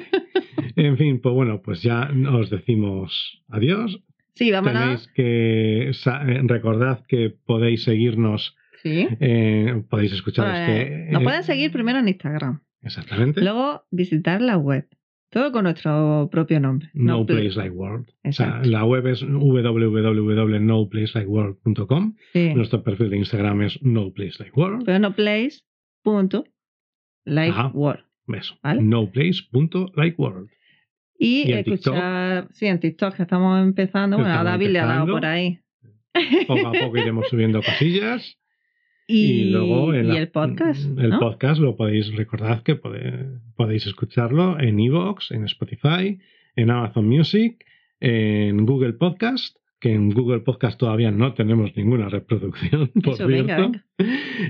En 0.76 0.96
fin, 0.96 1.20
pues 1.20 1.34
bueno, 1.34 1.60
pues 1.62 1.82
ya 1.82 2.08
os 2.32 2.50
decimos 2.50 3.42
adiós. 3.48 4.00
Sí, 4.36 4.52
vámonos. 4.52 4.80
Tenéis 4.82 5.08
que 5.14 5.90
eh, 5.90 6.40
recordad 6.44 7.04
que 7.08 7.34
podéis 7.44 7.82
seguirnos, 7.82 8.54
Sí. 8.84 9.08
eh, 9.18 9.82
podéis 9.90 10.12
escuchar 10.12 10.46
Pues, 10.46 10.60
este. 10.60 11.10
nos 11.10 11.20
eh, 11.22 11.24
pueden 11.24 11.42
seguir 11.42 11.72
primero 11.72 11.98
en 11.98 12.06
Instagram. 12.06 12.60
Exactamente. 12.82 13.42
Luego, 13.42 13.82
visitar 13.90 14.40
la 14.40 14.56
web. 14.56 14.86
Todo 15.30 15.52
con 15.52 15.64
nuestro 15.64 16.28
propio 16.32 16.58
nombre. 16.58 16.88
No, 16.94 17.18
No 17.18 17.26
Pla- 17.26 17.36
Place 17.36 17.54
Like 17.56 17.70
World. 17.70 18.08
O 18.24 18.32
sea, 18.32 18.62
la 18.64 18.84
web 18.84 19.06
es 19.08 19.22
www.noplacelikeworld.com. 19.22 22.14
Sí. 22.32 22.54
Nuestro 22.54 22.82
perfil 22.82 23.10
de 23.10 23.18
Instagram 23.18 23.62
es 23.62 23.78
No 23.82 24.10
Place 24.12 24.36
Like 24.38 24.58
World. 24.58 24.84
Pero 24.86 24.98
no 24.98 25.14
place. 25.14 25.58
Punto. 26.02 26.44
Like 27.24 27.50
Ajá. 27.50 27.68
word. 27.74 28.00
Eso. 28.28 28.56
¿Vale? 28.62 28.82
Noplace.likeworld. 28.82 30.48
Y, 31.18 31.48
¿Y 31.48 31.52
en 31.52 31.58
escuchar. 31.58 32.48
Sí, 32.52 32.66
en 32.66 32.78
TikTok 32.80 33.16
que 33.16 33.22
estamos 33.22 33.60
empezando. 33.60 34.16
Bueno, 34.18 34.32
a 34.32 34.44
David 34.44 34.68
le 34.68 34.78
ha 34.80 34.86
dado 34.86 35.06
por 35.08 35.26
ahí. 35.26 35.58
Poco 36.46 36.68
a 36.68 36.72
poco 36.72 36.96
iremos 36.96 37.28
subiendo 37.28 37.60
cosillas. 37.62 38.36
Y, 39.10 39.24
Y, 39.24 39.44
luego 39.50 39.94
en 39.94 40.12
y 40.12 40.16
el 40.18 40.28
podcast. 40.28 40.84
El 40.98 41.10
¿no? 41.10 41.18
podcast 41.18 41.58
lo 41.60 41.76
podéis 41.76 42.14
recordar 42.14 42.62
que 42.62 42.76
pode- 42.80 43.40
podéis 43.56 43.86
escucharlo 43.86 44.60
en 44.60 44.78
Evox, 44.78 45.30
en 45.30 45.44
Spotify, 45.44 46.18
en 46.56 46.70
Amazon 46.70 47.08
Music, 47.08 47.64
en 48.00 48.66
Google 48.66 48.92
Podcast, 48.92 49.56
que 49.80 49.94
en 49.94 50.10
Google 50.10 50.40
Podcast 50.40 50.78
todavía 50.78 51.10
no 51.10 51.32
tenemos 51.32 51.74
ninguna 51.74 52.08
reproducción, 52.10 52.88
por 53.02 53.14
Eso, 53.14 53.26
cierto. 53.28 53.70
venga. 53.70 53.84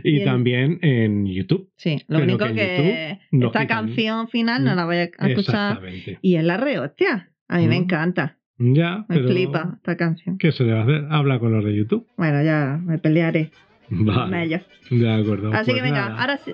Y, 0.02 0.24
también 0.24 0.80
en 0.82 1.26
YouTube. 1.26 1.70
Sí, 1.76 2.02
lo 2.08 2.18
único 2.18 2.46
que 2.52 3.18
YouTube 3.30 3.46
esta 3.46 3.60
quitan- 3.60 3.66
canción 3.68 4.28
final 4.28 4.64
no 4.64 4.74
la 4.74 4.86
voy 4.86 4.96
a 4.96 5.02
escuchar. 5.04 5.30
Exactamente. 5.38 6.18
Y 6.20 6.34
es 6.34 6.42
la 6.44 6.56
re 6.56 6.78
hostia. 6.80 7.30
A 7.46 7.58
mí 7.58 7.68
me 7.68 7.78
Mm. 7.78 7.82
encanta. 7.84 8.38
Ya, 8.58 9.04
Me 9.08 9.16
pero 9.18 9.28
flipa 9.28 9.74
esta 9.76 9.96
canción. 9.96 10.36
¿qué 10.36 10.50
se 10.50 10.64
le 10.64 10.72
va 10.72 10.80
a 10.80 10.82
hacer? 10.82 11.04
Habla 11.10 11.38
con 11.38 11.52
los 11.52 11.64
de 11.64 11.76
YouTube. 11.76 12.08
Bueno, 12.16 12.42
ya 12.42 12.80
me 12.84 12.98
pelearé 12.98 13.50
Vale, 13.90 14.62
de 14.90 15.12
acuerdo. 15.12 15.52
Así 15.52 15.64
pues 15.70 15.76
que 15.76 15.82
venga, 15.82 16.08
nada. 16.08 16.20
ahora 16.20 16.38
sí- 16.44 16.52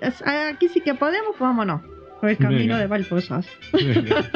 aquí 0.53 0.68
sí 0.68 0.80
que 0.80 0.95
podemos, 0.95 1.30
pues 1.30 1.41
vámonos. 1.41 1.80
Por 2.20 2.30
el 2.30 2.39
camino 2.39 2.61
Venga. 2.61 2.78
de 2.78 2.87
Valposas. 2.87 3.47
Venga. 3.72 4.30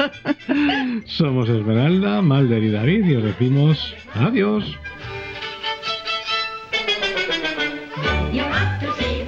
Somos 1.05 1.49
Esmeralda, 1.49 2.21
Malder 2.21 2.61
y 2.63 2.69
David 2.71 3.05
y 3.05 3.15
os 3.15 3.23
decimos 3.23 3.95
adiós. 4.13 4.63
You 8.31 8.43
ought 8.43 8.79
to 8.81 8.93
see 8.99 9.23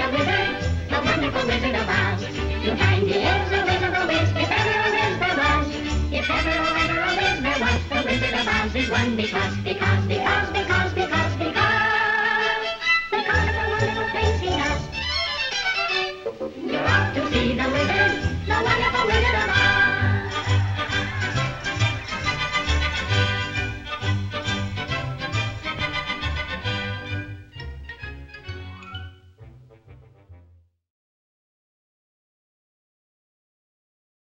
does. 16.39 16.51
You 16.57 16.77
ought 16.77 17.13
to 17.13 17.31
see 17.31 17.53
the 17.53 17.69
wizard, 17.69 18.47
the 18.47 18.63
wonderful 18.63 19.07
Wizard 19.07 19.35
of 19.35 19.49
Oz. 19.49 19.90